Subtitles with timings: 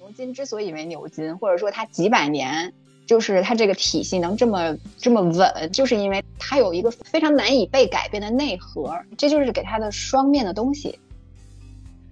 [0.00, 2.72] 牛津之所以为牛津，或者说它几百年
[3.06, 10.98] 就是它这个体系能这么这么稳，就是因为它有一个非常难以被改变的内核，这就是给它的双面的东西。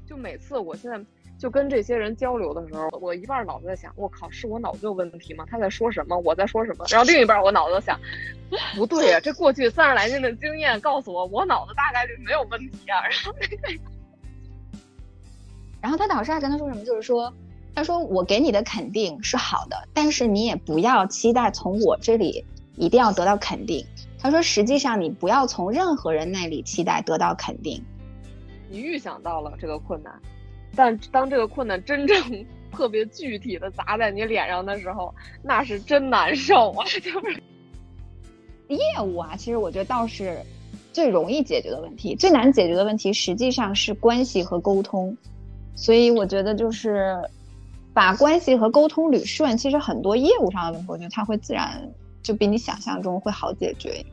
[0.07, 1.01] 就每次我现在。
[1.41, 5.47] 就跟这些人交流的时候，我一半脑子在想，我靠，是我脑子有问题吗？
[5.49, 6.19] 他在说什么？
[6.19, 6.85] 我在说什么？
[6.91, 7.97] 然后另一半我脑子想，
[8.75, 12.99] 不对呀，这过去三十来年的经验告诉我，我脑子大概率没有问题啊。
[13.03, 13.33] 然后，
[15.81, 16.85] 然后他导师还跟他说什么？
[16.85, 17.33] 就是说，
[17.79, 22.45] 他说我给你的肯定是好的，但是你也不要期待从我这里
[22.75, 23.87] 一定要得到肯定。
[24.19, 27.81] 他说，实际上你不要从任何人那里期待得到肯定。
[28.69, 30.13] 你预想到了这个困难。
[30.75, 36.85] 但当这个困难真正 特别具体的砸在你脸上的时候，那是真难受啊！
[37.01, 37.41] 就是
[38.67, 40.37] 业务啊，其实我觉得倒是
[40.93, 45.17] 最容易解决的问题，最难解决的问题实际上是关系和沟通。
[45.77, 47.17] 所以我觉得就是
[47.99, 51.83] 把关系和沟通捋顺，其实很多业务上的问题，我觉得它会自然
[52.23, 54.07] 就比你想象中会好解决。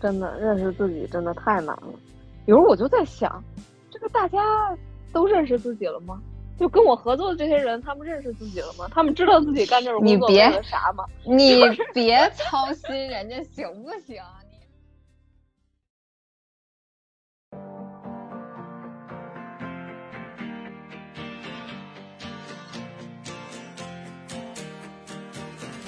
[0.00, 1.92] 真的认识自己真的太难了。
[2.46, 3.40] 有时候我就在想，
[3.88, 4.76] 这个大家。
[5.12, 6.18] 都认识自己了吗？
[6.58, 8.88] 就跟我合作的这些人，他们认识自己了吗？
[8.90, 11.04] 他们知道自己干这种工作为了啥吗？
[11.22, 14.16] 你别操心，人家行不行？
[14.16, 14.41] 你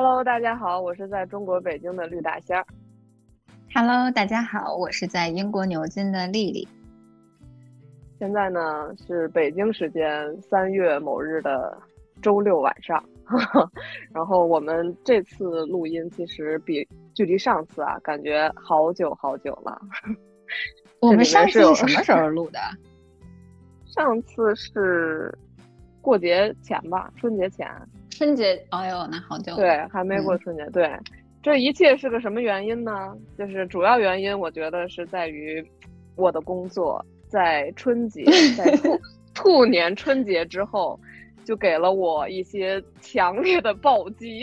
[0.00, 2.64] Hello，大家好，我是在中国北京的绿大仙儿。
[3.74, 6.68] Hello，大家好，我是在英国牛津的丽丽。
[8.16, 11.76] 现在呢是北京时间三月某日的
[12.22, 13.04] 周六晚上，
[14.14, 19.82] 然后我们这次录音其实比距离上次啊感觉好久好久了。
[21.02, 22.60] 我们上次是什么时候录的？
[23.84, 25.36] 上次是
[26.00, 27.68] 过节前吧，春节前。
[28.18, 29.54] 春节，哎呦，那好久。
[29.54, 30.68] 对，还没过春节。
[30.70, 30.90] 对，
[31.40, 33.16] 这一切是个什么原因呢？
[33.38, 35.64] 就是主要原因，我觉得是在于
[36.16, 37.00] 我的工作。
[37.28, 38.24] 在春节，
[38.56, 39.00] 在兔
[39.34, 40.98] 兔年春节之后，
[41.44, 44.42] 就给了我一些强烈的暴击，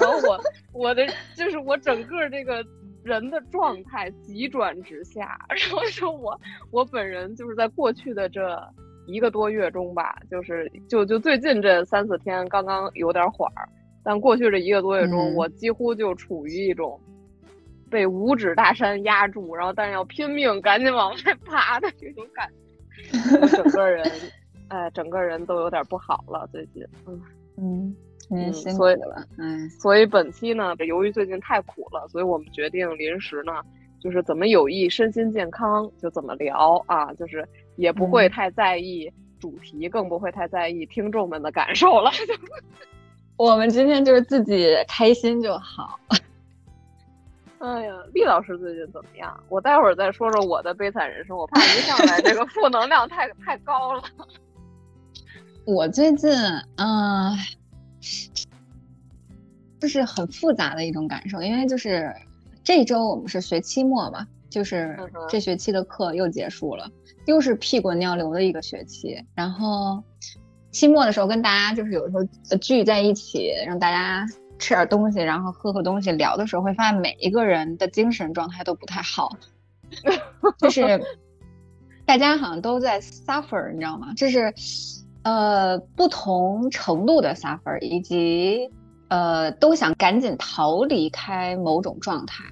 [0.00, 0.40] 然后我
[0.72, 2.64] 我的就是我整个这个
[3.02, 6.40] 人的状态急转直下，然后说我
[6.70, 8.40] 我本人就是在过去的这
[9.06, 13.68] 一个多月中吧，就是就就最近这三四天刚刚有点缓儿，
[14.04, 17.00] 但过去这一个多月中，我几乎就处于一种。
[17.88, 22.50] 被五指大山压住，然后但是要拼命赶紧往外爬的这种感
[23.40, 24.04] 觉，整个人，
[24.68, 26.48] 哎，整个人都有点不好了。
[26.50, 27.22] 最近，嗯
[27.56, 27.94] 嗯
[28.28, 33.52] 嗯，所以了，嗯，所以本期呢，由于最近太苦了，所以我们决定临时呢，
[34.00, 42.10] 就是怎么有益身心健康就怎么聊啊，就是也不会太在意主题，更不会太在意听众们的感受了。
[43.36, 45.98] 我们今天就是自己开心就好。
[47.58, 49.38] 哎呀，厉老师最近怎么样？
[49.48, 54.02] 我待会儿再说说我的悲惨人生，我怕一上来这个负能量太太高了。
[55.64, 56.30] 我最近，
[56.76, 57.36] 嗯，
[59.80, 62.14] 就是很复杂的一种感受，因为就是
[62.62, 64.26] 这周我们是学期末嘛，
[64.56, 64.96] 就是
[65.28, 66.90] 这学期的课又结束了，
[67.26, 69.22] 又是屁滚尿流的一个学期。
[69.34, 70.02] 然后
[70.70, 72.24] 期末的时候跟大家就是有时候
[72.56, 74.26] 聚在一起，让大家。
[74.58, 79.28] 吃点东西，然后喝喝东西，聊的时候会发现每一个人的精神状态都不太好，
[80.58, 80.98] 就是
[82.06, 84.14] 大家好像都在 suffer，你知道吗？
[84.16, 84.54] 就是
[85.24, 88.70] 呃不同程度的 suffer，以及
[89.08, 92.42] 呃都想赶紧逃离开某种状态。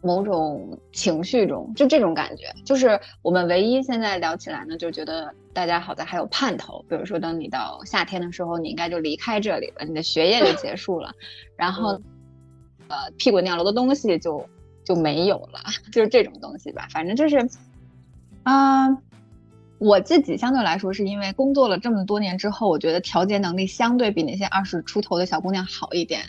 [0.00, 6.84] 某种情绪中，就这种感觉，就是我们唯一现在聊起来呢，就觉得大家好在还有盼头。
[6.88, 11.12] 比如说，等你到夏天的时候，你应该就离开这里了，你的学业就结束了，
[11.56, 12.00] 然后，
[12.88, 14.48] 呃，屁滚尿流的东西就
[14.84, 15.60] 就没有了，
[15.92, 16.86] 就是这种东西吧。
[16.90, 17.48] 反正就是，
[18.44, 18.88] 啊，
[19.78, 26.22] 我自己相对来说是因为工作了这么多年之后，我觉得调节能力相对比那些二十出头的小姑娘好一点。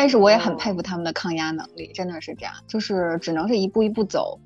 [0.00, 4.38] 但是我也很佩服他们的抗压能力，真的是这样，就是只能是一步一步走，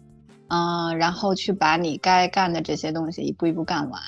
[0.48, 4.00] 嗯，然后去把你该干的这些东西一步一步干完，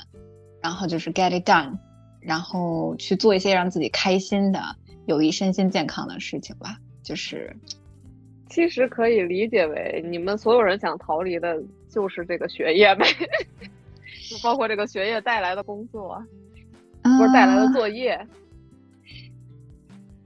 [0.62, 1.76] 然后就是 get it done，
[2.19, 4.58] 然后去做一些让自己开心的、
[5.05, 6.79] 有益身心健康的事情吧。
[7.02, 7.55] 就是，
[8.49, 13.05] 其实可以理解为你们所有人想逃离的就是这个学业呗，
[14.31, 16.25] 就包括这个学业带来的工作，
[17.02, 18.26] 不是带来的作业。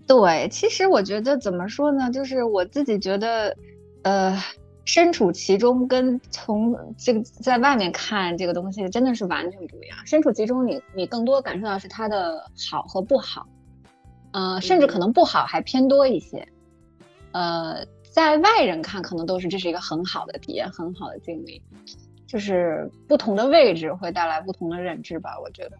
[0.08, 3.56] 对，其实我觉得怎么说呢，就是我自己觉得，
[4.02, 4.37] 呃。
[4.84, 9.99] 身处其中，跟从这个在外面看这个东西真的是完全不一样。
[10.06, 13.46] 身处其中，你你更多感受到是它的好和不好，
[14.32, 16.49] 呃，甚至可能不好还偏多一些。
[17.32, 21.61] 呃，在外人看，可能都是这是一个很好的体验，很好的经历。
[22.26, 25.76] 就是不同的位置会带来不同的认知吧，我觉得。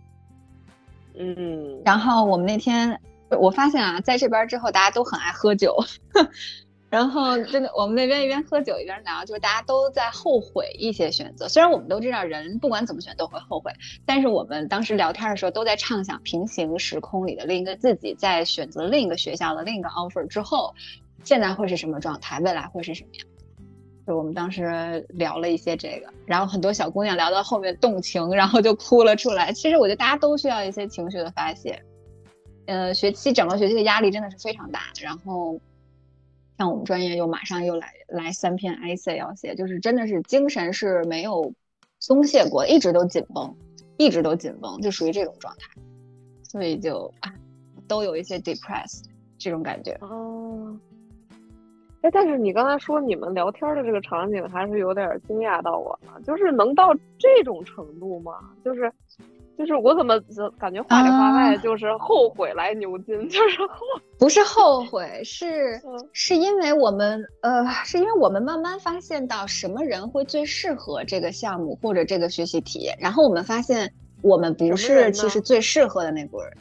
[1.15, 1.81] 嗯。
[1.83, 3.01] 然后我们那天
[3.37, 5.77] 我发现啊，在这边之后，大家都很爱喝酒。
[6.91, 11.47] 然后真的，我们那边一边喝酒一边聊，就是大家都在后悔一些选择。
[11.47, 13.71] 虽然我们都知道人不管怎么选都会后悔，
[14.07, 20.75] 但是我们当时聊天的时候都在畅想平行时空里的另一个自己，在选择另一个学校的另一个 offer 之后，
[21.25, 23.27] 现在会是什么状态，未来会是什么样？
[24.07, 29.53] 就我们当时聊了一些这个，然后很多小姑娘聊到后面动情，然后就哭了出来。
[29.53, 31.79] 其实我觉得大家都需要一些情绪的发泄。
[32.69, 35.61] 呃，学期整个学期的压力真的是非常大，然后。
[36.59, 41.53] 像我们专业又马上又来来三篇 IC 要写，就是真的是精神是没有
[42.01, 43.55] 松懈过，一直都紧绷，
[43.97, 45.81] 一直都紧绷，就属于这种状态，
[46.43, 47.33] 所以就啊，
[47.87, 49.05] 都有一些 depressed
[49.39, 49.97] 这种感觉。
[50.01, 50.77] 哦，
[52.01, 58.33] 哎，但是你刚才说你们聊天的这个场景还是有点惊讶到我了，就是能到这种程度吗？
[58.65, 58.93] 就是。
[59.59, 60.15] 就是我怎么
[60.57, 63.77] 感觉话里话外就是后悔来牛津， 就是后
[64.17, 65.81] 不是后悔，是
[66.13, 76.53] 是因为我们呃，是因为我们慢慢发现到什么人会最适合这个项目或者这个学习体验，然后我们发现我们不是其实最适合的那波人。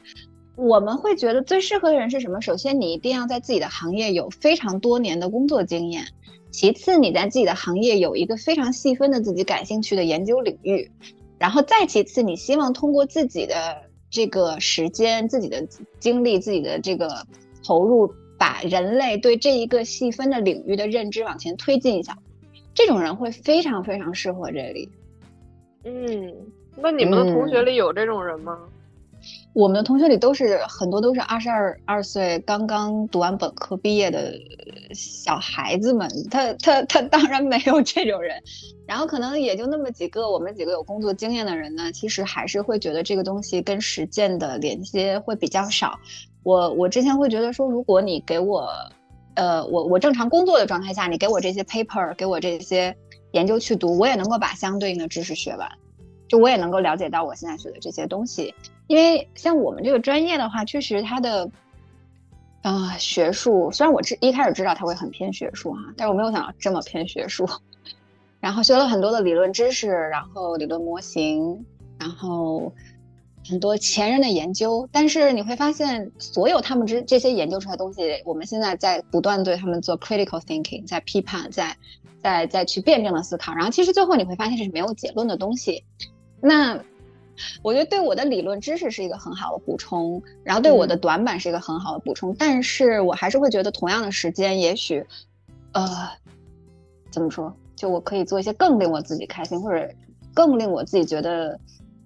[0.55, 2.41] 我们会觉得最适合的人是什么？
[2.41, 6.03] 首先你一定要在自己的行业有非常多年的工作经验，
[6.49, 10.89] 其次你在自己的行业有一个非常细分的自己感兴趣的研究领域。
[11.39, 15.67] 然后再其次，你希望通过自己的这个时间、自己的
[15.99, 17.25] 精力、自己的这个
[17.63, 22.17] 投入，把人类对这一个细分的领域的认知往前推进一下，
[22.73, 24.89] 这种人会非常非常适合这里。
[25.83, 26.33] 嗯，
[26.75, 28.57] 那你们的同学里有这种人吗？
[29.53, 34.33] 我们的同学里都是很多都是二十二二岁刚刚读完本科毕业的
[34.93, 38.39] 小孩子们，他他他当然没有这种人，
[38.87, 45.99] 然后可能也就那么几个，我们几个有工作经验的人呢，其实还是会觉得这个东西跟实践的连接会比较少。
[46.43, 48.69] 我我之前会觉得说，如果你给我，
[49.33, 52.95] 呃，我我正常工作的状态下，你给我这些 paper，给我这些
[53.31, 55.67] 研究去读，我也能够把相对应的知识学完，
[56.29, 58.53] 就我也能够了解到我现在学的这些东西。
[58.87, 61.49] 因为像我们这个专业的话，确实它的，
[62.61, 67.47] 啊，学术虽然我知一开始知道它会很偏学术哈，但是我没有想到这么偏学术。
[68.39, 71.65] 然后学了很多的理论知识，然后理论模型，
[71.99, 72.71] 然后
[73.45, 74.87] 很多前人的研究。
[74.91, 81.75] 但是你会发现，所有他们这这些研究出来的东西，我们现在在不断对他们做 critical thinking，在批判，在
[82.21, 83.53] 在在去辩证的思考。
[83.53, 85.83] 然后其实最后你会发现这是没有结论的东西。
[86.39, 86.79] 那。
[87.61, 95.05] 我觉得对我的理论知识是一个很好的补充，然后对我的短板是一个很好的补充，但是我还是会觉得同样的时间，也许，
[95.73, 96.09] 呃，
[97.11, 99.89] 怎么说，就我可以做一些更令我自己开心，或者
[100.33, 101.59] 更令我自己觉得，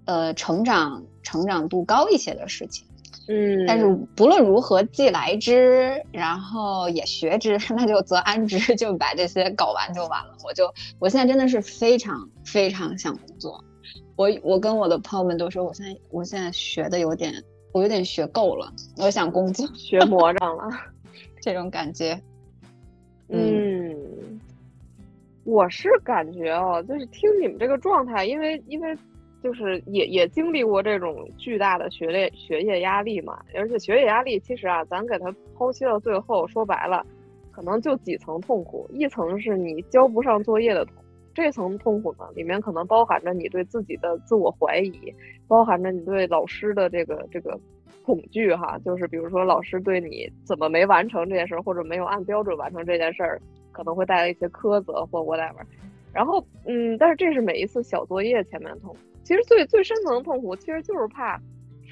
[0.05, 2.85] 呃，成长成长度高一些的事情。
[3.27, 10.35] 嗯，但是不论如何，既来之，然后也学之， 那就则安之，就把这些搞完就完了。
[10.43, 13.63] 我就我现在真的是非常非常想工作。
[14.21, 17.33] 我我跟我的朋友们都说，我现在我现在学的有点，
[17.71, 20.69] 我有点学够了，我想工作，学魔怔了，
[21.41, 22.21] 这种感觉。
[23.29, 24.39] 嗯，
[25.43, 28.95] 我是感觉哦，就是听你们这个状态，因为因为
[29.41, 37.03] 就是也也经历过这种巨大的学业学业压力嘛，而且学业压力其实啊，咱给它剖析到最后，说白了，
[37.49, 40.93] 可能就几层痛苦，一层是你交不上作业的痛。
[41.33, 45.13] 这层痛苦呢，里面可能包含着你对自己的自我怀疑，
[45.47, 47.59] 包含着你对老师的这个这个
[48.03, 55.61] 恐惧哈，就是比如说老师对你怎么没完成这件事儿，或者没有按标准完成这件事儿，可能会带来一些苛责或 whatever。
[56.13, 61.39] 然后，嗯，但是这是每一次小作业前面的痛苦，其实最最深层的痛苦其实就是怕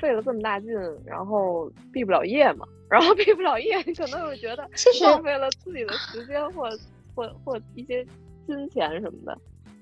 [0.01, 0.69] 费了这么大劲，
[1.05, 4.69] 然后毕不了业嘛，然后毕不了业，你可能会觉得
[5.01, 6.69] 浪费了自己的时间或
[7.15, 8.05] 或或一些。
[8.57, 9.37] 金钱什么的，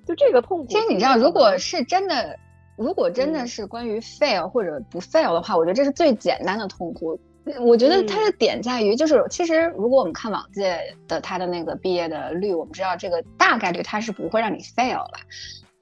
[0.06, 0.68] 就这个痛苦。
[0.68, 2.38] 其实你知道，如果是真的，
[2.76, 7.20] 如果真的是关于 fail 或者不 fail 的话，我觉得这是最简单的痛苦。
[7.62, 15.14] 我觉得它的点在于，就是其实如果我们看往届的他的那个毕业的率，我们知道这个大概率他是不会让你 fail 了。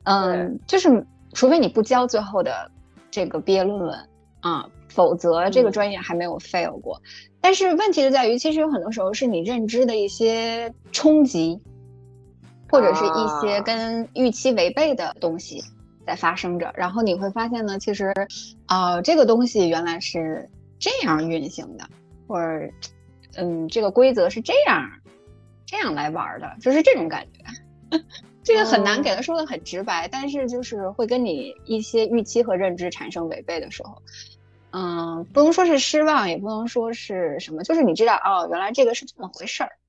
[0.04, 2.70] 嗯，就是除非你不交最后的
[3.10, 4.10] 这个毕业论文
[4.42, 7.02] 啊，否则这个专业还没有 fail 过。
[7.42, 11.60] 但是问题就在于，其实有很多时候是你认知的一些冲击，
[12.76, 15.64] 或者是一些跟预期违背的东西
[16.06, 18.14] 在发生着，然后你会发现呢，其实
[18.66, 20.50] 啊，这个东西原来是。
[20.78, 21.88] 这样运行的，
[22.28, 22.70] 或者，
[23.38, 24.92] 嗯，这个规则是这样，
[25.66, 27.98] 这样来玩的，就是这种感觉。
[28.44, 34.02] 这个很难给他说的很直白，但是就是会跟你一些预期和认知产生违背的时候，
[34.72, 39.85] 嗯，不能说是失望，也不能说是什么，就是你知道，哦，原来这个是这么回事儿，啊，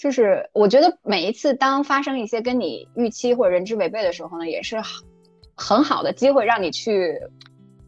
[0.00, 4.80] 就是我觉得每一次当发生一些跟你预期或者认知违背的时候呢，也是
[5.54, 7.20] 很好的机会让你去。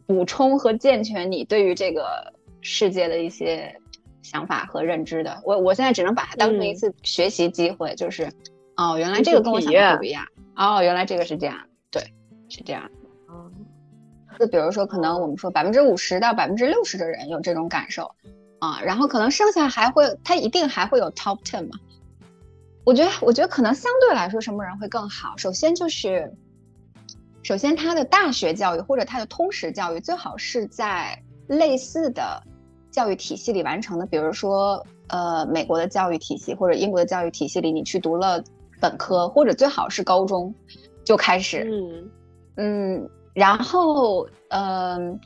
[0.05, 3.75] 补充和健全你对于这个世界的一些
[4.21, 8.31] 想法和认知的，我我现在只能把它当成一次学习机会，就是
[8.77, 11.57] 哦，原来这个跟我想的不一样，哦，原来这个是这样，
[11.91, 12.03] 对，
[12.51, 12.91] 是这样。
[13.31, 13.51] 嗯，
[14.39, 18.11] 就比如说，可能我们说百分之五十到百分之六十的人有这种感受
[18.59, 21.79] 啊，然后可能剩下还会，他一定还会有 top ten 嘛？
[22.85, 25.37] 我觉得，我觉得可能相对来说，什么人会更好？
[25.37, 26.33] 首先就是。
[27.45, 32.41] 首先，他的大学教育或者他的通识教育最好是在类似的
[32.93, 38.41] 教育体系里完成的，比如说，呃，美国的教育体系或者英国的教育体系里，你去读了
[38.81, 40.55] 本科，或者最好是高中
[41.05, 42.11] 就开始，嗯
[42.55, 45.19] 嗯，然后，嗯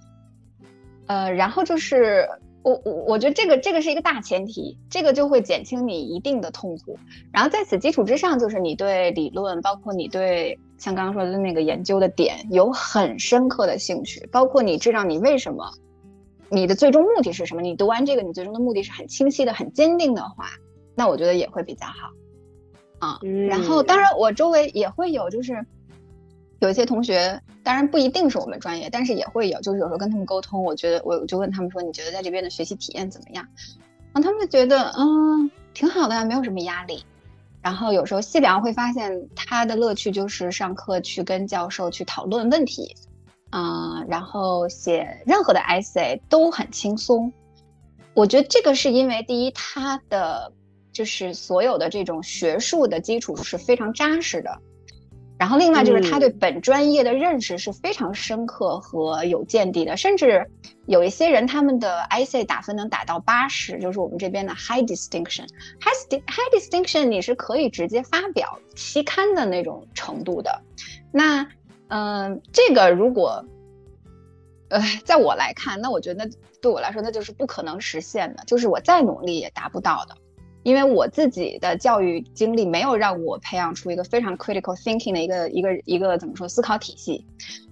[1.07, 2.27] 呃，然后就是。
[2.67, 6.99] 我我我觉得这个这个是一个大前提，这个就会减轻你一定的痛苦。
[7.33, 15.65] 然后在此基础之上，就是你对理论，包括你对像刚刚说的那个研究的点有很深刻的兴趣，包括你知道你为什么，
[16.49, 17.63] 你的最终目的是什么？
[17.63, 20.49] 你读完这个，你最终的目的是很清晰的、很坚定的话，
[20.97, 22.11] 那我觉得也会比较好。
[22.99, 25.65] 啊，然后当然我周围也会有，就是
[26.61, 27.41] 有一些同学。
[27.63, 29.61] 当然不一定是我们专业，但是也会有。
[29.61, 33.45] 就是有时候跟他们沟通，我觉得我就问他们说：“你觉得在这边的学习体验怎么样？”
[34.15, 37.05] 然后他们就觉得嗯挺好的呀，没有什么压力。
[37.61, 42.95] 然后有时候细聊会发现，他的乐趣就是上课去跟教授去讨论问题，
[43.51, 47.33] 嗯，然后写任何的 essay 都很轻松。
[48.15, 50.53] 我觉得这个是因为第一，他的
[50.93, 54.57] 就是所有的这种学术的基础是非常扎实的。
[55.39, 60.51] 然后，另外就是他对本专业的认识是非常深刻和有见地的，甚至
[60.87, 65.47] 有一些人他们的 I C 打分能打到八十，就是我们这边的 High Distinction。
[65.81, 70.63] High High Distinction 你是可以直接发表期刊的那种程度的。
[71.13, 71.47] 那，
[71.89, 73.45] 嗯，这个如果，
[74.71, 76.31] 呃，在我来看，那我觉得
[76.63, 80.17] 对我来说那就是不可能实现的，就是我再努力也达不到的。
[80.67, 87.25] 因为我自己的教育经历没有让我培养出一个非常 critical thinking 的一个一个一个怎么说思考体系，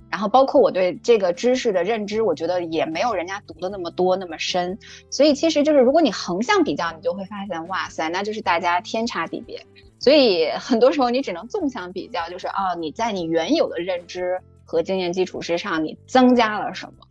[0.08, 4.78] 然后包括我对这个知识的认知，我觉得也没有人家读的那么多那么深，
[5.10, 9.60] 所以其实就是如果你横向比较，你就会发现，哇塞，那就是大家天差地别。
[9.98, 17.04] 所以很多时候你只能纵向比较，就是哦，你在你原有的认知和经验基础之上，你增加了什么，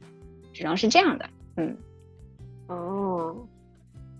[0.54, 1.76] 只能是这样的，嗯，
[2.68, 3.36] 哦。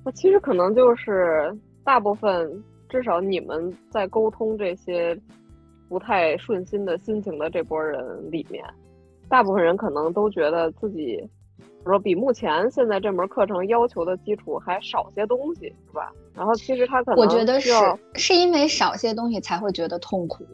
[0.06, 5.18] 那其实可能就是大部分，至少你们在沟通这些
[5.88, 8.64] 不太顺心的心情的这波人里面，
[9.30, 11.26] 大部分人可能都觉得自己，
[11.86, 16.12] 说比目前现在这门课程要求的基础还少些东西，是吧？
[16.36, 17.72] 然后其实他可能我觉得是
[18.16, 20.46] 是因为少些东西才会觉得痛苦。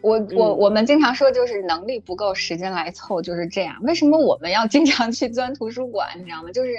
[0.00, 3.76] 我我我们经常说就是能力不够，时间来凑，就是这样。
[3.82, 6.08] 为什么我们要经常去钻图书馆？
[6.16, 6.52] 你知道吗？
[6.52, 6.70] 就是。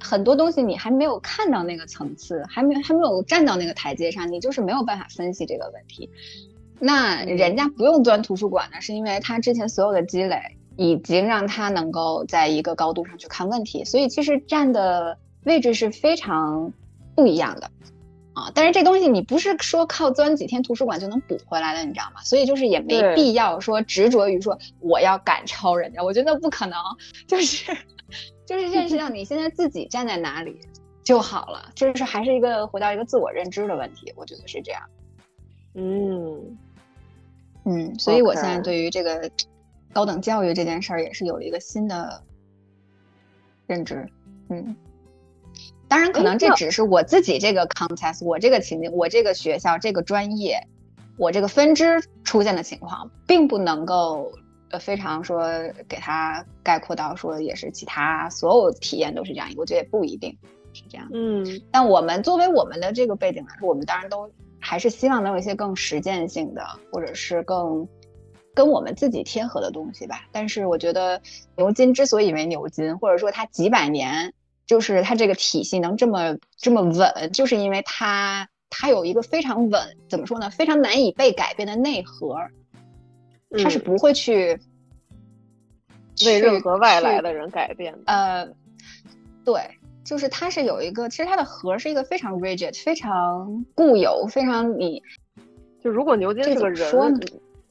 [0.00, 6.08] 很多东西你还没有看到那个层次，还没还没有站到那个台阶上，你就是没有办法分析这个问题。
[6.78, 10.40] 那人家不用钻图书馆呢，是因为他之前所有的积累
[10.76, 16.72] 已经让他能够在一个高度上去看问题，所以其实站的位置是非常
[17.14, 17.70] 不一样的
[18.32, 18.50] 啊。
[18.54, 22.22] 但是这东西你不是说靠钻几天图书馆就能补回来的，你知道吗？
[22.22, 26.78] 所以就是也没必要说执着于说我要赶超人家，我觉得不可能，
[27.26, 27.76] 就是。
[28.50, 30.60] 就是认识到你现在自己站在哪里
[31.04, 34.82] 就好了，就是还是一个回到一个自我认知的问题，我觉得是这样。
[35.74, 36.58] 嗯
[37.64, 39.30] 嗯，所以我现在对于这个
[39.92, 42.20] 高等教育这件事儿也是有了一个新的
[43.68, 44.04] 认知。
[44.48, 44.74] 嗯，
[45.86, 50.66] 当然可能这只是我自己这个 context，我这个情景，我这个学校这个专业，
[51.16, 54.32] 我这个分支出现的情况，并不能够
[54.70, 55.42] 呃非常说
[55.88, 60.36] 给它概括到说也是其他所有体验都是这样，我觉得也不一定
[60.72, 61.08] 是这样。
[61.12, 67.88] 嗯，但我们作为我们的这个背景来说，我们当然都还是希望能有一些更实践性的，或者是更
[68.54, 70.26] 跟我们自己贴合的东西吧。
[70.32, 71.20] 但是我觉得
[71.56, 74.32] 牛津之所以为牛津，或者说它几百年
[74.66, 80.50] 就是它这个体系能这么这么稳，就是因为它它有一个非常稳，怎么说呢？
[80.50, 82.36] 非常难以被改变的内核。
[83.58, 84.58] 他是不会去
[86.24, 88.00] 为任何外来的人改变的。
[88.06, 88.48] 呃，
[89.44, 89.60] 对，
[90.04, 95.02] 就是它是有一个，其实它的核是一个非常 rigid、非常固有、非常你。
[95.82, 97.10] 就如果牛津是个人，说？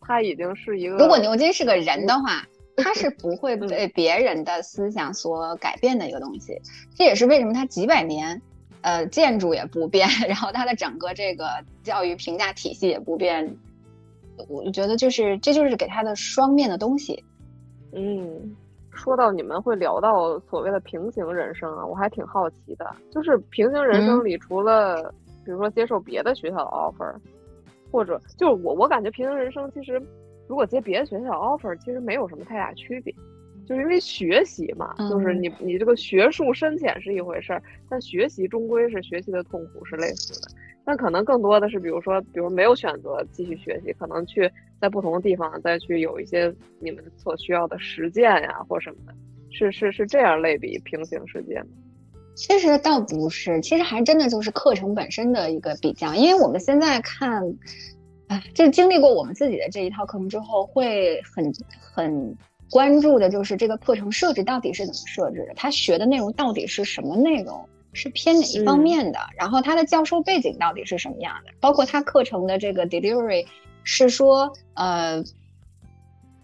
[0.02, 0.98] 他已经是一个。
[0.98, 2.44] 如果牛津是个人的话，
[2.76, 6.60] 他是不会被别人的思想所改变的一个东西。
[6.96, 8.42] 这也是为什么他几百年，
[8.82, 13.56] 呃，建筑也不变， 然后它的整个这个教育评价体系也不变。
[14.48, 17.24] 我觉得就是这就是给他的双面的东西。
[17.92, 18.56] 嗯，
[18.92, 22.96] 说到你们会聊到所谓的平行人生啊，我还挺好奇的。
[23.12, 27.16] 就是平行人生里，除了比如说接受别的学校的 offer，
[27.92, 30.02] 或者就是我我感觉平行人生其实
[30.48, 33.14] 如果接别的学校 offer，其实没有什么太大区别，
[33.66, 40.48] 就是因为学习嘛，就是你你这个学术深浅是一回事儿，但学习终归是学习的痛苦是类似的。
[40.90, 49.14] 那可能更多的是，比如说，比如没有选择继续学习，可能去在不同的地方再去有一些你们所需要的实践呀，或什么的，
[49.52, 51.68] 是是是这样类比平行世界吗？
[52.36, 57.44] 其实倒不是，其实还真的就是课程本身的一个比较，因为我们现在看，
[58.26, 62.36] 啊，就经历过我们自己的这一套课程之后，会很很
[62.72, 67.70] 关注的就是这个课程设置到底是怎么设置的，他学的内容到底是什么内容。
[67.94, 69.20] 是偏哪一方面的？
[69.36, 71.52] 然后他的教授背景到底是什么样的？
[71.60, 73.46] 包括他课程的这个 delivery
[73.84, 75.24] 是说，呃，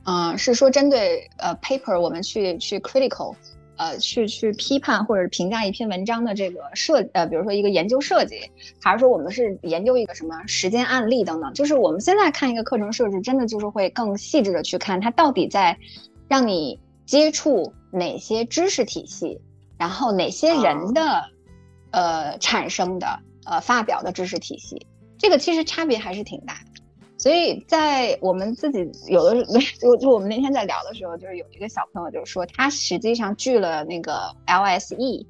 [0.05, 3.35] 嗯，是说针对呃 paper 我们去去 critical，
[3.77, 8.39] 呃，去去批判或者评价一篇文章的这个设呃，比如说一个研究设计，
[8.81, 11.53] 还是说我们是研究一个什么实践案例等等？
[11.53, 15.77] 就是我们现在看一个课程设置，真的就是会更细致的去看它到底在
[16.27, 19.39] 让你接触哪些知识体系，
[19.77, 21.23] 然后哪些人的。
[21.95, 23.07] 呃，产生的
[23.45, 24.85] 呃发表的知识体系，
[25.17, 26.57] 这个其实差别还是挺大。
[27.17, 29.41] 所以在我们自己有的
[29.79, 35.25] 就就我们那天在聊的时候，就是有一个小朋友就说，他实际上拒了那个 LSE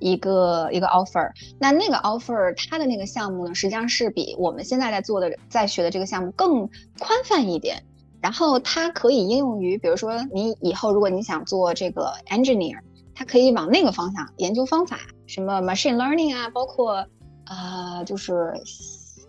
[0.00, 1.30] 一个一个 offer。
[1.60, 6.68] 那那个 offer 他的那个项目呢，实际上是比我们现在在做的在学的这个项目更
[6.98, 7.80] 宽泛一点。
[8.20, 12.80] 然后它可以应用于，比如说你以后如果你想做这个 engineer。
[13.20, 17.06] 它可以往那个方向研究方法，什么 machine learning 啊，包括
[17.44, 18.54] 呃，就是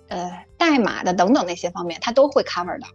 [0.08, 2.88] 呃代码的等等那些方面，它都会 cover 的，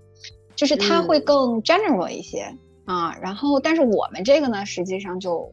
[0.54, 2.50] 就是它会更 general 一些
[2.87, 3.14] 啊。
[3.20, 5.52] 然后，但是我们这个呢，实际上就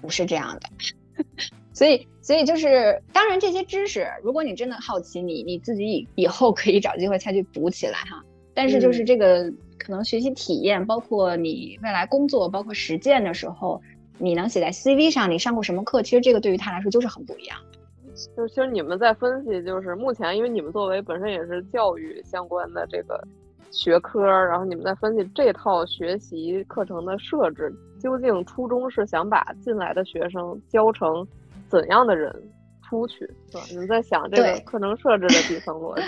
[0.00, 1.24] 不是这样的，
[1.74, 8.24] 所以，所以就是，当然这些知识，如果你真的好奇，你你自己以以后可以找机会再去补起来哈。
[8.54, 13.82] 但是就是这个可能学习体验，包括你未来工作，包括实践的时候。
[14.18, 16.02] 你能写在 CV 上，你上过什么课？
[16.02, 17.58] 其实这个对于他来说就是很不一样。
[18.36, 23.22] 就是其实你们在分析，就是目前因为你们作为本身也是教育相关的这个
[23.70, 31.24] 学科，然后你们在分析这套学习课程的设置，究竟初衷是想把进来的学生教成
[31.68, 32.34] 怎样的人
[32.88, 33.18] 出去，
[33.50, 33.62] 是吧？
[33.70, 36.02] 你们在想这个课程设置的底层逻辑。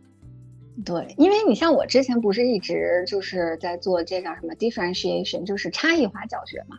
[0.84, 6.78] 对，因为你像我之前不是一直就是在做这叫什么 differentiation，就是差异化教学嘛。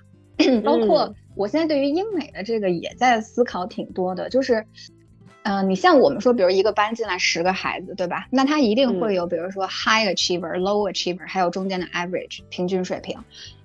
[0.63, 4.65] 包括我现在对于英美的这个也在思考挺多的，就是，
[5.43, 8.27] 嗯，你像我们说，比如一个班进来十个孩子，对吧？
[8.29, 13.17] 那他一定会有，比如说 high achiever、low achiever，还有中间的 average 平均水平。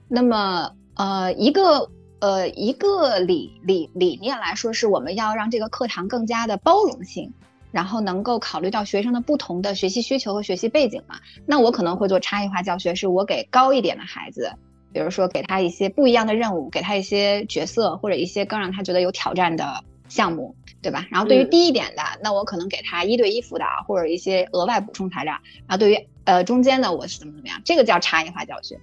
[0.08, 7.32] 那么，呃，一个呃一个理理理念来说，是我们要让这个课堂更加的包容性，
[7.70, 11.16] 然后能够考虑到学生的不同的学习需求和学习背景嘛。
[11.46, 14.52] 那我可能会做差异化教学，是我给高一点的孩子。
[14.92, 21.06] 比如说，给他一些不一样的任务，给他一些角色，或者一些更让他觉得有挑战的项目，对吧？
[21.10, 25.32] 然后对于低一点的，那我可能给他一对一辅导，或者一些额外补充材料。
[25.66, 28.78] 然后对于呃中间的，我是怎么怎么样，这个叫差异化教学。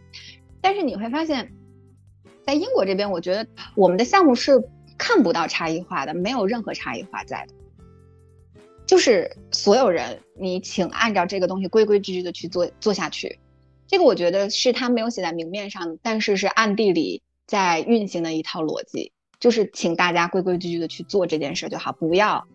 [0.62, 1.52] 但是你会发现，
[2.44, 4.64] 在英国这边，我觉得我们的项目是
[4.98, 7.54] 看不到差异化的，没有任何差异化在的，
[8.86, 13.40] 就是所有人，你请按照这个东西规规矩矩的去做做下去。
[13.90, 22.48] 这个我觉得是他没有写在明面上，但是是暗地里在运行的一套逻辑，就是请大家规规矩矩的去做这件事就好，不要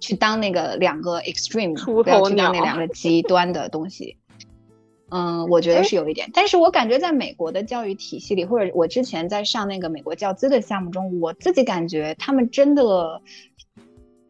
[0.00, 4.16] 去当那个两个 extreme，不要去当那两个极端的东西。
[5.08, 13.22] 嗯，我觉得是有一点，但是我感觉在美国的教育体系里，或者我之前在上那个美国教资的项目中，我自己感觉他们真的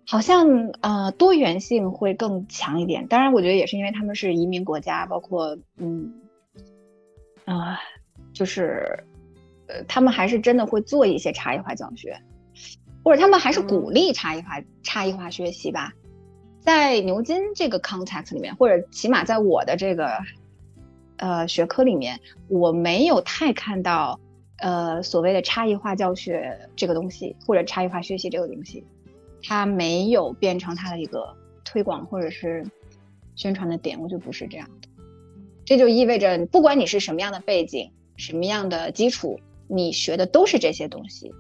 [0.06, 3.06] 好像呃多元性会更强一点。
[3.08, 6.12] 当然，我觉得也是因为他们是移民国家，包括嗯
[7.44, 7.78] 啊，
[8.32, 9.04] 就是
[9.66, 12.16] 呃他们还是真的会做一些差异化教学，
[13.02, 15.92] 或者他们还是鼓励差异化差异化学习吧。
[16.60, 20.10] 在牛津这个 context 里面，或者起码在我的这个。
[21.18, 24.20] 呃，学科里面我没有太看到，
[24.58, 28.84] 呃，所谓的差异化教学这个东西，或者差异化学习这个东西，
[29.46, 32.64] 它没有变成它的一个推广或者是
[33.34, 34.88] 宣传的点，我就不是这样的。
[35.64, 41.32] 这就意味着，不管你是什么样的背景，什么样的基础，你学的都是这些东西，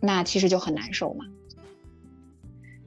[0.00, 1.24] 那其实就很难受嘛。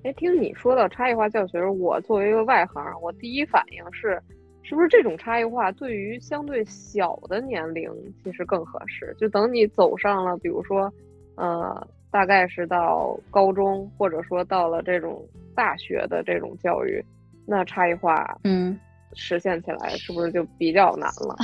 [0.03, 4.21] 哎，听你说到差异化教学，我作为一个外行，我第一反应是。
[4.67, 7.87] 是不是这种差异化对于相对小的年龄
[8.23, 9.15] 其实更合适？
[9.19, 10.91] 就等你走上了，比如说，
[11.35, 15.21] 呃，大概是到高中，或者说到了这种
[15.53, 17.03] 大学的这种教育，
[17.45, 18.79] 那差异化，嗯，
[19.15, 21.35] 实现起来是不是就比较难了？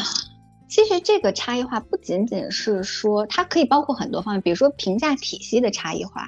[0.69, 6.25] 其实这个差异化不仅仅是说，它可以包括很多方面，比如说评价体系的差异化。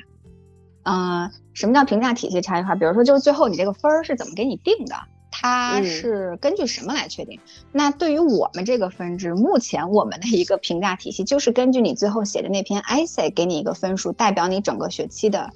[0.84, 2.76] 啊，什么叫评价体系差异化？
[2.76, 4.96] 比如说，就是最后你这个分儿是怎么给你定的？
[5.44, 7.38] 它是根据什么来确定？
[7.74, 15.52] 那对于我们这个分支，目前我们的一个评价体系就是根据你最后写的那篇 essay 给你一个分数，代表你整个学期的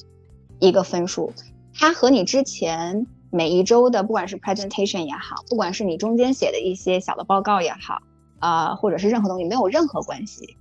[0.60, 1.32] 一个分数。
[1.73, 8.02] 它和你之前每一周的不管是 presentation 也好，不管是你中间写的一些小的报告也好，
[8.39, 10.58] 啊，或者是任何东西没有任何关系。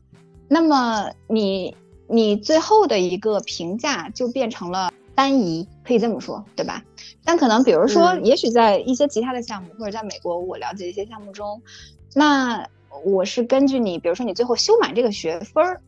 [0.46, 1.76] 那么你
[2.08, 4.92] 你最后的一个评价就变成了。
[5.16, 6.84] 单一可以这么说，对吧？
[7.24, 11.60] 但可能比如说，也许在一些其他的项目，或者在美国我了解一些项目中，
[12.14, 12.68] 那
[13.04, 15.80] 我是根据你，比如说你最后修满这个学分儿，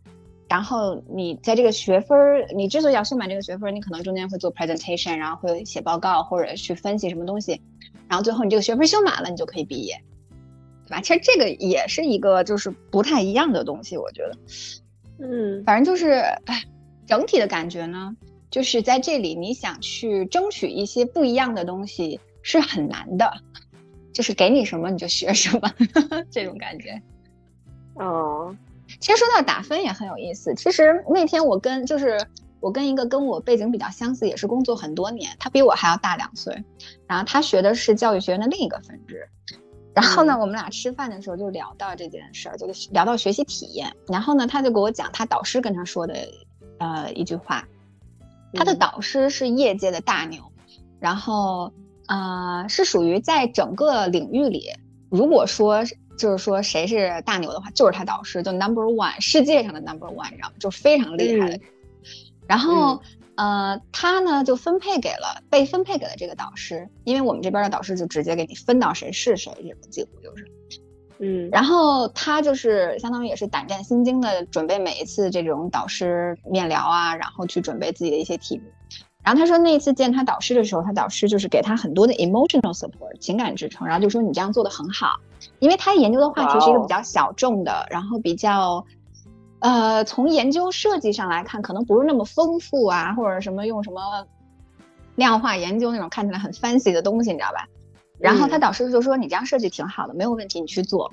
[0.48, 7.60] 然后你在这个学分儿，你之所以要修满这个学分儿，你可能中间会做 presentation，然后会写报告或者去分析什么东西，
[8.08, 9.94] 然后最后你这个学分修满了，你就可以毕业，
[10.86, 11.00] 对吧？
[11.02, 14.38] 其实这个也是一个就是不太一样的东西，我觉得，
[15.20, 16.12] 嗯，反正就是，
[16.46, 16.64] 哎，
[17.06, 18.16] 整体的感觉呢。
[18.50, 23.30] 就是在这里，你想去争取一些不一样的东西是很难的，
[24.12, 25.70] 就是给你什么你就学什么
[26.30, 27.00] 这种感觉。
[27.94, 28.56] 哦，
[29.00, 30.54] 其实说到打分也很有意思。
[30.54, 32.18] 其实那天我跟就是
[32.60, 36.64] 我跟一个跟我背景比较相似，也是工作很多年，他比我还要大两岁，
[37.06, 39.28] 然后他学的是教育学院的另一个分支。
[39.94, 43.92] 然后呢，我们俩吃饭的时候就聊到这件事儿，就是聊到学习体验。
[44.06, 46.14] 然后呢，他就给我讲他导师跟他说的
[46.78, 47.66] 呃一句话。
[48.54, 50.42] 他的导师是业界的大牛，
[50.98, 51.72] 然后
[52.06, 54.72] 呃是属于在整个领域里，
[55.10, 55.84] 如果说
[56.16, 60.54] 就是说谁是大牛的话，就是他导师，就 number one，世界上的 number one，你知道吗？
[60.58, 61.60] 就非常厉害的。
[62.46, 63.00] 然后
[63.36, 70.50] 呃他呢就分配给了被分配给了这个导师，因为我们这边的导师就直接给你分到谁是谁，这种几乎就是。
[71.20, 78.64] 嗯，然后他就是相当于也是胆战心惊的准备每一次这种导师面聊啊，然后去准备自己的一些题目。
[79.24, 85.16] 然后他说那一次见他导师的时候，他导师就是给他很多的 emotional support 情感支撑，然后就说你这样做的很好，
[85.58, 88.86] 因为他研究的话题是一个比较小众的，然后比较，
[89.58, 94.00] 呃，从研究设计上来看可能不是那么丰富啊，或者什么用什么
[95.16, 97.66] 量化研究那种看起来很 fancy 的东西，你知道吧？
[98.18, 101.12] 然后他导师就说：“你这样设计挺好的，没有问题，你去做。”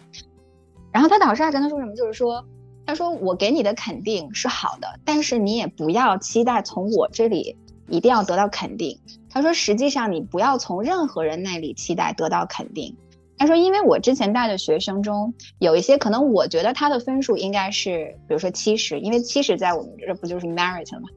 [0.91, 1.93] 然后他导师还跟他说什么？
[1.95, 2.45] 就是说，
[2.85, 7.57] 他说我给你的肯定是好的，但是你也不要期待从我这里
[7.89, 8.99] 一定要得到肯定。
[9.29, 12.95] 他说，实际上你不要从任何人那里期待得到肯定。
[13.37, 21.09] 他说，因为我之前带的学生中有一些可能，我觉得他的分数应该是，比如说七十，因为七十在我们这不就是 merit 吗？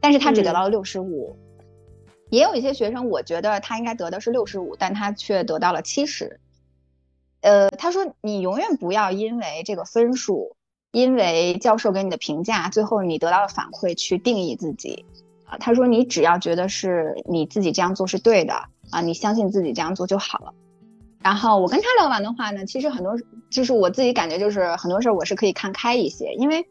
[0.00, 1.36] 但是他只得到了六十五。
[2.36, 6.38] 也有一些学生，我觉得他应该得的是六十五，但他却得到了七十。
[7.40, 10.54] 呃，他说你永远不要因为这个分数，
[10.92, 15.06] 因为教授给你的评价，最后你得到的反馈去定义自己
[15.46, 15.56] 啊。
[15.56, 18.52] 他说你只要觉得是你自己这样做是对的
[18.90, 20.52] 啊，你相信自己这样做就好了。
[21.20, 23.16] 然后我跟他聊完的话呢，其实很多
[23.48, 26.68] 就是我自己感觉就是很多事儿我是可以看开一些，因为。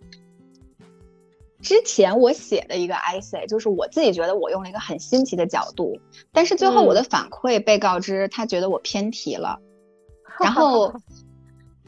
[1.65, 5.99] 之前我写的一个 essay，就是我自己觉得我用了一个很新奇的角度，
[6.31, 9.57] 但是最后我的反馈被告知他觉得我偏题了，
[10.39, 10.93] 然后，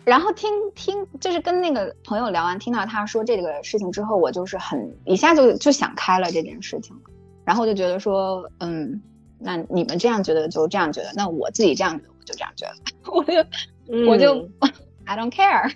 [0.03, 7.01] 然后听听就是跟那个朋友聊完，听到他说这个事情之后，我就是很一下就就想开了这件事情了，
[7.45, 8.99] 然后就觉得说，嗯，
[9.37, 12.73] 那你们这样觉得就这样觉得，那我自己这样觉得我就这样觉得，
[13.13, 14.49] 我就我就
[15.05, 15.71] I don't care，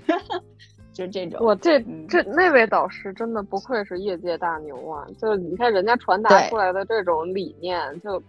[0.94, 1.40] 就是这种。
[1.42, 5.08] 我这这那位导师真的不愧是业界大牛啊！
[5.20, 8.22] 就你看人家传达出来的这种理念，就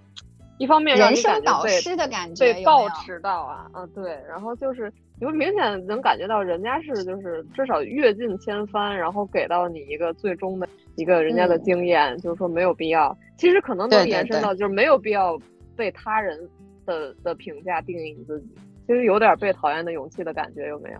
[0.58, 13.16] 一方面人生导师的感觉被抱持到啊，啊对，然后就是你会明显能感觉到人家是就是至少阅尽千帆，然后给到你一个最终的一个人家的经验，就是说没有必要。
[13.36, 15.36] 其实可能能延伸到就是没有必要
[15.74, 16.38] 被他人
[16.86, 18.46] 的的评价定义你自己。
[18.86, 20.98] 其实有点被讨厌的勇气的感觉，有没有？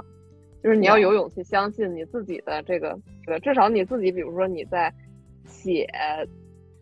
[0.62, 2.96] 就是你要有勇气相信你自己的这个，
[3.26, 4.92] 这个至少你自己，比如说你在
[5.44, 5.88] 写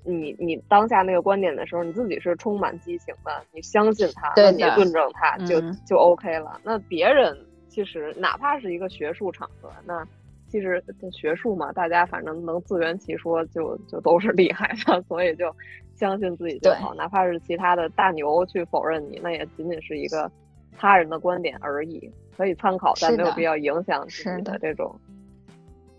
[0.04, 6.60] 你你当下那个观点的时候，你自己是充满激情的，你相信他，那你论证他就就 OK 了。
[6.62, 7.34] 那别人
[7.68, 10.06] 其实哪怕是一个学术场合，那
[10.48, 15.54] 其实学术嘛，大家反正能自圆其说，就就都是厉害的， 所以就
[15.94, 16.94] 相信自己就好。
[16.94, 20.30] 哪怕是其他的大牛去否认你，那也仅仅是一个。
[20.78, 24.98] 他人的观点而已，可以参考，但没有必要影响自己的这种。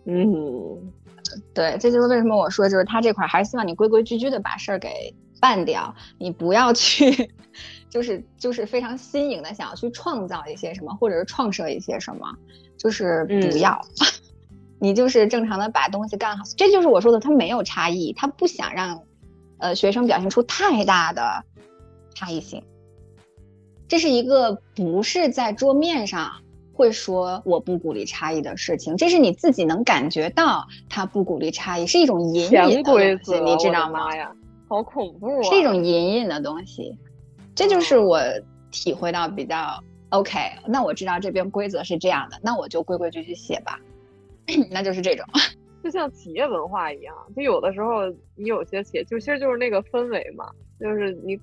[0.06, 0.92] 嗯，
[1.54, 4.90] 对，这就是为什么我说，就是他这块还是希望你规规矩矩的把事儿给
[5.40, 7.32] 办掉，你不要去，
[7.88, 12.28] 就是就是非常新颖的想要去创造一些什么，或者是创设一些什么，
[12.78, 13.80] 就是不要，
[14.82, 16.44] 你就是正常的把东西干好。
[16.58, 19.04] 这就是我说的，他没有差异，他不想让
[19.60, 21.44] 呃学生表现出太大的
[22.16, 22.64] 差异性。
[23.92, 26.32] 这是一个不是在桌面上
[26.72, 34.16] 会说我不鼓励差异的事情，这是你自己能感觉到他不鼓励差异，是一种隐隐的东西，你知道吗？
[34.16, 34.34] 呀，
[34.70, 35.44] 好恐怖啊！
[35.44, 36.98] 是一种隐隐的东西，
[37.54, 38.18] 这就是我
[38.72, 40.40] 体会到比较 OK。
[40.66, 43.78] 那我知道这边规则是这样的，那我就规规矩矩写吧，
[44.72, 45.26] 那就是这种，
[45.84, 50.50] 就像企业文化一样，就有的时候你有些企业就其实就是那个氛围嘛，
[50.80, 51.38] 就是你。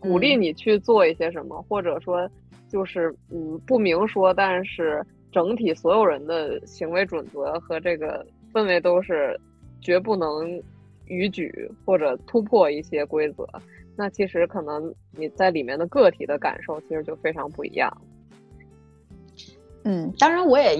[0.00, 2.28] 鼓励你去做一些什么，或者说，
[2.68, 9.38] 就是嗯，不明说，但是整体所有人的行为准则和这个氛围都是
[9.80, 10.62] 绝不能
[11.06, 13.46] 逾矩或者突破一些规则。
[13.96, 17.90] 那其实可能你在里面的个体的感受其实就非常不一样。
[19.84, 20.76] 嗯，当然我也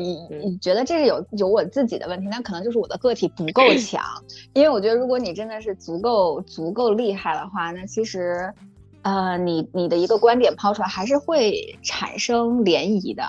[0.60, 4.02] 觉得这是有有我自己的问题，那可能就是我的个体不够强。
[4.54, 8.52] 因为我觉得如果你真的是足够足够厉害的话，那其实。
[9.02, 13.22] 呃，你你的一个观点抛出来，还是会产生涟漪的，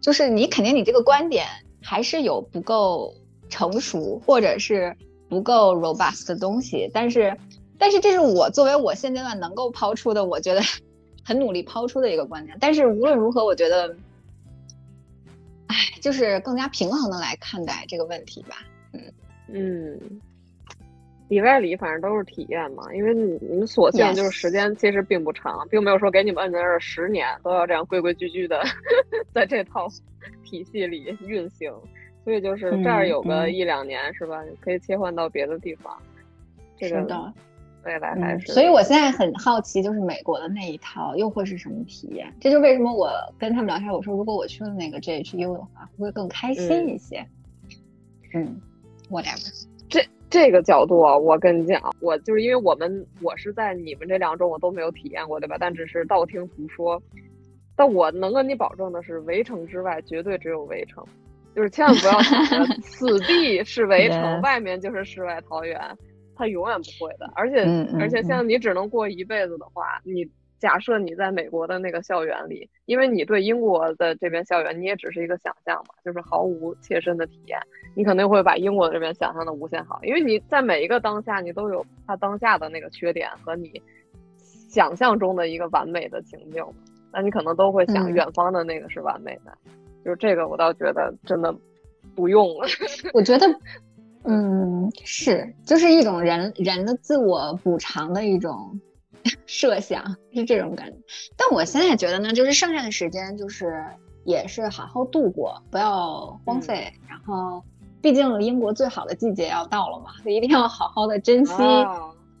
[0.00, 1.46] 就是你肯定你这个观点
[1.82, 3.12] 还是有不够
[3.48, 4.96] 成熟，或者是
[5.28, 7.36] 不够 robust 的东西，但是，
[7.78, 10.60] 但是这是我作为我现阶段能够抛出的，我觉得
[11.24, 12.56] 很努力抛出的一个观点。
[12.60, 13.96] 但是无论如何，我觉得，
[15.66, 18.56] 哎，就是更加平衡的来看待这个问题吧。
[18.92, 19.00] 嗯
[19.48, 20.20] 嗯。
[21.28, 28.62] 里外里反正都是体验嘛，因为你你们所幸就是时间其实并不长，并没有说给你们摁在这儿十年都要这样规规矩矩的
[29.34, 29.88] 在这套
[30.44, 31.72] 体系里运行，
[32.22, 34.40] 所以就是这儿有个一两年是吧？
[34.60, 35.96] 可以切换到别的地方。
[36.78, 37.32] 是的，
[37.84, 38.52] 未来还是。
[38.52, 42.32] 所以我现在很好奇，就是美国的那一套又会是什么体验？
[42.38, 47.26] 这就为什么我跟他们聊天，我说如果我去了那个 JHU 的话，会更开心一些。
[48.34, 48.60] 嗯
[49.10, 49.66] ，whatever。
[50.28, 55.56] 这个角度啊，我跟你讲，我就是因为我们我是在你们这两种我都没有体验过，对吧？
[55.58, 57.00] 但只是道听途说。
[57.76, 61.04] 但我能跟你保证的是，围城之外绝对只有围城，
[61.54, 65.80] 就是千万不要想着 此地是围城，外面就是世外桃源，
[66.34, 67.30] 它永远不会的。
[67.34, 67.64] 而且
[68.00, 70.28] 而且像你只能过一辈子的话，你。
[70.58, 77.58] 假设你在美国的那个校园里，因为你对英国的这边校园，你也只是一个想象嘛，就是毫无切身的体验，
[77.94, 83.80] 你肯定会把英国这边想象的无限好，因为你在每一个当下，你都有它当下的那个缺点和你
[84.38, 86.64] 想象中的一个完美的情境，
[87.12, 89.52] 那你可能都会想远方的那个是完美的，
[90.04, 91.54] 就是这个我倒觉得真的
[92.14, 92.66] 不用了。
[93.12, 93.46] 我觉得，
[94.24, 98.80] 嗯，是，就是一种人人的自我补偿的一种。
[99.46, 100.96] 设想是这种感觉，
[101.36, 103.84] 但我现在觉得呢，就是剩下的时间就是
[104.24, 106.92] 也是好好度过，不要荒废。
[107.08, 107.62] 然后，
[108.02, 111.54] 毕竟英国最好的季节要到了嘛，一定要好好的珍惜。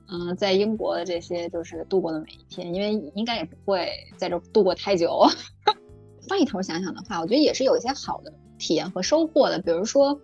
[0.08, 5.26] 嗯，在英国的这些就是度过的每一天，因为应该也不会在这度过太久。
[6.28, 10.20] 换一头想想的话，我觉得也是有一些好的体验和收获的，比如说。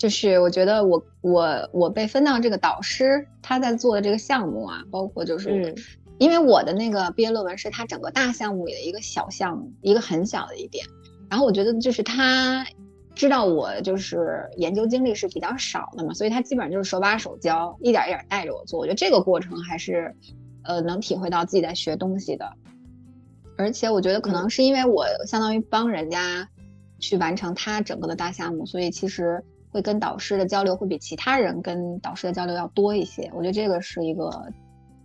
[0.00, 5.74] 就是我觉得我我我被分到这个导师，他在做的这个项目啊，包括就是，
[6.16, 10.86] 因为我的那个毕业论文是他整个大项目里的一个小项目，一个很小的一点。
[11.28, 12.66] 然后我觉得就是他
[13.14, 18.80] 知道我就是研究经历是比较少的嘛，所以他基本上就是手把手教，一点一点带着我做。
[18.80, 20.16] 我觉得这个过程还是，
[20.62, 22.50] 呃，能体会到自己在学东西的。
[23.58, 26.48] 而且我觉得可能是因为我相当于帮人家
[26.98, 33.30] 去完成他整个的大项目，所以其实会跟导师的交流会比其他人跟导师的交流要多一些。
[33.34, 34.30] 我觉得这个是一个，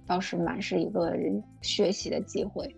[0.07, 1.13] 倒是蛮是一个
[1.61, 2.75] 学习的机会。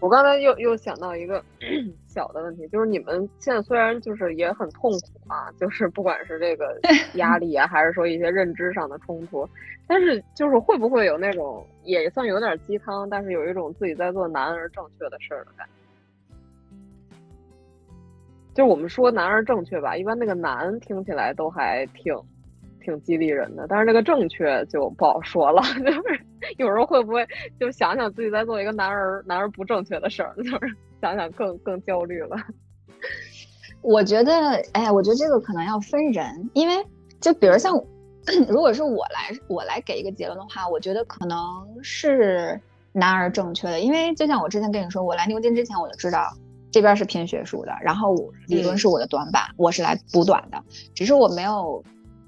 [0.00, 1.44] 我刚才又又想到一个
[2.08, 6.80] 小的问题，就是你们现在虽然就是也很痛苦啊，就是不管是这个
[7.16, 9.46] 压力啊，还是说一些认知上的冲突，
[9.86, 15.79] 但是就是会不会有那种也算有点鸡汤，但是有一种自己在做难而正确的事儿的感觉。
[18.54, 22.14] 就是我们说难而正确吧，一般那个难听起来都还挺。
[22.82, 25.60] 挺激励人的，但是那个正确就不好说了。
[25.84, 26.18] 就是
[26.56, 27.28] 有时候会不会
[27.60, 32.38] 就想想自己在做一个男儿男儿不正确的事儿， 就是想想更更焦虑了。
[33.82, 34.32] 我觉得，
[34.72, 36.82] 哎，我觉得这个可能要分人，因为
[37.20, 37.78] 就比如像，
[38.48, 41.38] 如果是我来我来给一个结论的话，我觉得可能
[41.82, 42.58] 是
[42.92, 46.32] 男儿正确的，因为就像我之前跟你说，我来牛津之前我就知道
[46.70, 48.14] 这边是偏学术的，然后
[48.46, 50.62] 理论是我的短板，我是来补短的，
[50.94, 51.82] 只是我没有。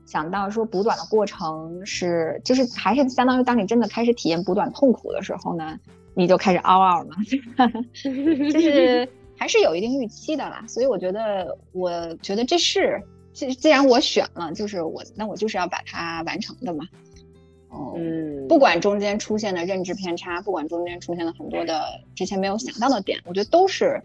[0.04, 5.78] 想到说补短的过程是，就是还是相当于当你真的开始体验补短痛苦的时候呢，
[6.12, 7.16] 你就开始嗷嗷嘛，
[8.52, 10.62] 就是还是有一定预期的啦。
[10.68, 13.00] 所以我觉得，我觉得这是
[13.32, 16.84] 既既然我选了，就是我那我就是要把它完成的嘛。
[17.70, 23.98] 哦，嗯，不管中间出现的认知偏差，不管中间出现了很多的之前没有想到的点，我觉得都是，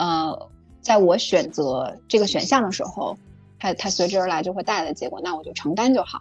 [0.00, 0.48] 呃，
[0.80, 3.16] 在我选择这个选项的时候。
[3.62, 6.18] 它它随之而来就会带来的结果，那我就承担就好。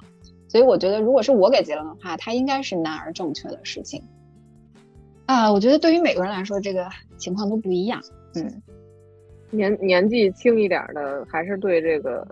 [0.50, 4.04] 所以我觉得，如果是我给结论的话，它应该是难而正确的事情。
[5.26, 8.02] 啊，我觉得对于每个人来说，这个情况都不一样。
[8.36, 8.62] 嗯，
[9.52, 12.28] 年年纪轻一点的，还是对这个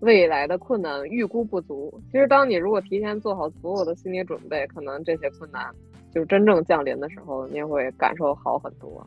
[0.00, 1.98] 未来的困难预估不足。
[2.12, 5.64] 其实，当你如果提前做好所有的心理准备，可能这些困难
[6.12, 9.06] 就是真正降临的时候，你也会感受好很多。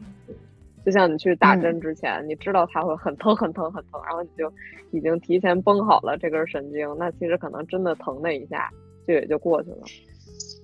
[0.85, 4.51] 就像你去打针之前，你知道它会很疼、很疼、很疼，然后你就
[4.91, 8.69] 已经提前绷好了这根神经，那其实可能真的疼那一下
[9.07, 9.83] 就也就过去了。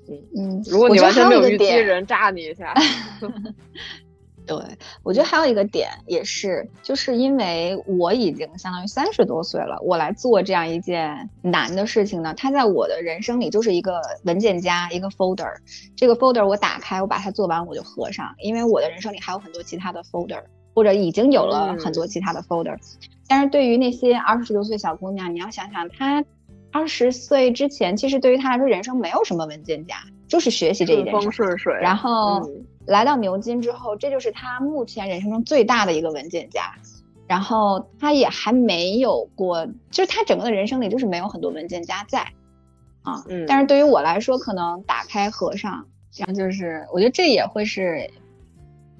[0.08, 2.74] 嗯嗯，如果你完全没有预期，人扎你一下。
[4.46, 4.58] 对，
[5.02, 15.52] 我觉得还有一个点也是，就是因为我已经相当于三十多岁了，我来做这样一件难的事情呢，它在我的人生里就是一个文件夹，一个 folder。
[15.96, 20.44] 这个 folder 我打开，我把它做完，我就合上，因为我的人生里还有很多其他的 folder，
[20.76, 22.78] 或者已经有了很多其他的 folder。
[23.28, 26.24] 但是对于那些二十多岁小姑娘，你要想想，她
[26.72, 29.96] 二十岁之前，其实对于她来说，人生没有什么文件夹，
[30.28, 31.32] 就是学习这一件事。
[31.32, 31.74] 顺水。
[31.82, 32.48] 然后。
[32.88, 36.76] 来到牛津之后，这就是他目前人生中最大的一个文件夹，
[37.28, 42.22] 然后他也还没有过，就是他整个的人生里就是没有很多文件夹在，
[43.02, 48.10] 啊，嗯，但是对于我来说，可能打开合上，然后就是我觉得这也会是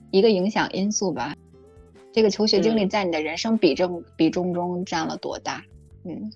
[0.10, 1.36] 一个影响因素吧。
[2.12, 5.64] 这个求学经历在你的人生比重比重中占了多大？
[6.06, 6.32] 嗯，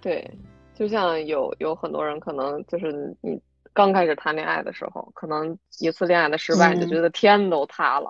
[0.00, 0.28] 对，
[0.74, 3.40] 就像有有很多人可能就是你。
[3.74, 8.08] 刚开始谈恋爱的时候，可能一次恋爱的失败，你就觉得天都塌了，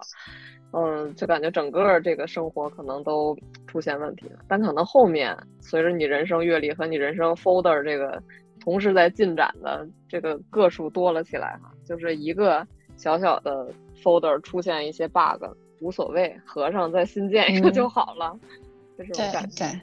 [0.72, 4.40] 嗯，就感觉整个这个生活可能都出现问题了。
[4.46, 8.22] 但可能后面随着你人生阅历和你人生 folder 这个
[8.61, 13.72] 同时在进展的这个个数多了起来哈，就是一个小小的
[14.03, 15.42] folder 出现一些 bug
[15.81, 18.38] 无所谓，合上再新建一个就好了，
[18.98, 19.81] 这种感觉，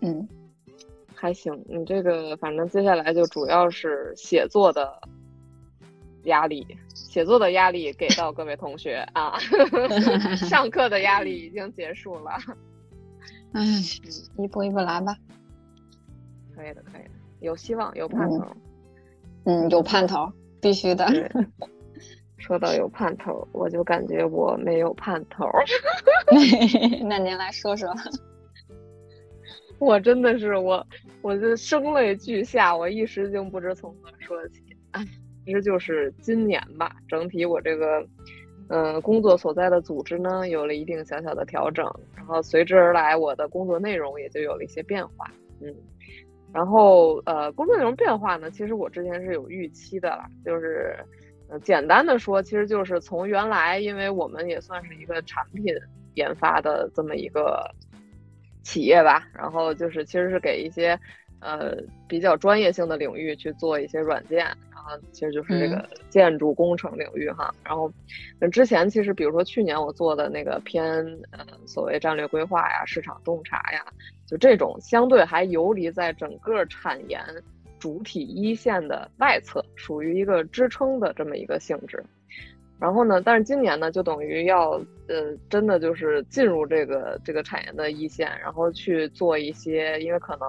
[0.00, 0.28] 嗯。
[1.24, 5.00] 还行，你这个反正接下来就主要是写作的
[6.24, 9.38] 压力，写作的压力给到各位同学啊，
[10.36, 12.32] 上课的压力已经结束了。
[13.54, 13.64] 嗯，
[14.36, 15.16] 一步一步来吧。
[16.54, 17.10] 可以的，可以的，
[17.40, 18.46] 有希望，有盼头。
[19.46, 21.06] 嗯，有盼头，必须的。
[22.36, 25.48] 说到有盼头，我就感觉我没有盼头。
[27.08, 27.88] 那您来说说。
[29.80, 30.86] 我真的是我，
[31.20, 34.62] 我就声泪俱下，我一时竟不知从何说起。
[34.92, 35.04] 哎，
[35.44, 38.06] 其实就是今年吧，整体我这个，
[38.68, 41.84] 嗯，工作所在的组织呢，有了一定小小的调整，
[42.16, 45.26] 然后随之而来，我的工作内容也就有了一些变化。
[45.60, 45.74] 嗯，
[46.52, 50.96] 然后呃，工作内容变化呢，其实我之前是有预期的啦，就是，
[51.62, 55.74] 简单的说，其实就是从原来，因为我们也算是一个产品
[56.14, 57.68] 研发的这么一个。
[58.64, 60.98] 企业吧，然后就是其实是给一些，
[61.38, 61.76] 呃，
[62.08, 64.38] 比较专业性的领域去做一些软件，
[64.72, 67.54] 然后其实就是这个建筑工程领域哈。
[67.62, 67.92] 然后，
[68.50, 70.84] 之前其实比如说去年我做的那个偏
[71.30, 73.84] 呃所谓战略规划呀、市场洞察呀，
[74.26, 77.22] 就这种相对还游离在整个产研
[77.78, 82.02] 主体一线的外侧，属于一个支撑的这么一个性质。
[82.84, 84.72] 然后呢，但是今年呢，就等于要
[85.08, 90.46] 呃，真的就是进入这个这个产业的一线，然后去做一些，因为可能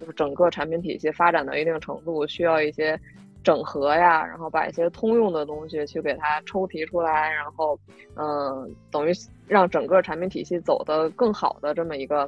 [0.00, 2.98] 就是整个产品体系发展到一定程度，需要一些
[3.44, 7.78] 整合呀，然后把一些通用的东西去给它抽提出来，然后
[8.14, 9.12] 嗯，等于
[9.46, 12.26] 让整个产品体系走得更好的这么一个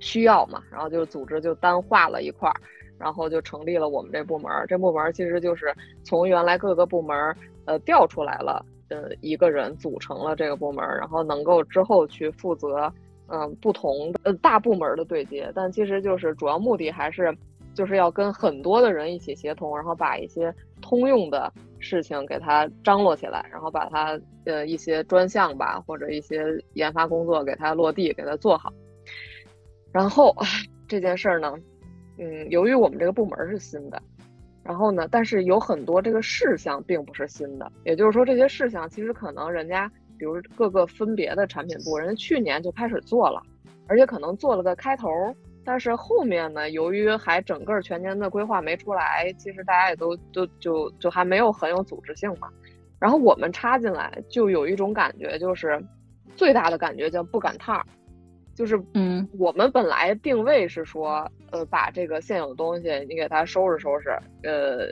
[0.00, 2.56] 需要嘛，然后就组织就单划了一块儿，
[2.98, 4.50] 然后就成立了我们这部门。
[4.66, 7.16] 这部门其实就是从原来各个部门。
[7.68, 12.90] 呃，调出来了，呃，一个人组成了这个部门，然后能够之后去负责，
[13.26, 15.52] 嗯，不同的大部门的对接。
[15.54, 17.36] 但其实就是主要目的还是，
[17.74, 26.42] 就是要跟很多的人一起协同，然后把一些通用的事情给它张罗起来，然后把它呃一些专项吧，或者一些
[26.72, 28.72] 研发工作给它落地，给它做好。
[29.92, 30.34] 然后
[30.88, 31.54] 这件事儿呢，
[32.18, 34.02] 嗯，由于我们这个部门是新的。
[34.68, 35.08] 然后呢？
[35.10, 43.42] 但是有很多这个事项并不是新的，也就是说，这些事项其实可能人家，比如各个分别的产品部，人家去年就开始做了，
[43.86, 45.08] 而且可能做了个开头，
[45.64, 52.50] 但是后面呢，由于还整个全年的规划没出来，其实大家也都都就就还没有很有组织性嘛。
[53.00, 55.82] 然后我们插进来，就有一种感觉，就是
[56.36, 57.82] 最大的感觉叫不赶趟儿。
[58.58, 64.10] 就是，嗯，我们本来定位是说，呃，把这个现有的东西你给它收拾收拾，
[64.42, 64.88] 呃，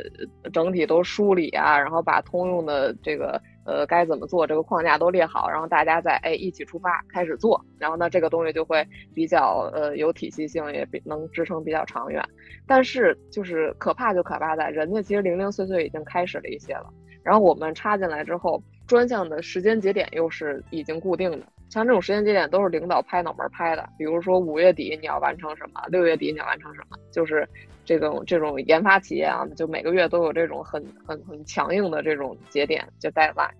[0.52, 12.24] 整体都梳理啊，然后把通用的这个，呃，该怎么做这个框架都列好，然后大家再哎一起出发开始做，然后呢，这个东西就会比较呃有体系性，也比能支撑比较长远。
[12.68, 16.86] 但是就是可怕就可怕在人家其实零零碎碎已经开始了一些了，
[17.24, 21.40] 然后我们插进来之后，专项的时间节点又是已经固定的。
[21.68, 27.46] 像这种时间节点都是领导拍脑门拍的，比如说五月底你要完成什么，六月底你要完成什么，就是
[27.84, 33.50] 这种这种研发企业啊，就每个月都有这种很很很强硬的这种节点，就 deadline。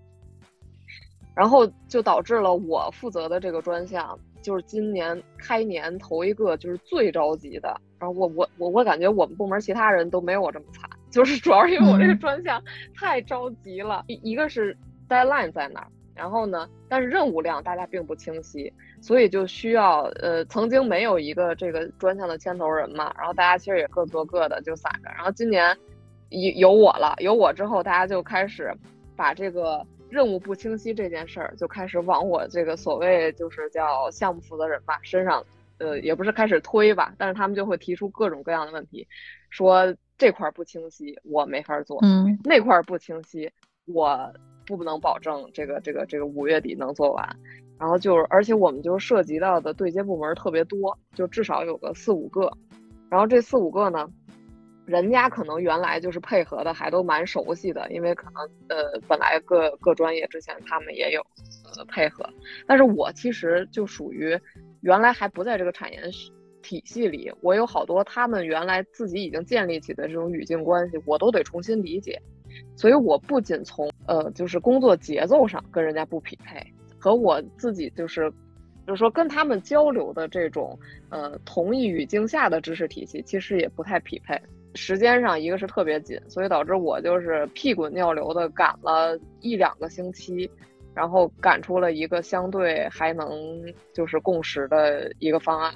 [1.35, 7.79] 然后就导致了我负责的这个专项，就是今年开年头一个就是最着急的。
[7.99, 12.59] 然后我我我我感觉我们部门其他人都没有我这么惨，就是主要是因为我这个专项
[12.95, 14.75] 太着急了，一一个是
[15.07, 15.87] deadline 在那儿。
[16.17, 16.67] 然后呢？
[16.89, 23.13] 但是任务量大家并不清晰，所以就需要呃，曾经没有一个这个专项的牵头人嘛。
[23.17, 25.09] 然后大家其实也各做各的，就散着。
[25.11, 25.77] 然后今年
[26.29, 28.73] 有有我了，有我之后，大家就开始
[29.15, 35.45] 把这个任务不清晰这件事儿，就开始往我这个所谓就是叫项目负责人吧身上，
[35.77, 39.07] 呃，也不是开始推吧，但是他们就会提出各种各样的问题，
[39.49, 43.51] 说这块不清晰，我没法做；嗯，那块不清晰，
[43.85, 44.33] 我。
[44.75, 47.25] 不能保证这个这个这个五月底能做完，
[47.79, 52.51] 然后就是，而且我们就涉及到的对接部门特别多，就至少有个四五个，
[53.09, 54.09] 然后这四五个呢，
[54.85, 61.21] 人家可能原来就是配合的还都蛮熟悉的，因为可能呃本来各各专业之前他们也有
[61.77, 62.27] 呃配合，
[62.65, 64.37] 但是我其实就属于
[64.81, 66.01] 原来还不在这个产业
[66.61, 72.21] 体系里，我有好多他们原来自己已经建立起的这种语境关系，我都得重新理解。
[72.75, 76.59] 所以，我不仅从呃，就是工作节奏上跟人家不匹配，
[76.97, 78.31] 和我自己就是，
[78.85, 80.77] 就是说跟他们交流的这种
[81.09, 84.39] 呃同一语境下的知识体系，其实也不太匹配。
[84.75, 90.49] 时间上一个是特别紧，所以导致我就是屁滚尿流的赶了一两个星期，
[90.93, 93.29] 然后赶出了一个相对还能
[93.91, 95.73] 就是共识的一个方案。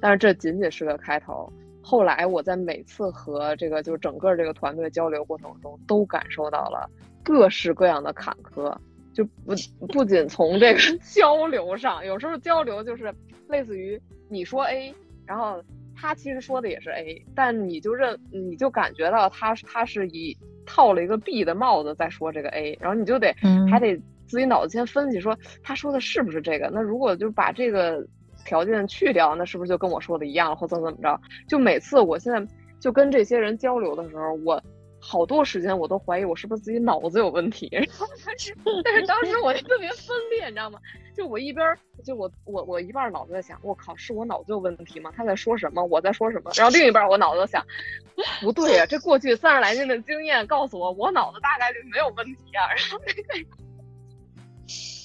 [0.00, 1.52] 但是这仅仅是个开头。
[1.86, 6.88] 后来我在每次和这个就是整个这个团队交流过程中，都感受到了
[7.22, 8.74] 各式各样的坎坷，
[9.12, 9.54] 就不
[9.86, 10.80] 不仅从这个
[11.14, 13.14] 交流上，有时候交流就是
[13.48, 14.94] 类似于你说 A，
[15.26, 15.62] 然后
[15.94, 23.30] 他其实说的也是 A，但你就认你就感觉到他他是以套了一个 B 的帽子在说这个 A，然后你就得
[23.70, 23.94] 还得
[24.26, 28.02] 自己脑子先分析说他说的是不是这个，那如果就把这个。
[28.44, 31.20] 条件去掉，那是不是就跟我说的一样，或怎么怎么着？
[31.48, 32.46] 就每次我现在
[32.80, 34.62] 就跟这些人交流的时候，我
[35.00, 37.68] 好多时间我都怀疑我是不是自己脑子有问题。
[37.72, 37.82] 但
[38.38, 40.78] 是但是当时我就特别分裂，你知道吗？
[41.16, 41.64] 就我一边
[42.04, 45.12] 就我我我一半脑子在想，我靠，是我脑子有问题吗？
[45.16, 45.84] 他在说什么？
[45.84, 46.50] 我在说什么？
[46.56, 47.64] 然后另一半我脑子想，
[48.42, 52.66] 不对呀，这过去三十来年的经验告诉我，我脑子大概率没有问题啊。
[52.74, 53.48] 然后那个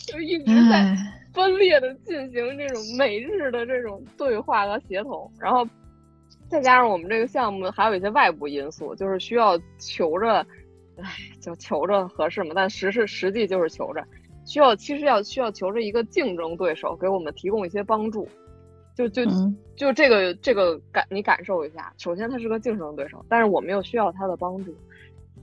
[0.07, 0.95] 就一直在。
[1.39, 5.65] 分裂的进行这种每日的这种对话和协同，然后
[6.49, 10.45] 再加上我们这个项目还有一些外部因素，就是需要求着，
[10.97, 11.05] 哎，
[11.39, 12.51] 就求着合适嘛。
[12.53, 14.03] 但实是实际就是求着，
[14.45, 18.27] 需要其实要需要求着一个竞争对手给我们提供一些帮助，
[18.95, 19.23] 就就
[19.77, 21.93] 就这个这个感你感受一下。
[21.97, 24.75] 首先他是个竞争对手，但是我们又需要他的帮助。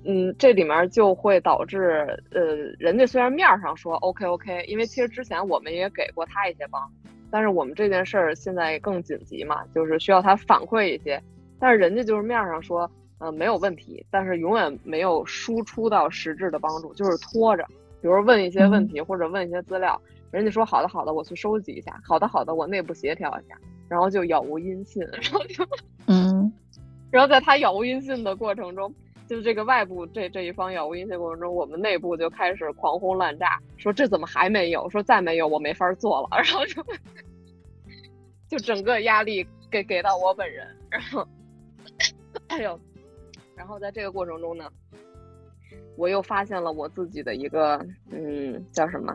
[0.08, 2.40] 嗯，这里面就会导致，呃，
[2.78, 6.88] 人家虽然面上说 OK OK，因为其实之前我们也给过他一些帮，
[7.28, 11.20] 但是我们这件事儿现在更紧急嘛，就是需要他反馈一些，
[11.58, 12.88] 但是人家就是面上说，
[13.18, 17.66] 呃，没有问题，但是永远没有输出到实质的帮助，就是拖着，
[18.00, 20.00] 比如问一些问题或者问一些资料，
[20.30, 23.56] 人家说好的好的，我去收集一下，好的好的，我内部协调一下，
[23.88, 25.66] 然后就杳无音信，然后就，
[26.06, 26.52] 嗯，
[27.10, 28.94] 然后在他杳无音信的过程中。
[29.28, 34.88] 就是这个外部这这一方杳无音信过程中，我们内部就开始狂轰滥炸，说这怎么还没有？
[34.88, 36.28] 说再没有我没法做了。
[36.38, 36.82] 然后就
[38.48, 41.26] 就整个压力给给到我本人，然后
[42.46, 42.78] 哎呦，
[43.56, 44.70] 然后在这个过程中呢，
[45.96, 49.12] 我又发现了我自己的一个嗯叫什么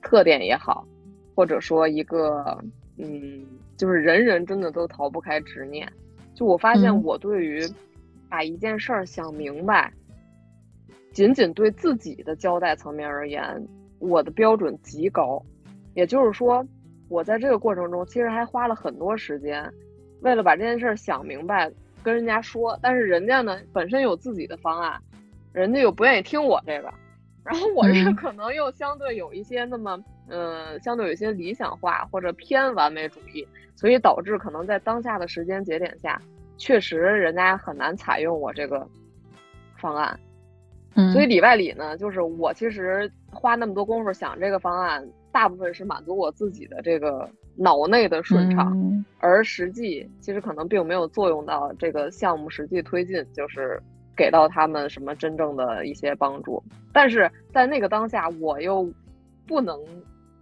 [0.00, 0.86] 特点也好，
[1.34, 2.58] 或者说一个
[2.96, 5.86] 嗯就是人人真的都逃不开执念。
[6.34, 7.60] 就我发现我对于。
[8.34, 9.92] 把一件事儿想明白，
[11.12, 13.64] 仅仅对自己的交代层面而言，
[14.00, 15.40] 我的标准极高。
[15.94, 16.66] 也就是说，
[17.08, 19.72] 我在这个过程中其实还花了很多时间，
[20.22, 21.70] 为了把这件事儿想明白，
[22.02, 22.76] 跟人家说。
[22.82, 25.00] 但是人家呢，本身有自己的方案，
[25.52, 26.92] 人家又不愿意听我这个，
[27.44, 36.20] 然后我这可能又相对有一些那么，嗯，相对有一些理想化或者偏完美主义，所以导致可能在当下的时间节点下。
[36.56, 38.86] 确实，人家很难采用我这个
[39.76, 40.18] 方案，
[40.94, 53.82] 嗯，所以里外里呢，就是我其实花那么多功夫想这个方案，大部分是满足我自己的这个脑内的顺畅，而实际其实可能并没有作用到这个项目实际推进，就是
[54.16, 56.62] 给到他们什么真正的一些帮助。
[56.92, 58.88] 但是在那个当下，我又
[59.46, 59.78] 不能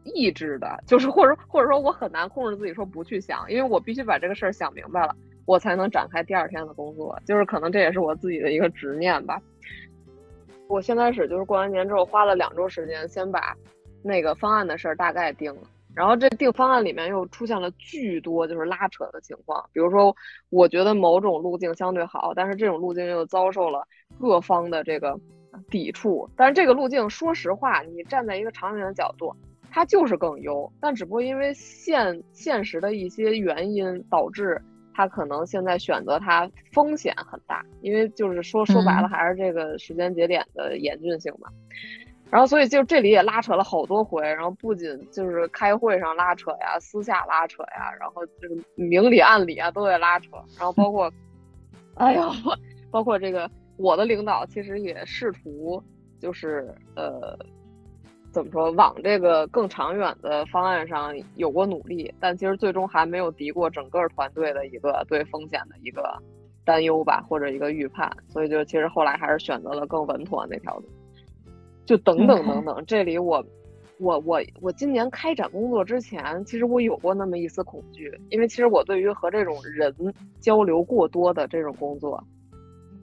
[0.04, 5.16] 抑制的，就是或者或者说我很难控制自己说不去想，因为我必须把这个事儿想明白了。
[5.44, 9.40] 我才能展开第二天的工作，就是可能这也是我自己的一个执念吧。
[10.68, 13.54] 我先开始就是过完年之后花了两周时间，先把
[14.02, 15.62] 那个方案的事儿大概定了，
[15.94, 20.16] 然后这定方案里面又出现了巨多就是拉扯的情况，比如说
[20.48, 23.86] 我觉得某种路径相对好，但是这种路径又遭受了
[24.18, 25.18] 各方的这个
[25.68, 26.30] 抵触。
[26.36, 29.34] 但是这个路径，说实话，你站在一个长远的角度，
[29.70, 34.62] 它就是更优，但只不过因为现现实的一些原因导致。
[34.94, 41.48] 他可能现在选择它风险很大，因为就是说说白了还是这个时间节点的严峻性嘛。
[42.30, 50.30] 然后所以就这里也拉扯了好多回，然后不仅就是开会上拉扯呀，私下拉扯呀，然后就是明里暗里啊都在拉扯。
[50.58, 51.12] 然后包括，
[51.96, 52.30] 哎呀，
[52.90, 55.82] 包括这个我的领导其实也试图
[56.20, 57.38] 就是呃。
[58.32, 58.70] 怎么说？
[58.72, 66.02] 往这个更长远的方案上有过努力，但其实最终还没有敌过整个团队的一个对风险的一个
[66.64, 68.10] 担忧吧，或者一个预判。
[68.28, 70.88] 所以就其实后来还是选择了更稳妥那条路。
[71.84, 73.44] 就等等等等，这里我
[73.98, 79.94] 我我我今年开展工作之前，其实我有过那么一丝恐惧，因为其实我对于和这种人
[80.40, 82.22] 交流过多的这种工作，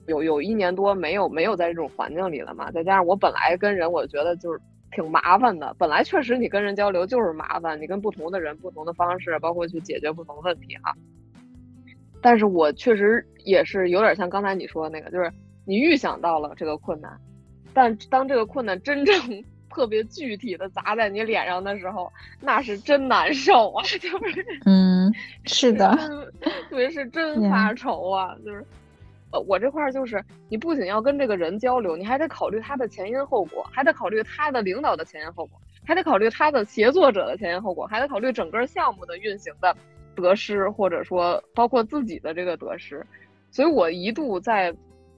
[0.06, 4.60] 有有一年多没有没有在这种环境里了嘛，再加上我本来跟人，我觉得就是。
[4.92, 10.94] 挺麻烦的，本来确实你跟人交流就是麻烦，你跟不同的人不同的方式，包括去解决不同问题哈。
[12.22, 15.32] 但是我确实也是有点像刚才你说的那个，就是
[15.64, 17.18] 你预想到了这个困难，
[17.72, 19.14] 但当这个困难真正
[19.70, 25.10] 特别具体的砸在你脸上的时候，那是真难受啊， 就是嗯，
[25.46, 25.96] 是的，
[26.68, 28.66] 特别是真 发愁啊，就是。
[29.32, 39.76] 呃，我这块儿就是，你不仅要跟这个人交流，你还得考虑他的前因后果，还得考虑他的领导的前因后果，还得考虑他的协作者的前因后果，还得考虑整个项目的运行的
[40.16, 43.06] 得失，或者说包括自己的这个得失。
[43.50, 44.70] 所以我一度在，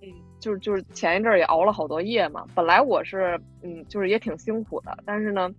[0.03, 0.09] 嗯，
[0.39, 2.45] 就是就是前一阵儿也熬了好多夜嘛。
[2.55, 5.51] 本来我是，嗯，就是也挺辛苦的，但是呢，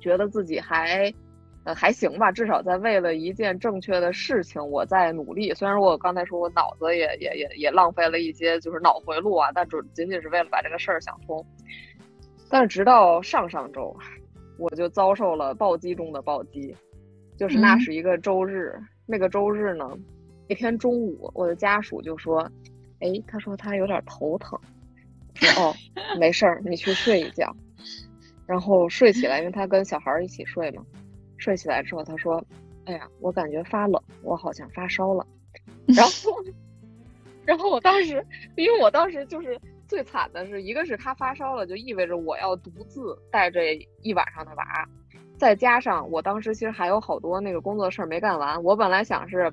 [0.00, 1.12] 觉得自己还。
[1.64, 5.52] 呃，还行吧，至少在为了一件正确的事情，我在努力。
[5.54, 11.44] 虽然我刚才说我脑子也也也也浪费了一些，就是脑回路啊，但只仅仅是为了把这个事儿想通。
[12.50, 13.96] 但是直到上上周，
[14.58, 16.76] 我就遭受了暴击中的暴击，
[17.38, 19.90] 就是那是一个周日，那个周日呢，
[20.46, 22.46] 那天中午，我的家属就说
[23.00, 24.58] ：“哎，他说他有点头疼。”
[25.56, 25.74] 哦，
[26.20, 27.50] 没事儿，你去睡一觉。
[28.46, 30.84] 然后睡起来，因为他跟小孩一起睡嘛。
[31.44, 32.42] 睡起来之后，他说
[32.86, 35.26] ：“哎呀，我感觉发冷，我好像发烧了。
[35.94, 36.42] ”然后，
[37.44, 38.24] 然后我当时，
[38.56, 44.88] 因为我当时就是最惨的是，一个是他发烧了，就意味着我要独自带这一晚上的娃，
[45.36, 48.64] 再加上我当时其实还有好多那个工作事儿没干完。
[48.64, 49.52] 我本来想是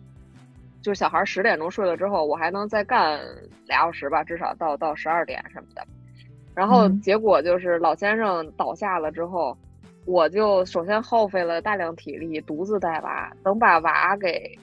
[0.82, 3.20] 就小孩十点钟睡了之后，我还能再干
[3.68, 5.86] 俩小时吧，至少到到十二点什么的。
[6.56, 9.58] 然后结果就是老先生倒下了之后，
[10.06, 14.58] 我就首先耗费了大量体力，独自带娃，等把娃给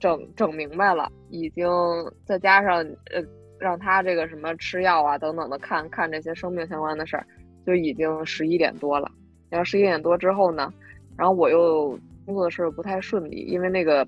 [0.00, 1.68] 整整明白了，已经
[2.24, 2.78] 再加上
[3.12, 3.22] 呃
[3.58, 7.26] 让他这个什么吃药啊等等的看看这些生命相关的事儿，
[7.66, 9.10] 就已经十一点多了。
[9.50, 10.72] 然后十一点多之后呢，
[11.16, 11.90] 然后我又
[12.24, 14.06] 工作的事儿不太顺利，因为那个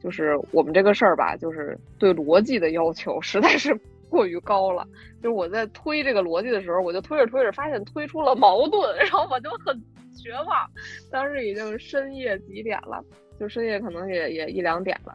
[0.00, 3.78] 就是我们这个事儿吧，就是对逻辑的要求实在是。
[4.14, 4.86] 过于高了，
[5.20, 9.76] 就是我在推这个逻辑的时候，我就推着推着发现推出了矛盾，然后我就很
[10.16, 10.70] 绝望。
[11.10, 13.04] 当时已经深夜几点了，
[13.40, 15.12] 就深夜可能也也一两点了。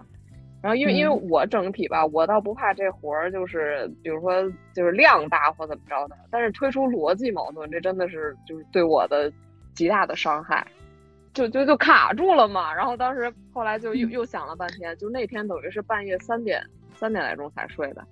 [0.62, 4.44] 然后因为因为我整体吧，我倒不怕这活儿，就是比如说
[4.76, 9.32] 就是量大或怎么着的，但是推出逻辑矛盾，这真的是就是对我的
[9.74, 10.68] 极大的伤害，
[11.34, 12.74] 就就就卡住了嘛。
[12.74, 16.62] 然后当时后来就又又想了半天，就那天等于是半夜三点
[16.94, 18.06] 三点来钟才睡的。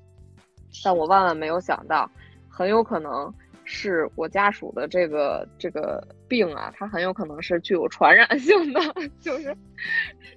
[0.83, 2.09] 但我万万没有想到，
[2.49, 8.79] 很有可能是我家属的这个这个病啊，它很有可能是具有传染性的，
[9.19, 9.55] 就是，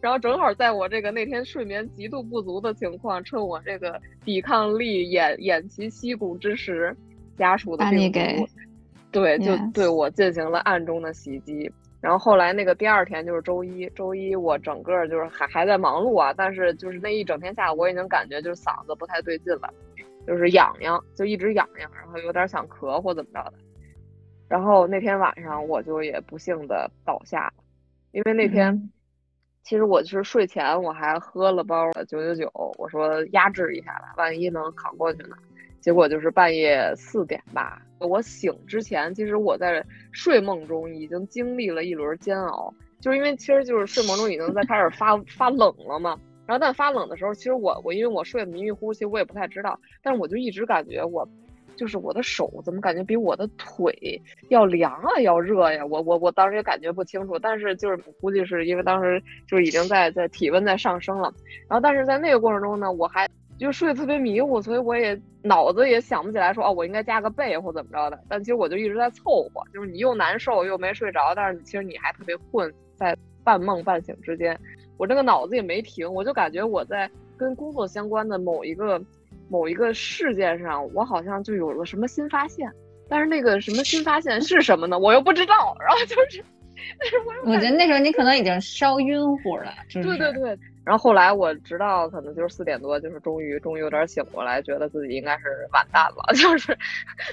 [0.00, 6.96] 然后正好在我这个那天睡眠极度不足的情况，趁我这个抵抗力偃偃旗息鼓之时，
[7.36, 8.48] 家属的病毒，
[9.12, 11.70] 对，就对我进行了暗中的袭击。
[12.00, 19.72] 然后后来那个第二天就是周一，周一我整个就是还还在忙碌啊，但是就是那一整天下来，我已经感觉就是嗓子不太对劲了。
[20.30, 23.54] 就是痒痒，就一直痒痒，然后有点想咳或怎么着的。
[24.48, 27.64] 然后那天晚上我就也不幸的倒下了，
[28.12, 28.92] 因为那天
[29.64, 35.34] 其实我是睡前我还喝了包九九九，我说压制一下吧，万一能扛过去呢。
[35.80, 46.16] 结果就是半夜四点吧，我醒之前，其实我在睡梦中已经经历了一轮煎熬，就是因为其实就是睡梦中已经在开始发发冷了嘛。
[46.50, 49.78] 然后，但发冷的时候，其实我我因为我睡得迷迷糊糊，其实我也不太知道。
[50.02, 51.24] 但是我就一直感觉我，
[51.76, 55.86] 就是我的手怎么感觉比我的腿要凉啊，要热呀？
[55.86, 61.32] 我我我当时也感觉不清楚，但是就是估计是因为当时就是已经在在体温在上升了。
[61.68, 68.18] 然后，但是在那个过程中呢，我还就睡得特别迷糊，所以我也脑子也想不起来说哦，我应该加个被或怎么着的。
[68.28, 74.58] 但其实我就一直在凑合，就是你又难受又没睡着，但是其实你还特别困，在半梦半醒之间。
[75.00, 79.02] 我这个脑子也没停，我就感觉我在跟工作相关的某一个
[79.48, 82.70] 某一个事件上，我好像就有了什么新发现。
[83.08, 84.98] 但是那个什么新发现是什么呢？
[84.98, 85.74] 我又不知道。
[85.80, 86.44] 然后就是，
[86.98, 89.72] 但是我我觉得那时候你可能已经烧晕乎了。
[89.90, 90.58] 对对对。
[90.84, 96.76] 然后后来我直到可能就是四点多，就是终于终于有点醒过来，觉得自己应该是完蛋了， 就是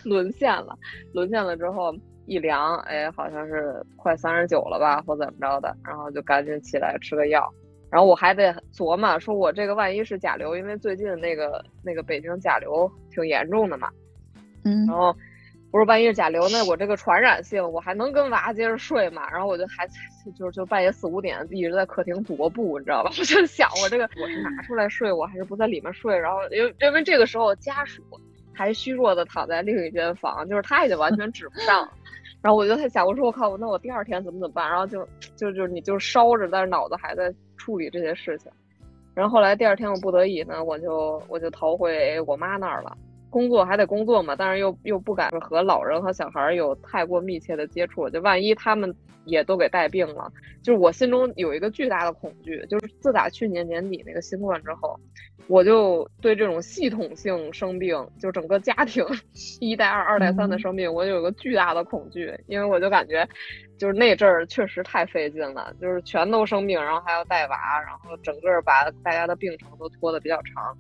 [0.05, 0.74] 沦陷了。
[1.11, 1.93] 沦陷了之后。
[2.28, 7.51] 一量，哎，好像是快三十九了吧，或怎么着的，然后就赶紧起来吃个药，
[7.89, 13.89] 然后我还得琢磨，说我这个万一是甲流，因为最近那个那个北京甲流挺严重的嘛，
[14.65, 15.15] 嗯，然后
[15.71, 19.30] 不是万一是甲流，那我这个传染性，我还能跟娃接着睡嘛？
[19.32, 19.88] 然后我就还
[20.38, 23.09] 就就半夜四五点一直在客厅踱步，你知道吧？
[23.17, 26.17] 我就想我这个我是拿出来睡，我还是不在里面睡？
[26.17, 28.03] 然后因为因为这个时候家属
[28.53, 31.88] 还虚弱的躺在另一间房，就是他已经完全指不上。
[32.48, 34.70] 然后我就在想，我说我靠，那我第二天怎么怎么办？
[34.70, 38.50] 然后就就就你就烧着，但是脑子还在处理这些事情。
[39.14, 42.98] 然后后来第二天我不得已呢，我就我就逃回我妈那儿了。
[43.30, 48.93] 工作还得工作嘛，但是又又不敢和老人和小孩有太过密切的接触，就万一他们
[49.25, 54.99] 也都给带病了，就是我心中有一个巨大的恐惧，就是自打去年年底那个新冠之后。
[55.49, 59.05] 我就对这种系统性生病，就整个家庭
[59.61, 63.25] 一代、二、二代、三的生病，我有个巨大的恐惧，因为我就感觉，
[63.78, 70.78] 就是那阵儿确实太费劲了，就是全都生病，然后还要带娃，然后整个把大家的病程都拖得比较长，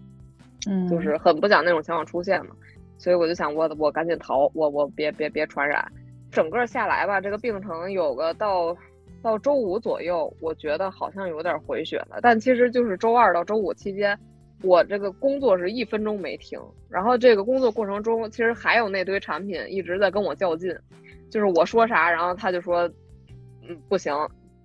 [0.67, 2.51] 嗯，就是很不想那种情况出现嘛，
[2.97, 5.89] 所以我就想，我我赶紧逃，我我别别别传染，
[6.29, 8.75] 整个下来吧，这个病程有个到
[9.21, 14.17] 到周五左右，我觉得好像有点回血了，但其实就是周二到周五期间。
[14.63, 16.59] 我这个工作是一分钟没停，
[16.89, 20.75] 然后这个工作过程中，其实还有那堆产品一直在跟我较劲，
[21.29, 22.89] 就是我说啥，然后他就说，
[23.69, 24.11] 嗯，不行，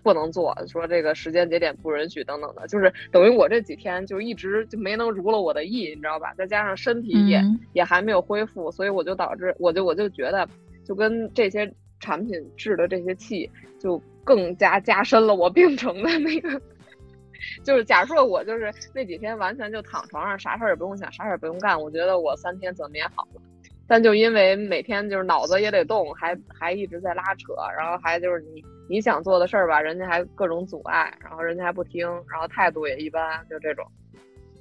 [0.02, 6.34] 不能做，说这个时间节点不允许等等的，就是等于我这几天就一直就没能如了我的意，你知道吧？
[6.34, 7.42] 再加上身体也
[7.72, 10.48] 也还没有恢复，所以我就导致，我就我就觉得，
[10.84, 16.60] 就跟这些产品制的这些气，就更加加深了我病程的那个。
[17.64, 23.42] 就是假设我就是那几天完全就躺床上，啥事儿也不用想，啥事儿也不用干，我觉得我三天怎么也好了。
[23.86, 33.84] 但就因为每天就是脑子也得动，还还一直在拉扯，然后还就是你你想做的事儿吧，人家还各种阻碍，然后人家还不听，然后态度也一般，就这种。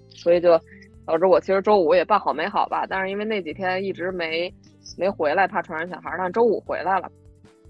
[0.09, 0.59] 所以就
[1.05, 4.53] 导致我其实周五也办好没好吧，但是因为那几天一直没
[4.97, 7.09] 没回来，怕传染小孩，但周五回来了。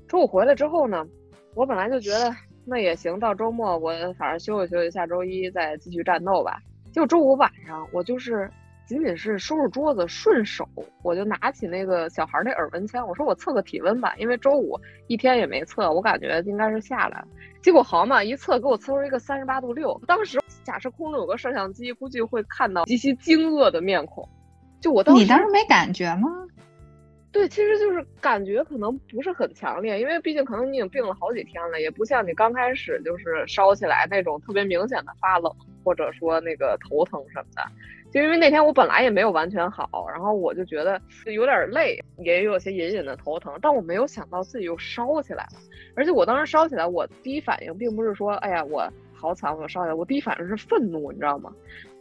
[0.07, 1.05] 周五回来之后呢，
[1.53, 2.33] 我本来就觉得
[2.65, 6.59] 那也行，到周末我反正休息休息，下周一再继续战斗吧。
[6.91, 8.49] 结果周五晚上我就是。
[8.91, 10.67] 仅仅是收拾桌子，顺手
[11.01, 14.77] 我就拿起那个小孩那耳温枪，我说我测个体温吧，因为周五
[15.07, 17.27] 一天也没测，我感觉应该是下来了。
[17.61, 19.97] 结果好嘛，一测给我测出一个三十八度六。
[20.05, 24.27] 当时假设空中有个摄像机，估计会看到极其惊愕的面孔。
[24.81, 26.27] 就我当时，你当时没感觉吗？
[27.31, 35.49] 对，其实就是感觉可能不是很强烈，因为毕竟可能你已经病了好几天了，也不像你刚开始就是烧起来那种特别明显的发冷，
[35.81, 37.63] 或者说那个头疼什么的。
[38.11, 45.59] 就因为那天我本来也没有完全好，然后我就觉得有点累，也有些隐隐的头疼，但我没有想到自己又烧起来了。
[45.95, 49.93] 而且我当时烧起来，我第一反应并不是说，哎呀，我好惨，我烧起来。
[49.93, 51.53] 我第一反应是愤怒，你知道吗？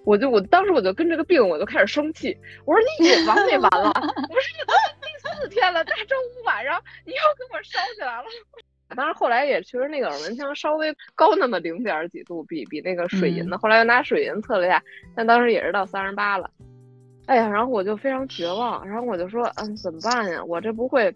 [0.05, 3.89] 我就我当时我就跟这个病我就开始生气，我说你也完没完了？
[3.89, 8.25] 我说你都第四天了，大周五晚上你又给我烧起来了。
[8.97, 13.57] 当然后来也确实那个耳温枪稍微高那么零点几度，比比那个水银的。
[13.59, 14.82] 后来又拿水银测了一下，
[15.14, 16.51] 但当时也是到三十八了。
[17.26, 20.45] 哎呀，然后我就非常绝望，然后我就说，嗯，怎么办呀？
[20.45, 21.14] 我这不会。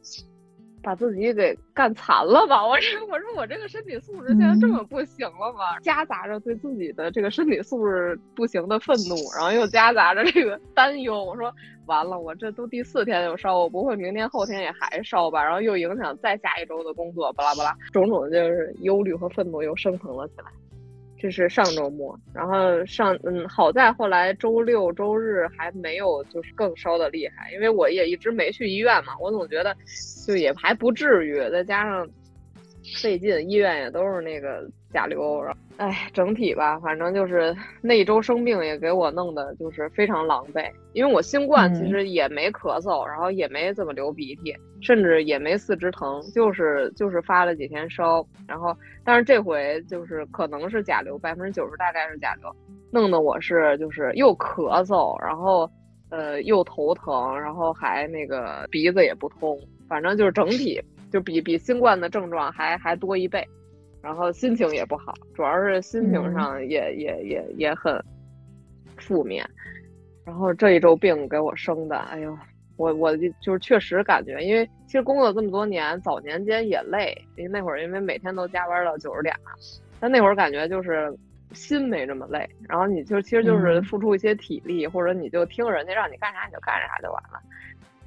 [0.85, 2.65] 把自己给干残了吧？
[2.65, 5.79] 我说，我说我这个身体素质现在这么不行了吗？
[5.83, 11.25] 夹杂着对自己的这个身体素质不行的愤怒，然后又夹杂着这个担忧。
[11.25, 11.53] 我说
[11.87, 15.43] 完了，我这都第四天就烧，我不会明天后天也还烧吧？
[15.43, 20.45] 然后又影响再下一周的工作，巴拉巴拉，种种就是忧虑和愤怒又升腾了起来。
[21.25, 29.75] 这是上周末，然后上嗯，好在后来周六周日还没有就是更烧的厉害，因为我也一直没去医院嘛，我总觉得
[30.27, 32.07] 就也还不至于，再加上
[33.01, 35.59] 费劲，医院也都是那个甲流，然后。
[35.77, 40.71] 哎，整体吧，反正就是那一周生病也给我弄的，就是非常狼狈。
[40.93, 48.25] 因为我新冠其实也没咳嗽，然后也没怎么流鼻涕，甚至也没四肢疼，就是就是发了几天烧。
[48.47, 48.73] 然后，
[49.05, 52.49] 但是这回就是可能是甲流，百分之九十大概是甲流，
[52.93, 55.69] 弄得我是就是又咳嗽，然后
[56.11, 60.81] 呃又头疼，然后还那个鼻子也不通，反正就是整体
[61.13, 63.45] 就比比新冠的症状还还多一倍。
[64.05, 67.99] 然后心情也不好，主要是心情上也也也也很
[68.99, 69.49] 负面。
[70.27, 72.37] 然后这一周病给我生的，哎呦，
[72.77, 79.53] 我我就是确实感觉，因为其实工作这么多年，早年间也累，因为那会儿因为每天都加班到九十点嘛，
[79.99, 81.11] 但那会儿感觉就是
[81.53, 82.47] 心没这么累。
[82.69, 87.41] 然后你就其实就是付出一些体力，或者你就听人家让你干啥你就干啥就完了。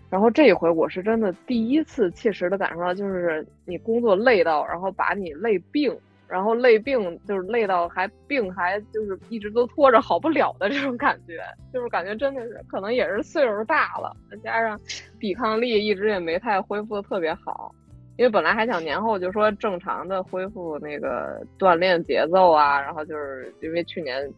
[0.10, 5.94] 然后这一回我是真的第一次切实的感受到，就是你工作累到，然后把你累病，
[6.28, 11.42] 然后累病就是累到还病还就是一直都拖着好不了的这种感觉，
[11.74, 14.80] 就是感觉真的是可能也是岁数大了，再加上
[15.20, 17.76] 抵抗力一直也没太恢复的特别好，
[18.16, 24.32] 因为本来还想年后就说正常的恢复那个锻炼节奏啊，然后就是因为去年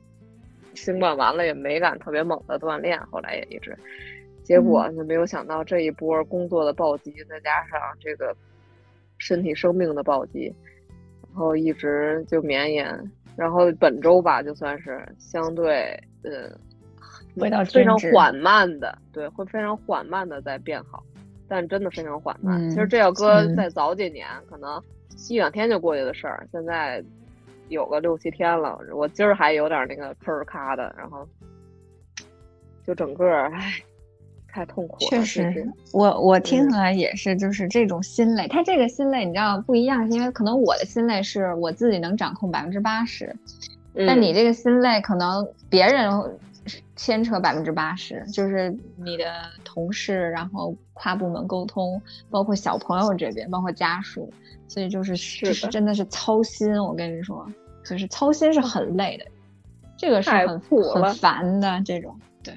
[0.74, 3.78] 新冠完了也没敢特别猛的锻炼，后来也一直。
[4.50, 8.36] 结果就没有想到这一波工作的暴击，再加上这个
[9.20, 10.52] 身体生命的暴击，
[11.22, 16.50] 然后一直就绵延，然后本周吧，就算是相对呃，
[17.64, 21.04] 非常缓慢的，对，会非常缓慢的在变好，
[21.48, 22.68] 但真的非常缓慢。
[22.72, 24.82] 其实这要搁再早几年，可能
[25.30, 27.04] 一两天就过去的事儿，现在
[27.68, 28.80] 有个六七天了。
[28.96, 31.24] 我今儿还有点那个咳咔的，然后
[32.84, 33.76] 就整个唉。
[34.52, 38.48] 太痛苦了，确实，我我听出来也是，就是这种心累。
[38.48, 43.36] 他这个心累，你知道不一样，是因为可能我的心累是我自己能掌控百分之八十，
[43.94, 46.12] 但你这个心累可能别人
[46.96, 49.26] 牵扯百分之八十，就是你的
[49.64, 54.32] 同事，然后跨部门沟通，包括小朋友这边，包括家属，
[54.68, 56.74] 所以就是是真的是操心。
[56.84, 57.48] 我跟你说，
[57.86, 59.26] 就是操心是很累的，
[59.98, 62.54] 这个是很很烦的这种，对。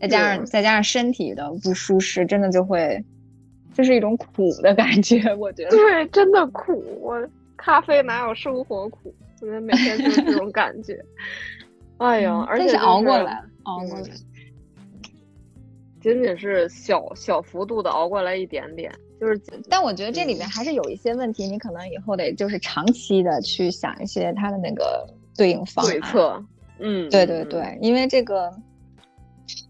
[0.00, 3.04] 再加上再加上身体的不舒适，真的就会，
[3.74, 5.34] 就是一种苦的感觉。
[5.34, 6.82] 我觉得对，真的苦。
[7.00, 9.14] 我咖啡哪有生活苦？
[9.40, 10.98] 我觉得每天就是这种感觉。
[11.98, 14.10] 哎呀，而且熬过来了，熬过来，
[16.00, 19.40] 仅仅是小小幅度的熬过来一点点，就是。
[19.68, 25.06] 但我觉得这里面还是有一些问题，你可能以后得就是长期的去想一些它的那个
[25.36, 26.44] 对应方对策。
[26.78, 28.52] 嗯，对对对，因为这个。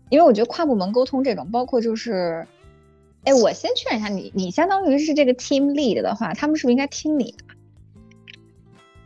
[0.08, 2.46] 因为我觉得跨部门沟通这种，包括就是，
[3.24, 7.38] 哎，我先确认一下，你你相当于是这个 team lead 的话，他们是不是应该听你的？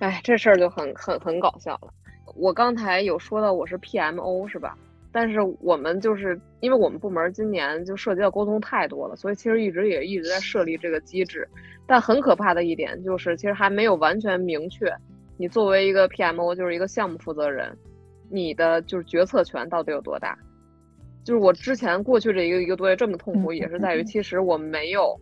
[0.01, 1.93] 哎，这事儿就很很很搞笑了。
[2.37, 4.77] 我刚才有说到我是 PMO 是吧？
[5.13, 11.49] 但是我们就是因为我们部门今年就涉及到沟通太多了，所以其实一直也一直在设立这个机制。
[11.87, 14.95] 但很可怕的一点就是，其实还没有完全明确，
[15.37, 17.77] 你作为一个 PMO 就是一个项目负责人，
[18.31, 20.39] 你的就是决策权到底有多大？
[21.25, 25.19] 就是我之前过去这一个一个多月这么痛苦，也是在于其实我没有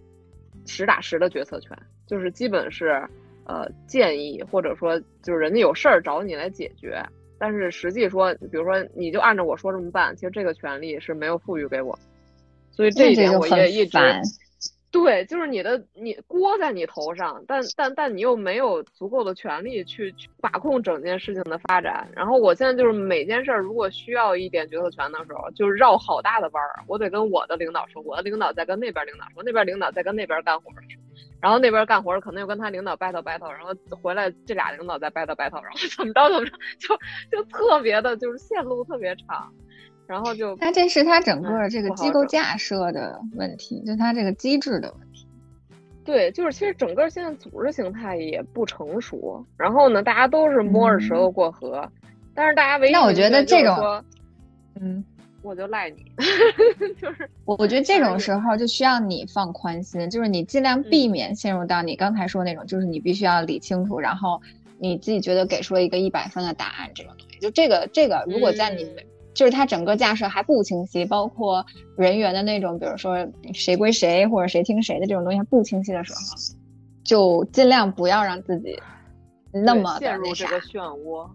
[0.67, 1.77] 实打实的决策权，
[2.07, 3.03] 就是基本是
[3.45, 7.03] 呃建议或者说就是人家有事儿找你来解决。
[7.41, 11.97] 但是实际说，比如说你就按照我说这么办，其实这个权利是没有赋予给我，
[12.71, 13.99] 所以这一点我也一直。
[14.91, 22.09] 对，就是你的你锅在你头上，但但但你又没有足够的权利去去把控整件事情的发展。
[22.17, 30.71] 然后我现在就是每件事儿如果需要一点决策权的时候，就绕好大的弯儿，我得跟我的领导说，我的领导在跟那边领导说，那边领导在跟那边干活。
[31.41, 33.73] 然后那边干活可能又跟他领导 battle battle，然后
[34.03, 36.99] 回来这俩领导再 battle battle，然后怎么着怎么着，就
[37.31, 39.53] 就特别的，就是线路特别长，
[40.09, 45.25] 然后就那这是他整个这个机构架设的问题，就他这个机制的问题。
[46.05, 51.87] 对，就是其实整个现在组织形态也不成熟，然后呢，大家都是摸着石头过河，
[52.35, 54.03] 但是大家唯一那我觉得这种，
[54.81, 55.05] 嗯。
[55.41, 56.05] 我就赖你，
[57.01, 64.43] 就是我我觉得这种时候就需要你放宽心，就是你尽量避免陷入到你刚才说那种，就是你必须要理清楚，然后
[64.79, 67.39] 你自己觉得给出了一个一百分的答案这种东西。
[67.39, 68.85] 就这个这个，如果在你
[69.35, 71.65] 就是它整个架设还不清晰，包括
[71.97, 76.19] 人员的那种，比如说谁归谁或者谁听谁的这种东西还不清晰的时候，
[77.05, 78.81] 就尽量不要让自己
[79.53, 81.29] 那么陷入这个漩涡。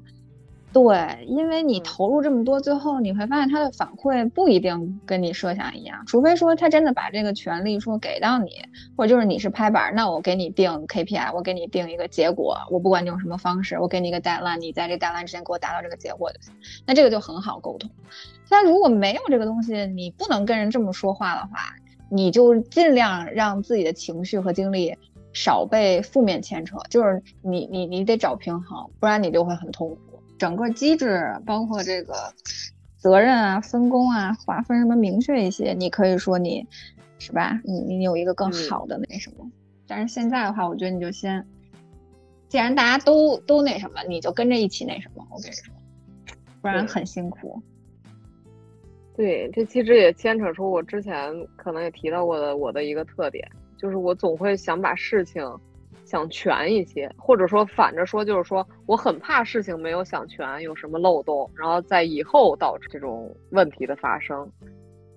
[0.74, 8.50] 对，因为你投入这么多，最后你会发现他的反馈不一定跟你设想一样，除非说他真的把这个权利说给到你，
[8.98, 16.52] 或者就是你是拍板，那我给你定 KPI，我给你定一个结果，我不管你用什么方式，我给你一个 deadline，你在这 deadline 之前给我达到这个结果就行，
[16.88, 17.88] 那这个就很好沟通。
[18.50, 21.76] 但如果没有这个东西，你不能跟人这么说话的话，
[22.10, 24.98] 你就尽量让自己的情绪和精力
[25.34, 30.13] 少被负面牵扯，就是你你你得找平衡，不然你就会很痛苦。
[30.38, 32.14] 整个机制包括这个
[32.98, 36.66] 责任啊、分工啊、划分什么明确一些，你可以说你
[37.20, 37.60] 是吧？
[37.64, 39.50] 你你有一个更好的那什么。
[39.88, 41.46] 但是现在的话，我觉得你就先，
[42.50, 45.26] 既然大家都都那什么，你就跟着一起那什么。
[45.30, 45.74] 我跟你说，
[46.62, 47.62] 不然很辛苦。
[49.16, 55.44] 对，这其实也牵扯出我之前可能也提到过的我的一个特点，就是我总会想把事情。
[56.14, 64.48] 想全一些，或者说反着说，就是说我很怕事情没有想全，有什么漏洞，然后在以后导致这种问题的发生。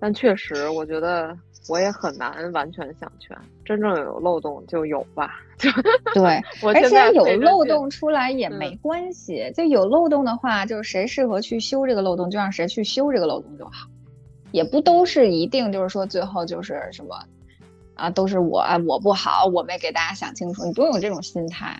[0.00, 1.36] 但确实，我觉得
[1.68, 5.34] 我也很难完全想全，真正有漏洞就有吧。
[5.58, 5.70] 就
[6.14, 6.40] 对，
[6.72, 13.86] 而且有漏洞出来也没关系，就有漏洞的话，就是谁适合去修这个漏洞，就让谁去修这个漏洞就好，
[14.50, 17.14] 也不都是一定就是说最后就是什么。
[17.96, 20.64] 啊，都是我，我不好，我没给大家想清楚。
[20.64, 21.74] 你不用有这种心态。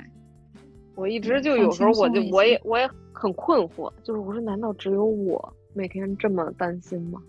[0.95, 7.23] 我一直就有时候我就我也我也很困惑，就是我说难道只有我每天这么担心吗？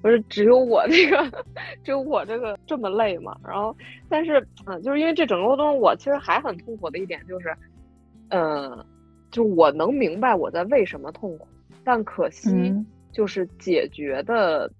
[0.00, 1.44] 不是只有我这个，
[1.82, 3.36] 只有我这个这么累吗？
[3.44, 3.76] 然后，
[4.08, 7.52] 但是嗯，就是因为这整个过程中，我其实还很痛苦的一点就是，
[8.28, 8.86] 嗯，
[9.32, 11.48] 就我能明白我在为什么痛苦，
[11.82, 12.72] 但可惜
[13.10, 14.70] 就是解决的。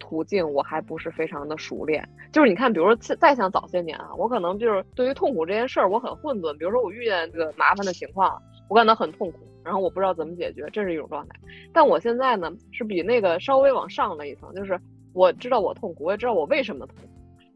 [0.00, 6.52] 途径我还不是非常的熟练，就是你看，比如说再像早些年啊，我可能就是对于痛苦这件事儿我很混沌。
[6.58, 8.36] 比如说我遇见这个麻烦的情况，
[8.68, 11.36] 我感到很痛苦，然后我不知道怎么解决，这是一种状态。
[11.72, 14.76] 但我现在呢，是比那个稍微往上了一层，就是
[15.12, 17.08] 我知道我痛苦，我也知道我为什么痛苦，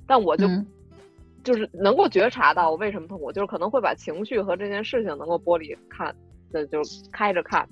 [0.07, 0.47] 但我就
[1.43, 6.15] 就是能够觉察到我为什么痛苦，就是可能会把情绪和这件事情能够剥离看。
[6.55, 6.81] 那就
[7.11, 7.69] 开着看，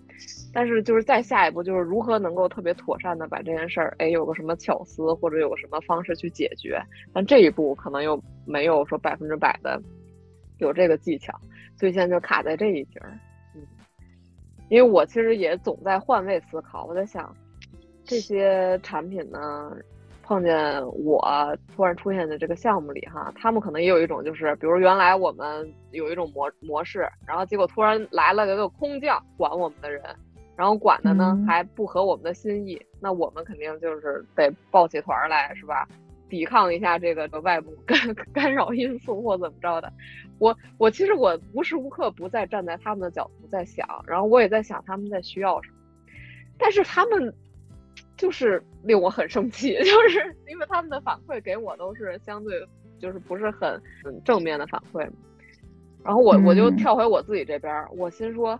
[0.52, 9.80] 但是就是再下一步就是如何能够特别妥善的把这件事儿，哎，有个什么巧思或者有个什么方式去解决，但这一步可能又没有说百分之百的
[10.58, 11.32] 有这个技巧，
[11.78, 13.16] 所以现在就卡在这一节儿。
[13.54, 13.62] 嗯，
[14.68, 17.32] 因为我其实也总在换位思考，我在想
[18.04, 19.76] 这些产品呢。
[20.22, 21.20] 碰见我
[21.74, 30.02] 突然出现在这个项目里哈，他们可能也有一种就是，比如原来我们有一种模模式，然后结果突然来了一个空降管我们的人，
[30.56, 35.86] 然后管的呢还不合我们的心意，那我们肯定就是得抱起团来是吧？
[36.28, 37.98] 抵抗一下这个外部干
[38.32, 39.92] 干扰因素或怎么着的。
[40.38, 45.76] 我我其实我无时无刻不在站在他们的角度在想，然后我也在想他们在需要什么，
[46.58, 47.34] 但是他们。
[48.22, 52.64] 就是令我很生气， 就是因为他们的反馈给我都是相对
[53.00, 53.82] 就是不是很
[54.24, 55.00] 正面的反馈。
[56.04, 58.56] 然后我我就跳回我自己这边，我心说，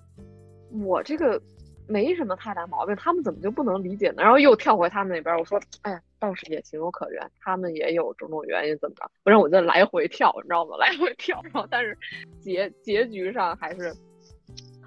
[0.84, 1.40] 我这个
[1.86, 4.24] 没什么太大毛病，他们怎么就不能理解呢？
[4.24, 9.08] 然后又跳回他们那边，我说，哎呀，倒是也情有可原，他们也有种种原因，怎么着？
[9.22, 10.76] 不然我就来回跳，你知道吗？
[10.76, 11.96] 来回跳，然后但是
[12.40, 13.94] 结结局上还是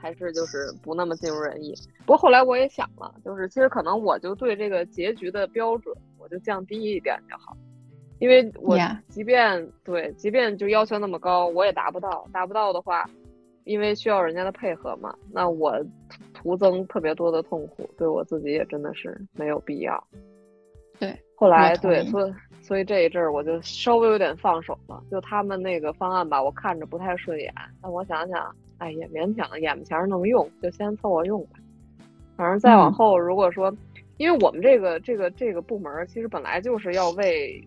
[0.05, 1.73] 还是就是不那么尽如人意。
[2.01, 7.57] 不过后来我也想了，就是其实可能我就对这个结局的标准，我就降低一点就好，
[8.19, 8.77] 因为我
[9.09, 13.09] 即便对，即便就要求那么高，我也达不到，达不到的话。
[13.63, 15.83] 因为需要人家的配合嘛，那我
[16.35, 20.07] 徒增特别多的痛苦，对我自己也真的是没有必要。
[20.99, 25.01] 对，后来对，所以所以这一阵儿我就稍微有点放手了。
[25.09, 27.51] 就他们那个方案吧，我看着不太顺眼，
[27.81, 31.59] 但我想想，哎，也勉强，眼前能用，就先凑合用吧。
[32.37, 33.75] 反正再往后，如果说，
[34.17, 37.65] 因为我们这个这个这个部门其实本来就是要为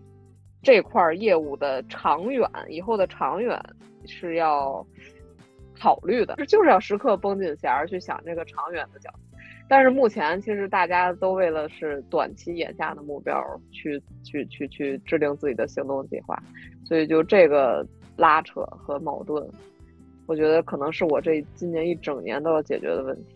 [0.61, 3.59] 这块业务的长远以后的长远
[4.05, 4.85] 是要。
[5.81, 9.19] 考虑的，这就是要时刻绷紧弦儿去想这个长远的角度。
[9.69, 13.41] 但是目前其实大家都为了是短期眼下的目标
[13.71, 16.37] 去去去去制定自己的行动计划，
[16.83, 17.87] 所以就这个
[18.17, 19.41] 拉扯和矛盾，
[20.29, 23.35] 我觉得可能是我这今年一整年都要解决的问题。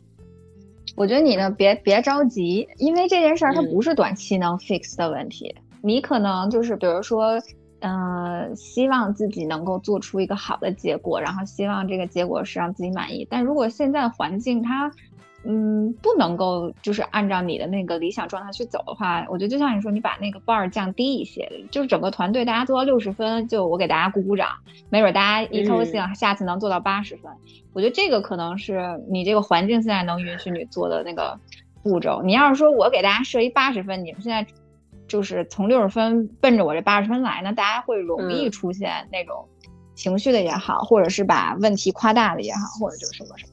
[0.95, 7.41] 我觉得你呢，别别着急，因为这件事儿它不是短期能 fix 的问题，你可能就是比如说。
[7.85, 13.27] 嗯，希望自己能够做出一个好的结果，然后希望这个结果是让自己满意。
[13.29, 14.89] 但如果现在环境它，
[15.45, 24.49] 嗯，不能够就是按照你的那个理想状态去走的话，我觉得就像你说，你把那个 bar 降低一些，就是整个团队大家做到六十分，就我给大家鼓鼓掌，
[24.89, 27.31] 没准大家一高兴，下次能做到八十分。
[27.73, 31.39] 我觉得这个可能是你这个环境现在能允许你做的那个
[31.81, 32.21] 步骤。
[32.23, 34.45] 你要是说我给大家设一八十分，你们现在。
[35.05, 39.45] 就是从六十分奔着我这八十分来那，大家会容易出现那种
[39.93, 43.51] 情绪的也好，或者是把问题夸大的也好，或者就是什么什么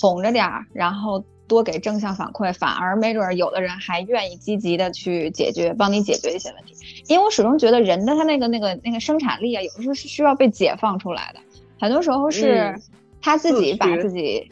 [0.00, 6.74] 哄着点儿，然后多给正向反馈，反而没准有的人还愿意积极的去解决，帮你解决一些问题。
[7.08, 11.40] 因为我始终觉得人的他那个那个那个生产力啊，有的时候是需要被解放出来的，
[11.80, 12.74] 很多时候是
[13.20, 14.50] 他自己把自己。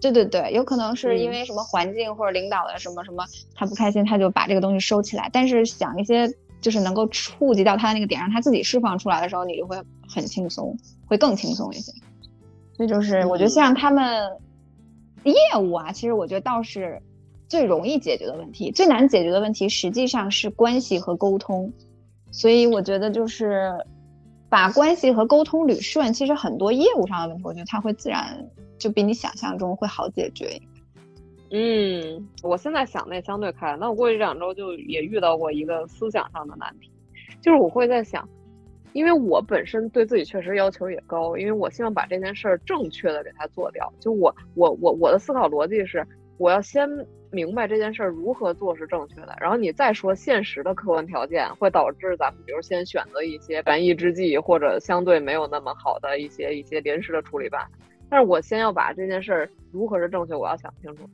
[0.00, 3.24] 对对对，有可能是因为什么环境或者领导的什么什么，
[3.54, 5.30] 他不开心，他就把这个东西收起来。
[5.32, 6.28] 但是想一些
[6.60, 10.76] 就是能够触及到他的那个点，让他自己释放出来的时候，你就会很轻松，
[11.06, 11.92] 会更轻松一些。
[12.76, 14.28] 所以就是我觉得像他们
[15.30, 17.00] 业务啊，其实我觉得倒是
[17.48, 21.72] 最容易解决的问题，最难解决的问题实际上是关系和沟通。
[22.30, 23.72] 所以我觉得就是
[24.48, 28.48] 把关系和沟通捋顺，其实很多业务上的问题，我觉得它会自然。
[28.78, 30.60] 就比你想象中会好解决。
[31.52, 36.90] 嗯，我现在想的也相对开，那我过去这两周就也遇到过一个思想上的难题，
[37.40, 38.28] 就是我会在想，
[38.92, 43.92] 因为我本身对自己确实要求也高，因为我希望把这件事儿正确的给它做掉。
[44.00, 46.06] 就我我我我的思考逻辑是，
[46.38, 46.88] 我要先
[47.30, 57.70] 明白这件事儿如何做是正确的，然后你再说现实的客观条件会导致咱们比如先选择一些权宜之计或者相对没有那么好的一些一些临时的处理办法。
[58.10, 61.08] 但是我先要把这件事儿如何是正确，我要想清楚。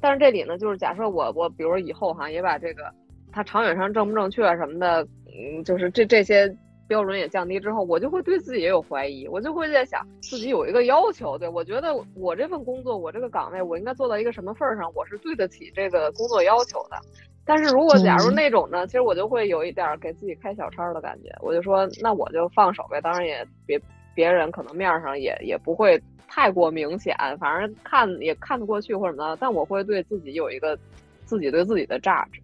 [0.00, 2.92] 但是这里呢，就是假设我我比如以后哈也把这个
[3.30, 6.52] 它长远上正不正确什么的，嗯，就是这这些
[6.90, 16.98] 标准也降低之后，我就会对自己也有怀疑，我就会在想自己有一个要求，对我觉得我这份工作我这个岗位我应该做到一个什么份儿上，我是对得起这个工作要求的。
[17.44, 23.80] 但是如果假如那种呢，其实我就会有一点给自己开小差的感觉，我就说那我就放手呗，当然也别
[24.14, 26.02] 别人可能面上也也不会。
[26.32, 30.78] 太过明显，反正看也看得过去或者什么的，但我会对自己有一个
[31.24, 32.40] 自己对自己的价值。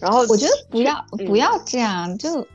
[0.00, 2.46] 然后我觉得不要不要这样，就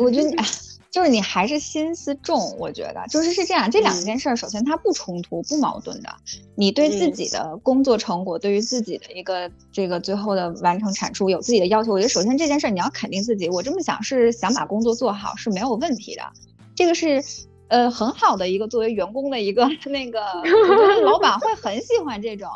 [0.00, 0.30] 我觉得
[0.90, 2.56] 就是你还是心思重。
[2.58, 6.08] 我觉得就是是这样，这两件事儿首先它不冲突不矛盾的。
[6.54, 11.92] 你对自己的工作成果，对于自己的一个这个最后的完成产出有自己的要求。
[11.92, 16.22] 我觉得首先这件事儿你要肯定自己，我这么想是想把工作做好是没有问题的。
[16.74, 17.22] 这个是。
[17.68, 20.20] 呃，很好的一个作为员工的一个 那个，
[21.02, 22.48] 老板会很喜欢这种，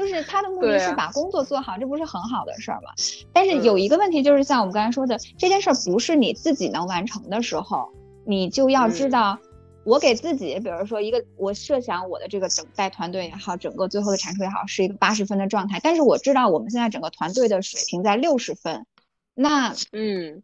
[0.00, 2.88] 就是他的目的是把工作做好，这不是很好的事儿吗？
[3.34, 7.90] 但是有一个问题就是，像我们刚才说的，这件事儿不是你自己能完成的时候，
[8.24, 9.38] 你就要知道，
[9.84, 18.86] 我给自己，比如说一个，我设想我的这个整带团队也好，整个最后的产出也好，是一个八十分的状态，但是我知道我们现在整个团队的水平在六十分，
[19.34, 20.42] 那嗯。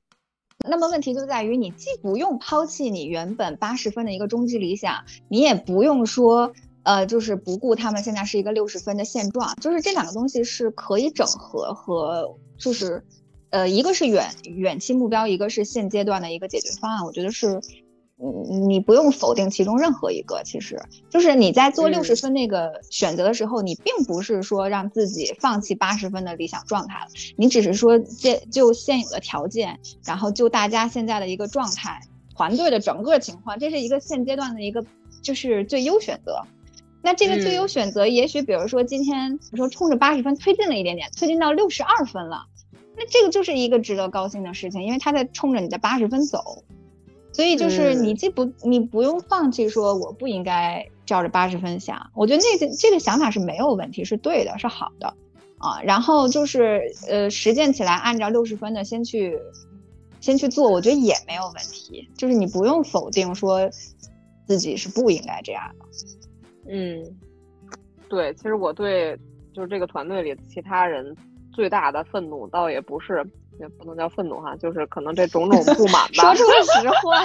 [0.68, 6.52] 那么问题就在于，你既不用抛弃你原本八十分的一个终极理想，你也不用说，
[6.86, 13.02] 呃，就是不顾他们现在是一个六十分的现状，就是这两个东西是可以整合和，就是，
[13.50, 17.60] 呃，一个是远远期目标，一个是现阶段的一个解决方案，我觉得是
[18.16, 20.80] 你你不用否定其中任何一个，其实。
[21.10, 32.00] 就是你在做六十分那个选择的时候，你并不是说让自己放弃八十分的理想状态了，你只是说这就现有的条件，然后就大家现在的一个状态，
[32.36, 34.84] 团队的整个情况，这是一个现阶段的一个
[35.20, 36.40] 就是最优选择。
[37.06, 42.46] 那这个最优选择，也许比如说今天，比如说冲着八十分推进了一点点，推进到六十二分了，
[42.96, 46.64] 那这个就是一个值得高兴的事情，因为他在冲着你的八十分走。
[47.32, 55.14] 所以就是你既不你不用放弃说我不应该照着八十分想，我觉得那个这个想法是没有问题，是对的，是好的，
[55.58, 59.38] 啊，然后就是呃实践起来按照六十分的先去
[60.20, 63.70] 先去做，我觉得也没有问题，就是你不用否定说
[64.48, 65.84] 自己是不应该这样的。
[66.68, 67.02] 嗯，
[68.08, 69.18] 对，其实我对
[69.52, 71.16] 就是这个团队里其他人
[71.52, 73.24] 最大的愤怒倒也不是。
[73.58, 76.34] 也不能叫愤怒哈，就是可能这种种不满吧。
[76.34, 77.24] 说出了实话。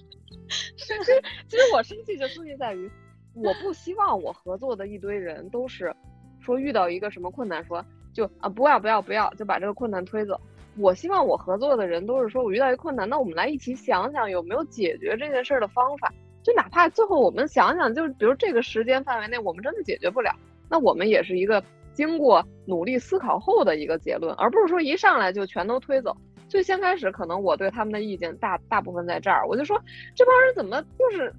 [0.78, 2.90] 其实，其实我生气就生气在于，
[3.34, 5.94] 我不希望我合作的一堆人都是
[6.40, 10.40] 说遇到一个什么困难，说就啊不要不要不要，就把这个困难推走。
[10.78, 16.10] 我希望我合作的人都是说我遇到一困难，那我们来一起想想有没有解决这件事的方法。
[16.42, 20.34] 就哪怕最后我们想想，就是比如这个时间范围内我们真的解决不了，
[20.68, 21.62] 那我们也是一个。
[21.92, 26.16] 经过努力思考后的一个结论，而不是说一上来就全都推走。
[26.48, 29.78] 最先开始，可能我对他们的意见大大部分在这儿，我就说
[30.14, 31.34] 这帮人怎么就是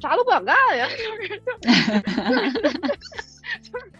[0.00, 0.88] 啥都不想干呀？
[0.88, 2.52] 就是就是
[3.62, 3.92] 就是，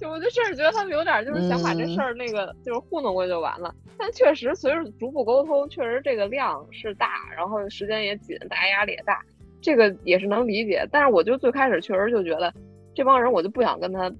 [0.00, 3.72] 就我就甚至觉得他们有点就是想把这事儿那个就是糊弄过去就完了。
[3.98, 9.22] 但确实随着逐步沟通，确实这个量是大，然后时间也紧，大家压力也大，
[9.60, 10.88] 这个也是能理解。
[10.90, 12.52] 但是我就最开始确实就觉得
[12.94, 14.12] 这帮人，我就不想跟他。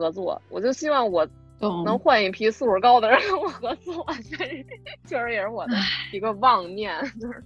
[0.00, 1.26] 合作，我就希望我
[1.84, 4.06] 能换一批素质高的人跟我合作，
[5.08, 5.72] 确实也是我的
[6.12, 6.94] 一个妄念。
[7.20, 7.42] 就是，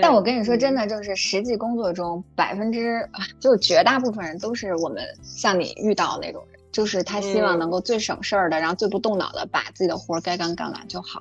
[0.00, 3.06] 但我跟你说，真的就是实际工作中，百分之
[3.38, 11.20] 就绝大部分人都是我们像你遇到那种人，就是他希望能够最省事儿的，然后最不动脑的把自己的活儿该干干完就好。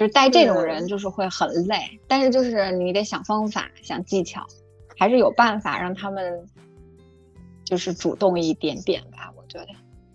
[0.00, 4.46] 就是带这种人就是会很累，但是就是你得想方法、想技巧，
[4.96, 6.46] 还是有办法让他们。
[7.62, 9.68] 就是主动一点点吧，我觉得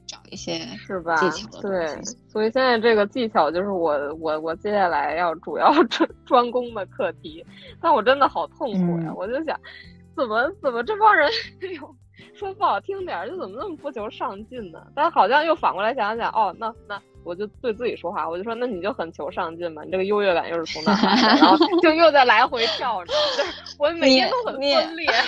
[0.05, 1.15] 找一些是吧？
[1.15, 1.87] 技巧对，
[2.27, 7.45] 所以现在这个技巧就是我我我接下来要主要 专专攻的课题，
[7.79, 9.13] 但我真的好痛苦呀！
[9.15, 9.57] 我就想，
[10.17, 11.29] 怎么怎么这帮人，
[11.61, 11.95] 哎呦，
[12.33, 14.85] 说不好听点，就怎么那么不求上进呢？
[14.93, 21.27] 但好像又反过来想想，哦，那那我就对自己说话，我就说，那你就很求上进嘛，你这个优越感又是从哪来的？
[21.39, 23.13] 然后就又在来回跳着，
[23.79, 25.07] 我每天都很分裂。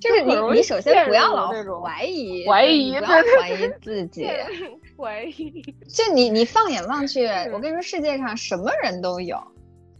[0.00, 3.08] 就是你，你首先不要老怀疑，怀疑，不要
[3.40, 4.26] 怀疑自己，
[4.96, 5.62] 怀疑。
[5.88, 9.40] 就你，你放眼望去，我跟你说，世界上什么人都有，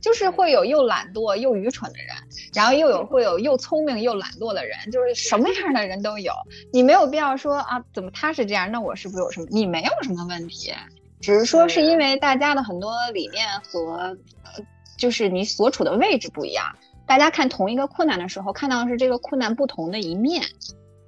[0.03, 2.09] 就是会有又懒惰又愚蠢的人，
[2.53, 6.33] 然后又有会有又聪明又懒惰的人，就是什么样的人都有。
[6.73, 9.47] 你没有必要说啊，怎么他是这样，那我是不是有什么？
[9.51, 10.75] 你没有什么问题，
[11.21, 14.17] 只是说是因为大家的很多理念和，
[14.99, 16.67] 就是你所处的位置不一样。
[17.07, 20.43] 大家看同一个困难的时候，看到的是这个困难不同的一面。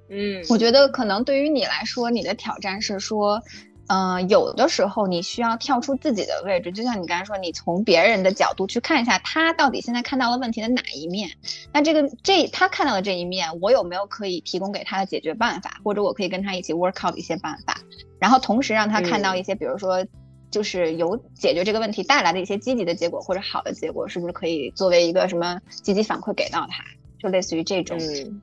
[0.09, 3.41] 嗯，我觉得可能对于你来说，你的挑战是说，
[3.87, 11.29] 嗯，有的时候你需要跳出自己的位置，就像你刚才说，你从别人的角度去看一下，他到底现在看到了问题的哪一面。
[11.71, 17.77] 那这个这他看到的这一面，我有没有可以提供给他的解决办法，或者我可以跟他一起 work out 一些办法，
[18.19, 20.05] 然后同时让他看到一些，比如说。
[20.51, 26.81] 就是有解决这个问题带来的一些积极的结果或者好的结果，是不是可以作为一个什么积极反馈给到他？
[27.19, 27.97] 就类似于这种。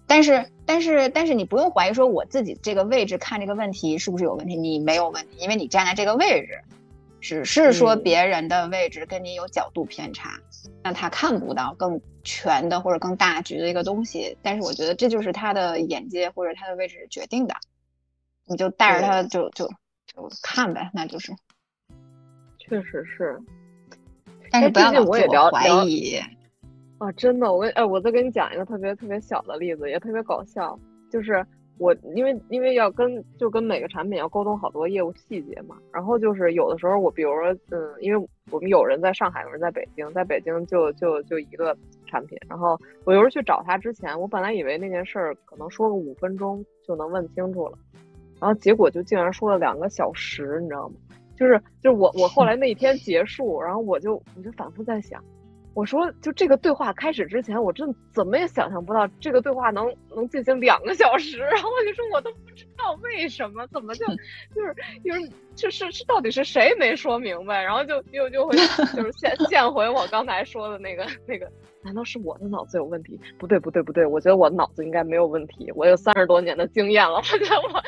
[0.06, 4.56] 但是，但是，但是你不用怀疑说我自己这个位置看这个问题是不是有问题？
[4.56, 6.60] 你没有问题，因为你站在这个位置，
[7.20, 10.40] 只是说别人的位置跟你有角度偏差，
[10.82, 14.36] 让他看不到更全的或者更大局的一个东西。
[14.42, 17.54] 但是我觉得这就是他的眼界或者他的位置决定的，
[18.46, 19.68] 你就带着他就就
[20.06, 21.32] 就看呗，那就是。
[22.58, 23.38] 确实是，
[24.50, 26.18] 但是不要我也聊怀疑
[27.02, 30.78] 啊，真的，我哎，我再给你讲一个特别特别小的例子，也特别搞笑，
[31.10, 31.44] 就是
[31.76, 41.76] 我因为因为要跟就跟每个产品要沟通好多业务细节嘛，然后就是有的时候我比如说嗯，因为我们有人在上海，有人在北京，在北京就就就一个
[42.06, 47.76] 产品，然后我有时候去找他之前，我本来以为那件事儿可能说个五分钟就能问清楚了，
[48.40, 50.94] 然后结果就竟然说了两个小时，你知道吗？
[51.36, 55.20] 就是就是我我后来那一天结束，然后我就我就反复在想，
[55.74, 61.38] 我说，就这个对话开始之前，我真怎么也想象不到这个对话能能进行两个小时。
[61.52, 64.04] 然后我就说，我都不知道为什么，怎么就
[64.54, 64.74] 就是
[65.04, 67.62] 就是就是是到底是谁没说明白？
[67.62, 68.56] 然后就又就会
[68.94, 71.50] 就是现现回我刚才说的那个那个，
[71.82, 73.18] 难道是我的脑子有问题？
[73.38, 77.82] 不对不对不对，我觉得我脑子应该没有问题，我有三十多年的经验了，我觉得我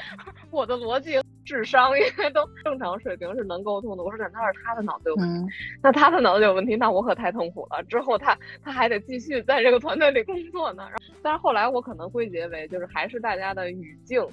[0.51, 1.21] 我的逻辑。
[1.45, 4.03] 智商应该都正常水平是能沟通的。
[4.03, 5.53] 我说那是他的脑子有问题，
[5.83, 7.83] 那他的脑子有问题，那我可太痛苦了。
[7.85, 10.83] 之后他他还得继续在这个团队里工作呢。
[10.85, 14.27] 然后，但是后来我可能归结为就是还是大家的语境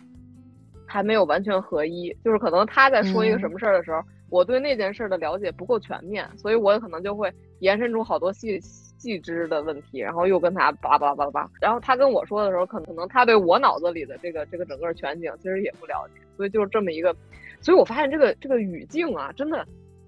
[0.86, 11.50] 还没有完全合一，就是可能他在说一个什么事儿的时候，我对那件事的了解不够全面，所以我可能就会延伸出好多细细枝的问题，然后又跟他叭叭叭叭叭。
[11.62, 16.22] 然后他跟我说的时候，可能可能他对我脑子里的这个这个整个全景其实也不了解。
[16.42, 17.16] 所以就是这么一个，
[17.62, 19.64] 所以我发现这个这个语境啊，真的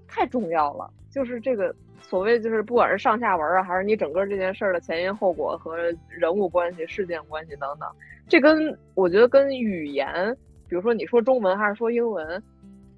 [0.08, 0.90] 太重要了。
[1.12, 5.78] 就是这个所谓就是不管是上下文啊，还是你整个这件事儿的前因后果和
[6.10, 7.88] 人物关系、事件关系等等，
[8.28, 10.36] 这跟我觉得跟语言，
[10.68, 12.42] 比如说你说中文还是说英文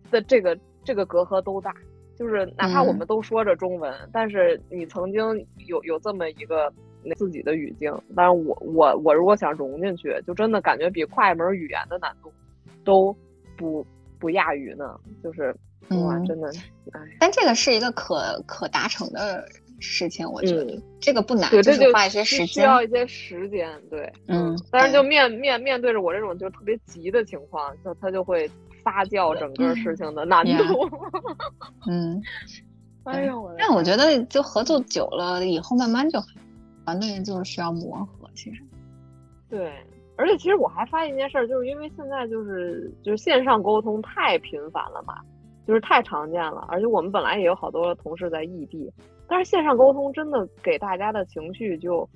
[0.09, 1.75] 的这个这个隔阂都大。
[2.17, 6.71] 就是哪怕我们都说着中文，但是你曾经有有这么一个
[7.17, 12.31] 自己的语境，但是我我我如果想融进去，就真的感觉比跨一门语言的难度
[12.85, 13.13] 都。
[13.55, 13.85] 不
[14.19, 15.55] 不亚于呢，就是
[15.89, 16.49] 哇，真的，
[16.91, 19.47] 哎，但这个是一个可可达成的
[19.79, 28.49] 事情，我觉得这个不难，就是花一些时间，需要一些时间，对，嗯，但是就面面面对着我这种就特别急的情况，就他就会
[28.83, 30.89] 发酵整个事情的难度，
[31.87, 32.21] 嗯，
[33.03, 34.23] 哎呦，但我觉得。
[34.25, 36.19] 就合作久了以后，慢慢就
[36.83, 38.61] 团队就是需要磨合，其实，
[39.49, 39.71] 对。
[40.17, 45.15] 而且其实我还发现一件事儿，就是因为现在就是就是线上沟通太频繁了嘛，
[45.67, 46.65] 就是太常见了。
[46.69, 48.91] 而且我们本来也有好多同事在异地，
[49.27, 52.07] 但是线上沟通真的给大家的情绪就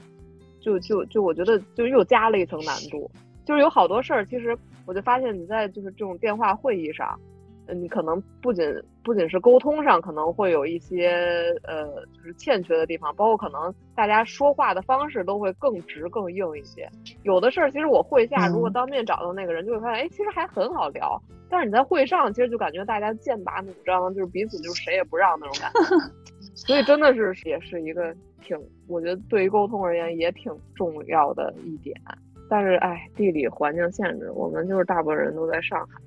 [0.61, 3.09] 就就就我觉得就又加了一层难度。
[3.45, 7.19] 就是有好多事儿，其实我就发现你在就是这种电话会议上。
[7.67, 8.65] 嗯你可能不仅
[9.09, 16.87] 不仅是沟通上可能会有一些呃，就是欠缺的地方，包括可能大家说话的方式都会更直更硬一些。
[17.23, 21.19] 有的事儿其实我会下如果当面找到那个人，就会发现，哎，其实还很好聊。
[21.49, 25.79] 但是你在会上，其实就感觉大家剑拔弩张，就是彼此就是谁也不让那种感觉。
[26.53, 28.55] 所以真的是也是一个挺，
[28.87, 31.99] 我觉得对于沟通而言也挺重要的一点。
[32.47, 35.99] 但是哎，地理环境限制，我们就是大部分人都在上海。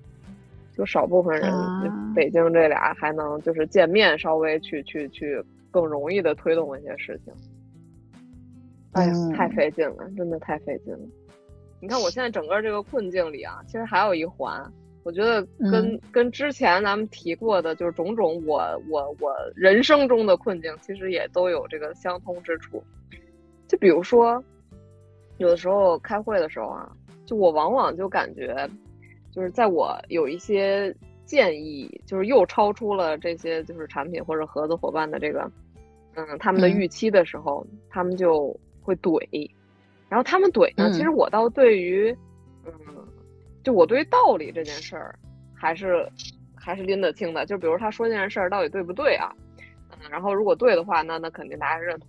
[0.75, 1.53] 就少部分人，
[2.15, 7.33] 北京这俩还能就是见面，稍微去去去更容易的推动一些事情。
[8.93, 11.01] 哎呀，太费劲了，真的太费劲了。
[11.81, 14.65] 你看我现在整个这个困境里啊，其实还有一环，
[15.03, 22.83] 我觉得跟跟之前咱们提过的，就是种种我我我人生中的困境，其实也都有这个相通之处。
[23.69, 24.43] 就比如说，
[25.39, 26.91] 有的时候开会的时候啊，
[27.27, 28.69] 就我往往就感觉。
[29.33, 30.95] 就是在我有一些
[31.25, 35.51] 建议，就是又超出了这些就是产品或者合作伙伴的这个，
[36.15, 39.51] 嗯，他们的预期的时候，他们就会怼。
[40.09, 42.15] 然后他们怼呢，其实我倒对于，
[42.67, 42.73] 嗯，
[43.65, 45.19] 就我对于道理这件事儿，
[45.55, 46.07] 还是
[46.55, 47.47] 还是拎得清的。
[47.47, 49.35] 就比如他说这件事儿到底对不对啊？
[49.91, 52.07] 嗯，然后如果对的话，那那肯定大家认同。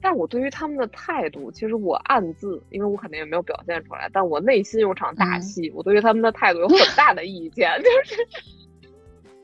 [0.00, 5.70] 但是我对于他们的态度，其实我暗自，因为我肯定也没有表现出来，但我内心有场大戏。
[5.70, 8.16] 我对于他们的态度有很大的意见， 就是，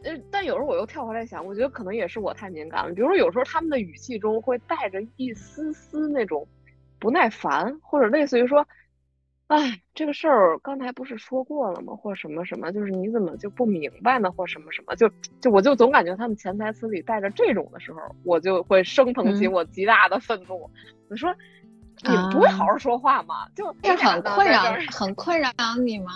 [0.05, 2.95] 呃，但有时候我又跳回来想，我觉得可能也是我太敏感了。
[2.95, 6.47] 比如说，有时候他们的语气中会带着一丝丝那种
[6.99, 8.66] 不耐烦，或者类似于说。
[9.48, 11.94] 哎，这个事儿刚才不是说过了吗？
[11.94, 14.31] 或什么什么，就是你怎么就不明白呢？
[14.32, 15.10] 或什么什么，就
[15.40, 20.70] 就我就总感觉他们潜台词里带着这种的时候，我就会升腾起我极大的愤怒。
[21.10, 21.35] 你说，
[22.02, 23.47] 你不会好好说话吗？
[23.55, 25.51] 就很困扰，很困扰
[25.85, 26.12] 你吗？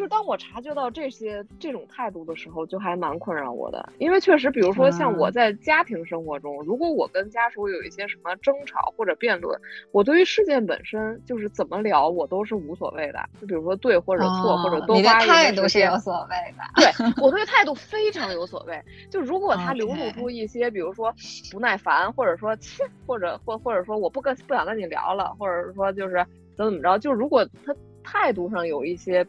[0.00, 3.86] 就是当我察觉到这些这种态度的时候，就还蛮困扰我的。
[3.98, 9.60] 因为确实，比如说像我在家庭生活中，如果我跟家属有一些什么争吵或者辩论，
[9.92, 13.22] 我对于事件本身就是怎么聊，我都是无所谓的。
[13.42, 16.64] 就比如说对或者错，或者多花一个态度是有所谓的。
[16.76, 16.86] 对
[17.22, 18.82] 我对态度非常有所谓。
[19.10, 21.14] 就如果他流露出一些，比如说
[21.52, 26.24] 不耐烦，或者说切，或者或或者说我不跟不想跟你聊了，或者说就是
[26.56, 29.26] 怎么怎么着，就如果他态度上有一些。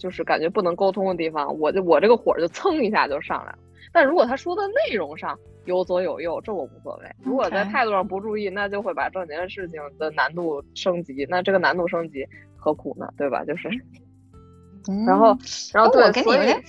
[0.00, 3.58] 就是感觉不能沟通的地方，我就我这个火就蹭一下就上来了。
[3.92, 7.10] 但如果他说的内容上有左有右，这我无所谓。
[7.22, 11.26] 如果在态度上不注意，那就会把正经事情的难度升级。
[11.28, 13.06] 那这个难度升级何苦呢？
[13.18, 13.44] 对吧？
[13.44, 13.68] 就是，
[15.06, 15.36] 然后，
[15.74, 16.62] 然后我跟你有点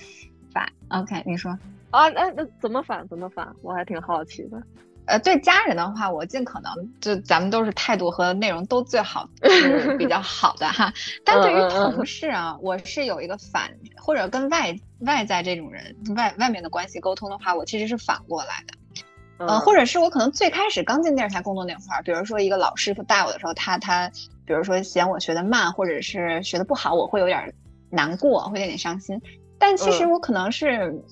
[0.52, 0.68] 反。
[0.88, 1.50] OK，你说
[1.90, 2.08] 啊？
[2.10, 3.08] 那那怎么反？
[3.08, 3.50] 怎么反？
[3.62, 4.62] 我还挺好奇的。
[5.06, 10.92] 呃，对家人的话，我尽可能就咱们都是态度和内容都最好 是比较好的哈。
[11.24, 19.46] 但对于同事啊，我是有一个反或者跟外外在这种人外外面的关系沟通的话，我其实是反过来的。
[19.46, 24.08] 呃，或者是我可能最开始刚进电视台工作那会儿，比如说一个老师傅带我的时候，他他
[24.46, 27.52] 比如说嫌我学的慢，或者是学的不好，我会有点
[27.90, 29.20] 难过，会有点伤心。
[29.58, 31.02] 但其实我可能是。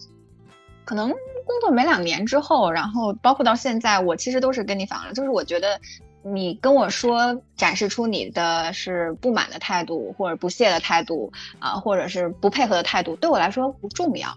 [0.82, 1.12] 可能
[1.50, 5.80] 工作没两年之后，然后包括到现在，我其实都是跟你反了，就是我觉得
[6.22, 14.32] 你跟我说展示出你的是不满的态度，或者不屑的态度啊，或者是不配合的态度，对我来说不重要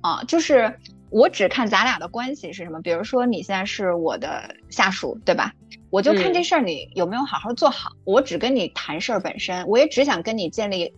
[0.00, 0.24] 啊。
[0.26, 0.76] 就是
[1.10, 2.82] 我只看咱俩的关系是什么。
[2.82, 5.52] 比如说你现在是我的下属，对吧？
[5.88, 7.92] 我就看这事儿你有没有好好做好。
[8.02, 10.92] 我只跟你谈事儿本身，我也只想跟你建立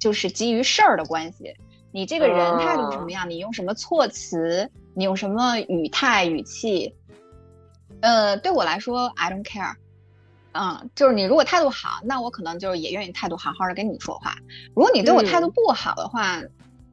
[0.00, 1.54] 就是基于事儿的关系。
[1.90, 3.30] 你这个人态度什么样？
[3.30, 4.70] 你用什么措辞？
[4.94, 6.94] 你用什么语态语气？
[8.00, 9.74] 呃，对我来说，I don't care。
[10.52, 14.34] 嗯，就是你如果态度好，那我可能就是也愿意态度好好的跟你说话。
[14.74, 16.40] 如果你对我态度不好的话，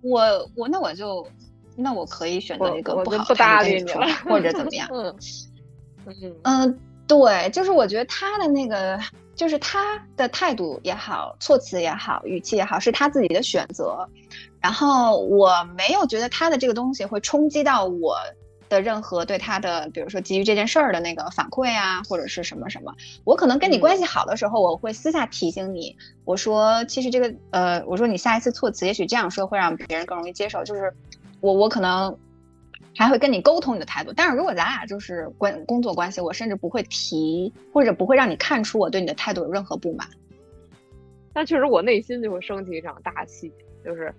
[0.02, 1.26] 我我那我就
[1.76, 4.88] 那我可以选择一个不好搭理你了，或者怎么 样？
[4.92, 9.00] 嗯嗯，对，就是我觉得他的那个。
[9.36, 14.10] 就是他的态度也好，措辞也好，语气也好，是他自己的选择。
[14.66, 18.18] 然后我没有觉得他的这个东西会冲击到我
[18.68, 22.92] 的任何对他的，比如说基于这件事儿的那个反馈啊，或者是什么什么。
[23.26, 30.64] 我可能跟你关系好的时候，我会私下提醒你，我说其实这个呃，我说你下一次措辞也许这样说会让别人更容易接受。
[30.64, 30.92] 就是
[31.42, 32.18] 我我可能。
[32.98, 40.08] 还会跟你沟通你的态度，但是如果咱俩就是关工作关系，我甚至不会提，或者不会让你看出我对你的态度有任何不满。
[41.34, 43.52] 但确实我内心就会升起一场大气，
[43.84, 44.16] 就是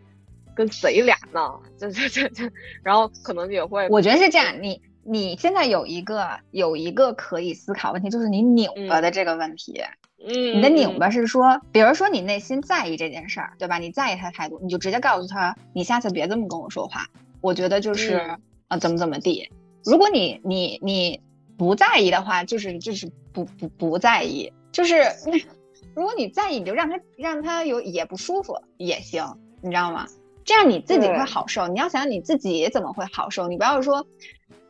[0.56, 1.40] 跟贼俩呢，
[1.78, 2.50] 这这这这，
[2.82, 3.88] 然后可能也会。
[3.90, 9.80] 我觉得是这样，你你现在有一个有一个可以思考问题，就是你拧巴的这个问题。
[10.26, 10.56] 嗯。
[10.56, 13.78] 你的拧巴是说，比如说你内心在意这件事儿，对吧？
[13.78, 17.06] 你在意他的态度，你就直接告诉他，你下次别这么跟我说话。
[17.40, 18.36] 我觉得就是。
[18.68, 19.48] 啊，怎么怎么地？
[19.84, 21.20] 如果你你你
[21.56, 25.04] 不在意的话，就是就是不不不在意，就是
[25.94, 29.24] 如果你在意，你就让他让他有也不舒服也行，
[29.62, 30.04] 你知道吗？
[30.46, 31.66] 这样你自己会好受。
[31.68, 33.48] 你要想你自己怎么会好受？
[33.48, 34.06] 你不要说，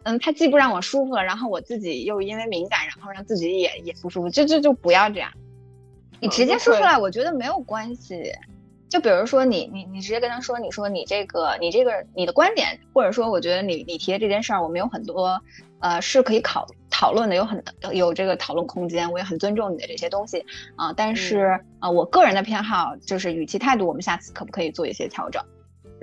[0.04, 5.30] 嗯，他既不让我舒服了，然后我自己又因为敏感，然后让自己也也不舒服，就就就不要这样。
[6.18, 8.32] 你直接说出来，我觉得没有关系。
[8.88, 15.42] 就比如说你你你直接跟他说，你说你这个你这个你的观点，或者说我觉得你你提的这件事儿，我们有很多
[15.80, 17.62] 呃是可以考讨论的，有很
[17.92, 20.42] 有这个讨论空间，我也很尊重你的这些东西
[20.76, 20.92] 啊。
[20.92, 25.44] 但是啊，我个人的偏好就是语气态度，我们下次可不可以做一些调整？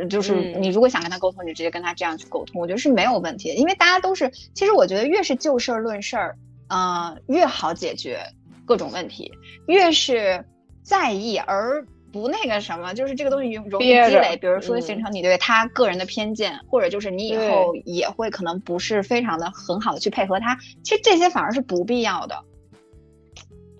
[0.10, 6.38] 就是你如果想跟他沟通，你直接跟他这样去沟通，我觉得是没有问题的，因为大家都是，其实我觉得越是就事儿论事儿，
[6.68, 8.20] 嗯，越好解决
[8.66, 9.32] 各种问题，
[9.68, 10.46] 越是
[10.84, 11.86] 在意而。
[12.14, 20.56] 不那个什么，就是这个东西容易积累，比如说形成你对他个人的偏见，或者就是你以后也会可能不是非常的很好的去配合他。
[20.84, 22.40] 其实这些反而是不必要的。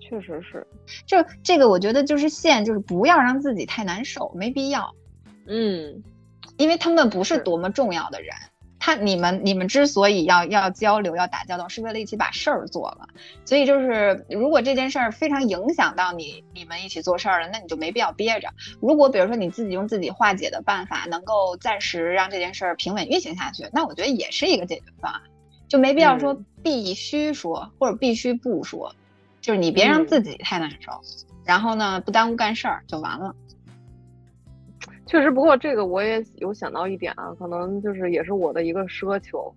[0.00, 0.66] 确实是，
[1.06, 4.92] 就这个我觉得就是线，就是不要让自己太难受，没必要。
[5.46, 6.02] 嗯，
[6.56, 8.34] 因为他们不是多么重要的人。
[8.80, 13.08] 他你们你们之所以要要交流要打交道，是为了一起把事儿做了。
[13.46, 18.50] 所以就是如果这件事儿非常影响到你你们一起做事儿了，那你就没必要憋着。
[18.82, 25.22] 如果比如说你自己用自己化解的办法，能够暂时让这件事儿平稳运行下去，那我觉得也是一个解决方案，
[25.66, 28.94] 就没必要说必须说或者必须不说，
[29.40, 31.00] 就是你别让自己太难受，
[31.46, 33.34] 然后呢不耽误干事儿就完了。
[35.06, 39.54] 确实，不过这个我也有想到一点啊，可能就是也是我的一个奢求，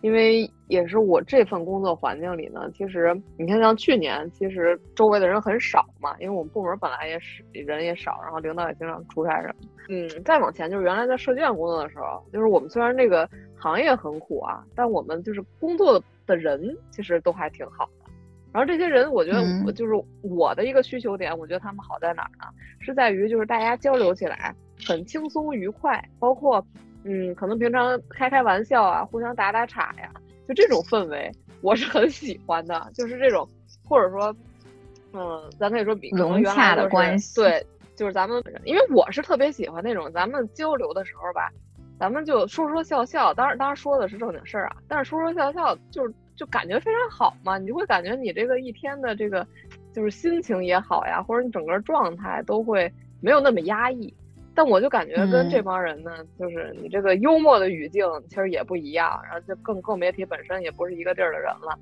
[0.00, 9.54] 因为也是我这份工作环境里呢，其实你看像去年，其实周围的人很少嘛，因为我们部门本来也是人也少，然后领导也经常出差什么。
[9.88, 18.10] 嗯，再往前就是原来在设计院工作的时候，就是我们虽然这个行业很苦啊，但我们就是工作的人其实都还挺好的。
[18.52, 19.92] 然后这些人，我觉得我就是
[20.22, 22.46] 我的一个需求点，我觉得他们好在哪儿呢？
[22.80, 24.54] 是在于就是大家交流起来。
[24.84, 26.64] 很轻松愉快，包括，
[27.04, 30.10] 嗯，可能平常开开玩笑啊，互相打打岔呀，
[30.46, 31.30] 就这种氛围，
[31.60, 32.90] 我是很喜欢的。
[32.94, 33.48] 就是这种，
[33.84, 34.34] 或者说，
[35.12, 37.40] 嗯，咱可以说比融洽的关系。
[37.40, 41.50] 对，就是咱们，因为我是特别喜欢那种咱们交流的时候吧，
[41.98, 49.46] 咱们就说说笑笑，当然当然说的是正经事儿啊，但是说说笑笑就是就感觉非常好嘛，你就会感觉你这个一天的这个
[49.92, 54.12] 就是心情也好呀，或者你整个状态都会没有那么压抑。
[54.56, 61.78] 但我就感觉跟这帮人呢，就是你这个幽默的语境其实也不一样，然后就更更别提本身也不是一个地儿的人了，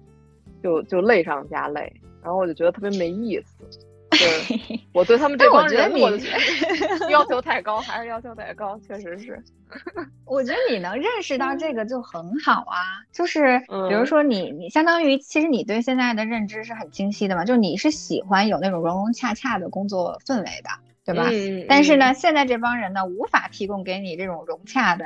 [0.62, 1.90] 就就累上加累，
[2.20, 3.64] 然后我就觉得特别没意思。
[4.10, 6.10] 对， 我对他们这帮人，我
[7.10, 9.42] 要求太高，还是要求太高，确实是。
[10.24, 20.70] 我觉得你能认识到这个就很好啊，就是比如说你，你相当于其实你对现在的认知是很清晰的嘛，就是你是喜欢有那种融融洽洽的工作氛围的。
[21.04, 21.28] 对吧？
[21.68, 25.04] 但是呢，现在这帮人呢，无法提供给你这种融洽的、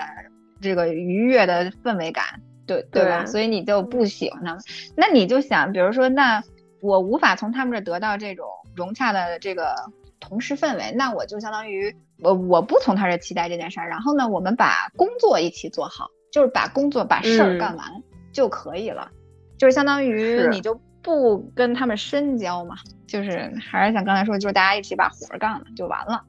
[0.61, 3.27] 这个愉悦的氛围感，对对吧？
[3.27, 4.62] 所以你就不喜欢他们。
[4.97, 6.43] 那你就想，比如说，那
[6.81, 8.47] 我无法从他们这得到这种
[8.77, 9.75] 融洽的这个
[10.20, 13.89] 同事氛围，那我就相当于我我不从他这期待这件事儿。
[13.89, 18.03] 然后呢，我们把工作一起做好，就是把工作把事儿干完
[18.33, 19.11] 就可以了，
[19.57, 22.76] 就是相当于你就不跟他们深交嘛。
[23.06, 26.22] 就是还是像刚才说，就是大家一起把活儿干了就完了，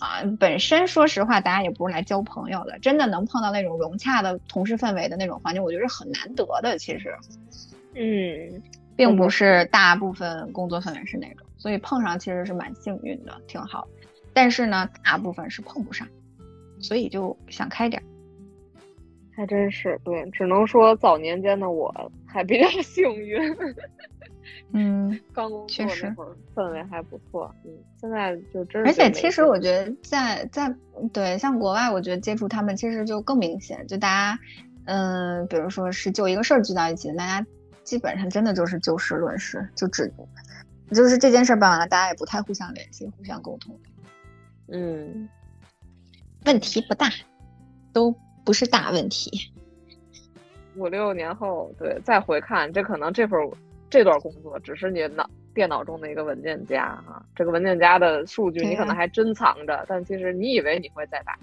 [0.00, 6.76] 啊，本身说实话，大家也不是来交朋友的，真的能碰到那种融洽的同事氛围的那种环境，我觉得是很难得的。
[6.78, 7.14] 其实，
[7.94, 8.60] 嗯，
[8.96, 13.86] 并不是大部分工作氛围是那种，所以碰上其实是蛮幸运的，挺好。
[14.32, 16.08] 但是呢，大部分是碰不上，
[16.80, 18.02] 所以就想开点。
[19.40, 23.40] 还真是，对，只能说早年间的我还比较 幸运。
[24.72, 28.86] 嗯，刚工作那会儿氛围还不错，嗯，现在就真。
[28.86, 30.70] 而且其实我觉得在在
[31.10, 34.38] 对像国外，我觉得接触他们其实就更明显，就大家，
[34.84, 37.46] 嗯，比如说是就一个事儿聚到一起，大家
[37.82, 40.12] 基本上真的就是就事论事，就只
[40.92, 43.80] 就是这件事办完了，大家也不太互相联系、互相沟通。
[44.68, 45.26] 嗯，
[46.44, 47.08] 问题不大，
[47.92, 48.14] 都
[48.50, 49.30] 不是大问题。
[50.74, 53.48] 五六年后，对，再回看，这可能这会儿。
[53.88, 61.38] 这段工作只是你脑电脑中的一个文件夹啊，这个文件夹的数据你可能还珍藏着，但其实你以为你会再打，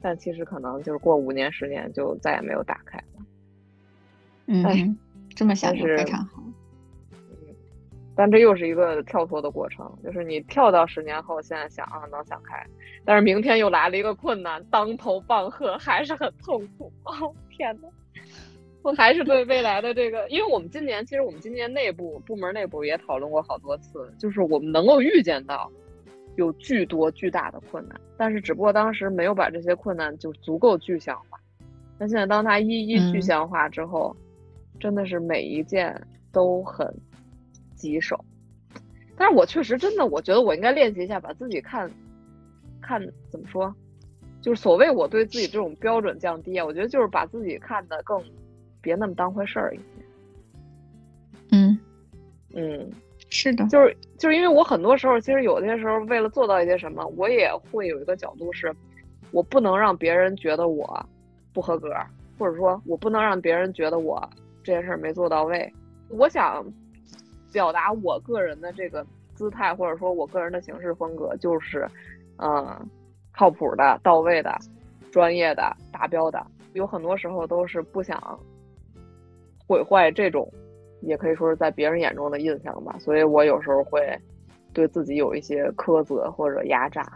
[0.00, 3.04] 但其实可能就是过五年十年就再也没有打开了。
[4.46, 4.98] 嗯，
[5.34, 6.41] 这么想是非常好。
[8.12, 12.64] 嗯，但这又是一个跳脱的过程，就是你跳到十年后，现在想啊能想开，
[13.04, 16.92] 但是明天又来了一个困难，当头棒喝，还是很痛苦。
[17.04, 17.88] 哦天哪！
[18.82, 25.70] 我还是对未来的这个，因为我们今年其实我们今年内部部门内部也讨论过好多次，就是我们能够预见到
[26.34, 31.38] 有巨多巨大的困难，但是只不过当时没有把这些困难就足够具象化。
[31.96, 34.16] 那现在当它一一具象化之后，
[34.80, 35.94] 真的是每一件
[36.32, 36.92] 都很
[37.82, 38.24] 棘手。
[39.16, 41.90] 但是我确实真的，我觉得我应该练习一下，把自己看
[42.80, 43.00] 看
[43.30, 43.74] 怎么说，
[44.40, 48.22] 就是所谓我对自己这种标准降低啊，我觉得就是把自己看得更。
[48.84, 49.84] 别那么当回事儿一些。
[51.52, 51.78] 嗯
[52.52, 52.90] 嗯，
[53.30, 58.74] 是的，就是就是因为我很多时候，其实有些时候为了做到一些什么，我也会有一个角度是，
[59.30, 61.08] 我不能让别人觉得我
[61.52, 61.94] 不合格，
[62.36, 64.28] 或者说我不能让别人觉得我
[64.64, 65.72] 这件事儿没做到位。
[66.08, 66.66] 我想
[67.52, 71.86] 表达我个人的这个姿态，或者说我个人的行事风格，就是
[72.38, 72.88] 嗯，
[73.32, 74.56] 靠谱的、到位的、
[75.10, 76.44] 专业的、达标的。
[76.72, 78.18] 有很多时候都是不想。
[79.64, 80.52] 毁坏这种，
[81.00, 82.96] 也可以说是在别人眼中的印象吧。
[82.98, 84.18] 所以我有时候会
[84.74, 87.06] 对自己有一些苛责或者压榨。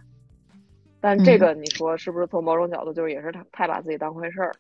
[1.01, 4.53] 但这个你说是不是从某种角度就是也是太太把自己当回事儿？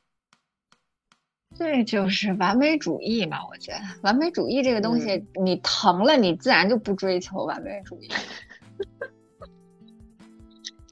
[1.59, 3.39] 这就是完美主义嘛？
[3.51, 8.09] 我觉得完美主义这个东西，你疼了，你自然就不追求完美主义。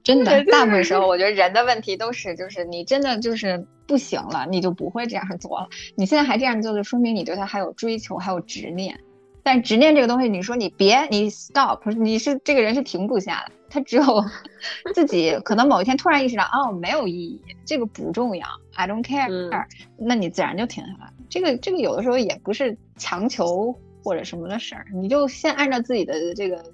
[0.02, 3.66] 真的，大部分时候我觉得人的问题都是，就是你真的就是。
[3.86, 5.68] 不行了，你就不会这样做了。
[5.94, 8.98] 你现在还这样做，就说明你对他还有追求，还有执念。
[9.42, 13.52] 但执念这个东西，你说你别，你 stop，你是这个人是停不下来。
[13.74, 14.04] 他只有
[14.94, 19.66] 自己可能某一天突然意识到，哦，没有意义，这个不重要，I don't care，
[19.98, 21.12] 那你自然就停下来。
[21.28, 26.64] 这个这个有的时候也不是强求或者什么的事儿，你就先按照自己的这个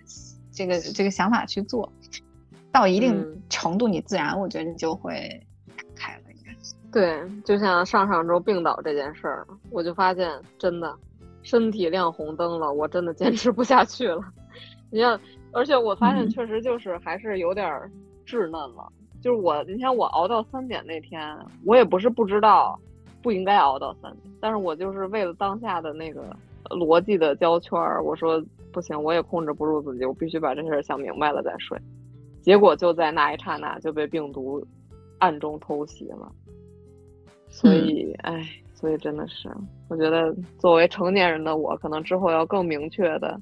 [0.53, 1.91] 这个这个想法去做，
[2.71, 5.43] 到一定程度，你自然我觉得你就会
[5.97, 6.21] 开了。
[6.93, 10.29] 对，就像上上周病倒这件事儿，我就发现
[10.59, 10.93] 真的，
[11.43, 14.21] 身体亮红灯了，我真的坚持不下去了。
[14.91, 15.19] 你看，
[15.53, 17.67] 而且我发现确实就是还是有点
[18.27, 18.91] 稚嫩了。
[19.23, 21.37] 就是我，你看我熬到三点那天，
[21.67, 22.79] 我也不是不知道
[23.23, 26.35] 不应该熬到三点，但是我就是为了当下的那个
[26.71, 28.43] 逻辑的胶圈儿，我说
[28.73, 31.79] 不行，我也控制不住自己，我必须把这事儿想明白了再睡。
[32.41, 34.67] 结果就在那一刹那就被病毒
[35.19, 36.33] 暗中偷袭了。
[37.49, 38.43] 所以，哎，
[38.73, 39.51] 所以真的是，
[39.89, 43.39] 我觉得作为成年人的我，可能之后要更明确的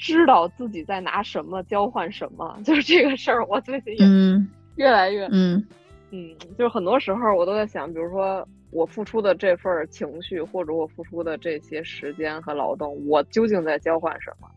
[0.00, 2.58] 知道自己在拿什么交换什么。
[2.64, 4.06] 就是这个事儿，我最近也
[4.76, 5.62] 越来越，嗯
[6.10, 14.48] 嗯，就是很多时候我都在想，比如说我付出的这份情绪，或者我付出的这些时间和劳动，我究竟在交换什么？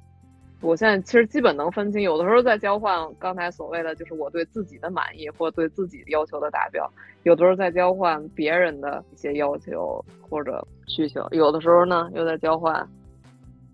[0.61, 6.89] 我现在其实基本能分清，有的时候在交换刚才所谓的就是我对自己的满意或对自己要求的达标，
[7.23, 12.87] 有的时候在交换别人的一些要求或者需求，有的时候呢又在交换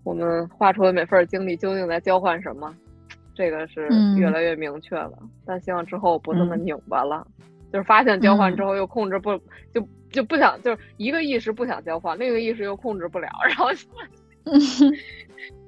[0.04, 2.74] 我们画出的每份经历究竟在交换什么，
[3.34, 5.18] 这个是越来越明确了。
[5.44, 7.26] 但希望之后不那么拧巴了，
[7.72, 9.36] 就是发现交换之后又控制不
[9.72, 13.88] 就就不想就是一个意识不想交换，另一个意识又控制不了，然后就。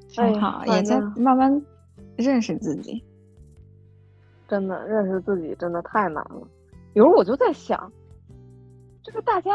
[0.08, 1.62] 挺好，也在慢慢
[2.16, 3.02] 认识自己。
[4.46, 6.46] 真的认识自己真的太难了。
[6.92, 7.90] 有时候我就在想，
[9.02, 9.50] 这个大家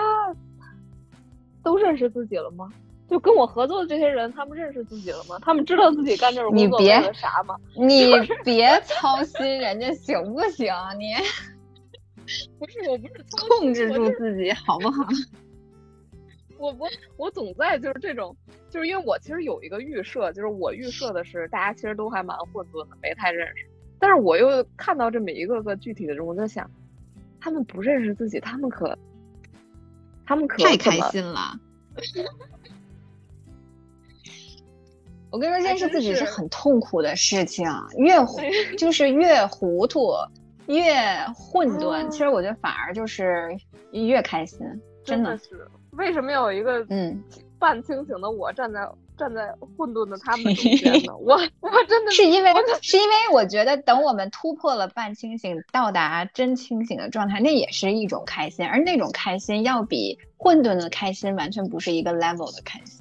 [1.62, 2.72] 都认识自己了吗？
[3.10, 5.38] 就跟我合作的这些人，他们认识自己了吗？
[5.42, 7.56] 他们知道自己干这种工作为了啥吗？
[7.76, 8.14] 你
[8.44, 10.74] 别操心人家行不行？
[11.00, 11.14] 你
[12.60, 15.08] 不是我不是控制住自己好不好？
[16.60, 18.36] 我我我总在就是这种。
[18.70, 23.66] 就是因为我其实有一个预设，就是我预设的是大家其实都还蛮混沌的，没太认识。
[23.98, 26.70] 但是我又看到这么一个个具体的人，我在想，
[27.40, 28.96] 他们不认识自己，他们可，
[30.26, 31.58] 他们可太开心了。
[35.32, 37.68] 我跟你说，认识自己是很痛苦的事情，
[37.98, 38.14] 越
[38.78, 40.14] 就是越糊涂，
[40.68, 40.94] 越
[41.36, 42.08] 混沌。
[42.10, 43.50] 其实我觉得反而就是
[43.92, 44.60] 越开心，
[45.04, 45.68] 真的是。
[45.92, 47.24] 为什么有一个嗯？
[47.60, 48.88] 半清醒的我站在
[49.18, 62.97] 站在混沌的他们中间呢， 我我真的是因为是因为我觉得等我们突破了半清醒，到达真清醒的状态，那也是一种开心，而那种开心要比混沌的开心完全不是一个 level 的开心。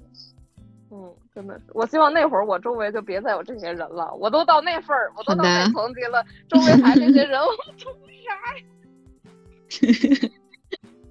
[1.37, 7.49] 嗯，真的是，我希望那会儿我周围就别再有这些人了，我都到那份儿，我都到那层级了，周围还这些人，我
[7.79, 7.91] 图
[8.25, 8.33] 啥
[10.17, 10.29] 呀？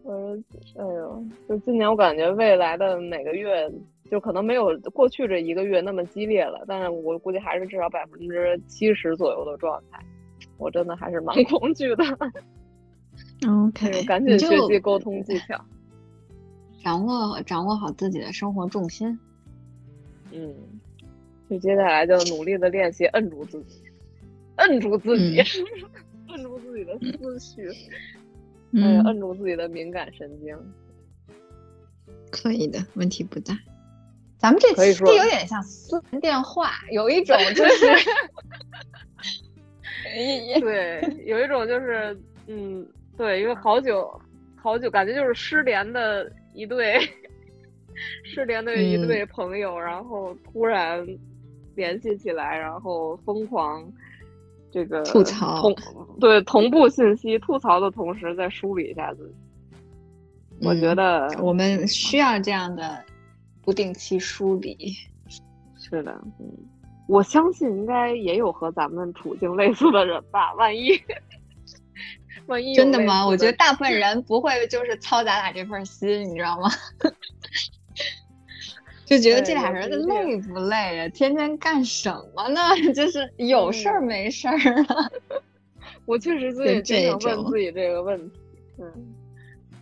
[0.08, 0.44] 嗯，
[0.78, 3.72] 哎呦，就今年我感觉未来的每个月，
[4.10, 10.00] 就可能没有过去这一个月那么激烈了，但是我估计还是至少百分之七十左右的状态，
[10.58, 12.04] 我真的还是蛮 恐惧的。
[13.48, 15.60] OK，赶紧学习沟通技巧，
[16.84, 19.20] 掌握掌握好自己的生活重心。
[20.36, 20.54] 嗯，
[21.50, 23.82] 就接下来就努力的练习摁住自己，
[24.58, 25.42] 摁住自己，
[26.30, 27.70] 摁住自己的思绪。
[28.72, 30.58] 嗯，摁住自己的敏感神经，
[32.30, 33.58] 可以的，问题不大。
[34.38, 37.86] 咱们这期有点像私人电话，有一种就是，
[40.60, 42.86] 对，有一种就是，嗯，
[43.18, 44.12] 对，因为好久
[44.58, 47.00] 好久，感觉就是失联的一对，
[48.24, 51.06] 失联的一对朋友，然后突然
[51.76, 53.86] 联系起来，然后疯狂。
[54.72, 55.76] 这个吐槽同
[56.20, 59.36] 对同步信息吐槽的同时，再梳理一下自己。
[60.68, 63.02] 我觉得我们需要这样的
[63.62, 64.94] 不定期梳理。
[65.80, 66.52] 是的，嗯，
[67.08, 70.54] 我相信应该也有和咱们处境类似的人吧。
[70.56, 70.90] 万一
[72.48, 73.26] 万一真的吗？
[73.26, 76.70] 我觉得大部分人不会就是操咱俩这份心，你知道吗？
[79.06, 81.08] 就觉得这俩人累不累啊？
[81.10, 82.60] 天天干什么呢？
[82.94, 85.10] 就是有事儿没事儿啊。
[86.06, 88.40] 我确实自己经常问自己这个问题，
[88.80, 88.92] 嗯，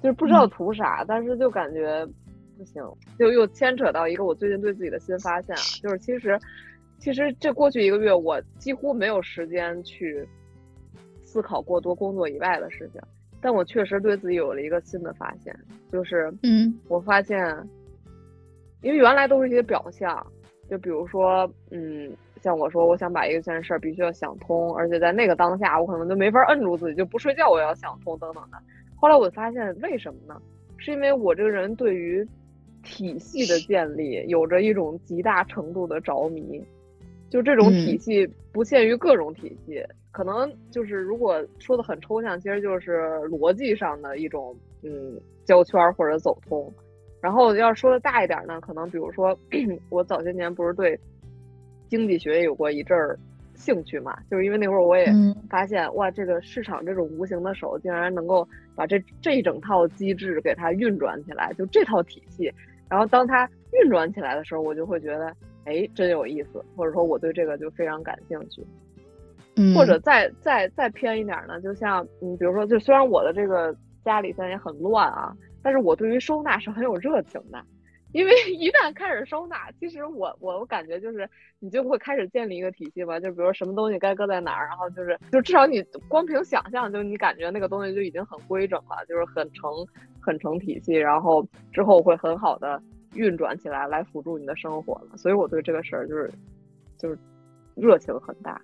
[0.02, 2.06] 就是不知道图啥，但是就感觉
[2.58, 2.84] 不行，
[3.18, 6.40] 就又牵扯到一个我最近对自己的新发现啊，就是其实，
[7.00, 10.26] 其实这过去一个月我几乎没有时间去
[11.24, 13.02] 思考过多工作以外的事情，
[13.42, 15.58] 但我确实对自己有了一个新的发现，
[15.92, 17.40] 就是嗯，我发现。
[18.84, 20.24] 因为原来都是一些表象，
[20.70, 28.58] 就比如说，嗯，像我说，我想把一件事儿必须要想通，而且在那个当下，我可能就没法摁住自己，就不睡觉，我要想通等等的。
[28.96, 30.40] 后来我发现，为什么呢？
[30.78, 32.28] 是因为我这个人对于
[32.84, 36.62] 体系的建立有着一种极大程度的着迷，
[37.30, 39.82] 就这种体系不限于各种体系，
[40.12, 43.00] 可能就是如果说的很抽象，其实就是
[43.30, 46.70] 逻辑上的一种，嗯，交圈或者走通。
[47.24, 49.34] 然后要说的大一点呢，可能比如说，
[49.90, 51.00] 我早些年不是对
[51.88, 53.18] 经济学有过一阵儿
[53.56, 55.06] 兴趣嘛，就是因为那会儿我也
[55.50, 58.46] 发现，哇，这个市场这种无形的手竟然能够
[58.76, 62.52] 把这这一整套机制给它运转起来，就这套体系。
[62.90, 65.34] 然后当它运转起来的时候，我就会觉得，
[65.64, 68.62] 哎，真有意思，或者说我对这个就非常感兴趣。
[69.56, 73.74] 嗯，或者再再再偏一点呢，就像嗯，比如说，就虽然我的这个
[74.04, 75.34] 家里现在也很乱啊。
[75.64, 77.64] 但是我对于收纳是很有热情的，
[78.12, 81.28] 因为 一旦开始收纳，其实我我我感觉就是
[81.60, 89.72] 你就会开始建立一个体系吧，就比如什么东西该搁在哪儿，然后就是就至少你光凭想象，就你感觉那个东西就已经很规整了，就是很成
[90.20, 92.82] 很成体系，然后之后会很好的
[93.16, 95.18] 运转起来，来辅助你的生活了。
[95.18, 96.32] 所以我对这个事儿就是
[96.98, 97.18] 就是
[97.76, 98.62] 热情很大。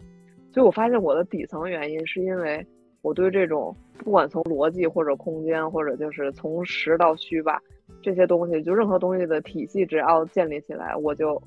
[0.52, 2.66] 所以我发现我的底层原因是因为
[3.10, 7.60] 我对这种不管从逻辑或者空间，或者就是从实到虚吧。
[8.04, 11.42] 这些东西，就任何东西的体系，只要建立起来，我就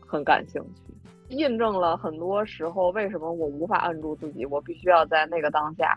[0.00, 0.94] 很感兴趣。
[1.28, 5.94] 印证了很多时候，为什么我无法按住自己，我必须要在那个当下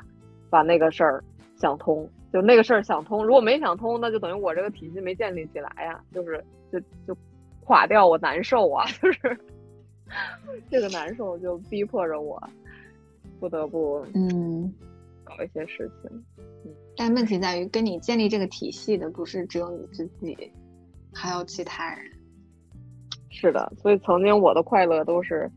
[0.49, 1.23] 把那个事儿
[1.55, 2.05] 想通。
[2.33, 6.77] 就那个事儿想通，如果没想通，那就等于我这个体系没建立起来呀，就是就
[7.07, 7.17] 就
[7.61, 9.39] 垮掉，我难受啊， 就是
[10.69, 12.37] 这个难受就逼迫着我
[13.45, 14.73] 不得不嗯
[15.23, 16.09] 搞一些事情。
[16.65, 20.35] 嗯但问题在于，跟你建立这个体系的不是只有你自己，
[21.13, 21.99] 还有其他人。
[23.29, 25.51] 是的，所以曾经我的快乐都是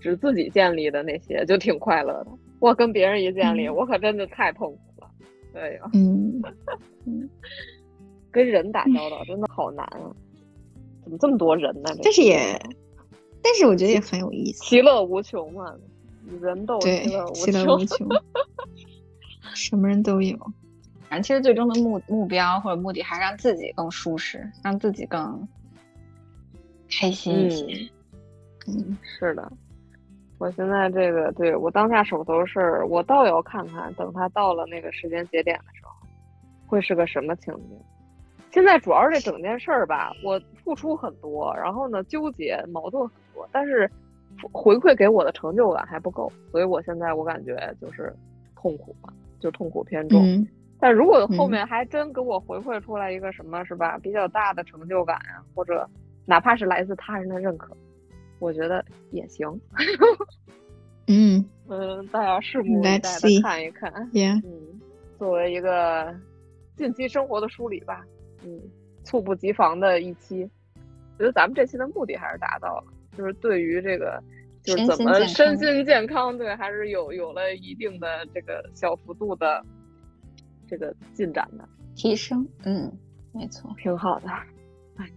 [0.00, 2.28] 只自己建立的那些，就挺快乐的。
[2.60, 5.10] 我跟别人一建立，我可真的太痛苦了。
[5.52, 6.40] 对呀，嗯，
[8.32, 10.14] 跟人打交道真的好难啊！
[11.02, 11.90] 怎么这么多人呢？
[12.04, 12.38] 但是也，
[13.42, 15.74] 但是我觉得也很有意思，其乐无穷嘛，
[16.40, 18.08] 人都对，其乐无穷。
[19.54, 20.36] 什么人都有，
[21.08, 25.48] 反正其实最终的目目标或者目的还是让自己更舒适，让自己更
[26.88, 27.90] 开心一些。
[28.66, 29.50] 嗯，是的，
[30.38, 36.06] 我现在这个对我当下手头事儿，我倒要看看，等他到了那个时间节点的时候，
[36.66, 37.80] 会是个什么情景。
[38.50, 43.90] 现在主要是这整件事儿吧，我付出很多，然后呢纠结矛盾很多，但是
[44.52, 48.14] 回馈给我的成就感还不够，所以我现在我感觉就是
[48.54, 49.12] 痛苦嘛。
[49.40, 50.44] 就痛苦偏重，
[50.80, 53.96] 但如果后面还真给我回馈出来一个什么，是吧？
[53.98, 55.88] 比较大的成就感啊，或者
[56.26, 57.72] 哪怕是来自他人的认可，
[58.40, 59.48] 我觉得也行。
[61.06, 63.92] 嗯嗯，大家拭目以待的看一看。
[64.44, 64.80] 嗯，
[65.20, 66.12] 作为一个
[66.76, 68.04] 近期生活的梳理吧，
[68.44, 68.60] 嗯，
[69.04, 72.84] 猝不及防的一期，我觉得咱们这期的目的还是达到了，
[73.18, 74.22] 就是对于这个。
[74.64, 79.64] 就是怎么身心健康，对，还是有有了一定的这个小幅度的
[80.66, 82.92] 这个进展的提升，嗯，
[83.32, 84.28] 没错，挺好的。
[84.96, 85.08] 哎，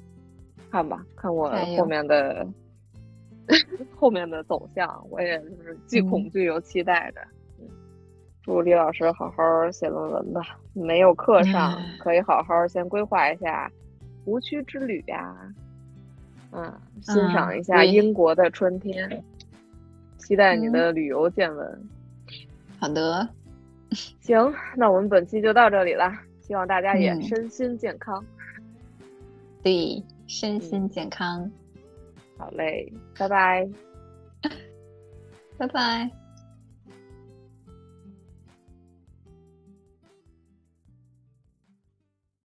[0.70, 2.48] 看吧，看我后面的
[3.98, 7.20] 后面的走向，我也就是既恐惧又期待着。
[7.60, 7.68] 嗯，
[8.44, 10.42] 祝李老师好好写论文吧。
[10.74, 13.70] 没有课上，可以好好先规划一下
[14.24, 15.36] 湖区之旅呀。
[16.52, 19.24] 嗯，欣赏一下英国的春天。
[20.18, 21.90] 期待你的旅游见闻。
[22.80, 23.28] 好的，
[24.22, 26.12] 行，那我们本期就到这里了。
[26.42, 28.24] 希望大家也身心健康。
[29.64, 31.50] 对，身心健康。
[32.38, 33.70] 好嘞，拜拜。
[35.58, 36.21] 拜拜。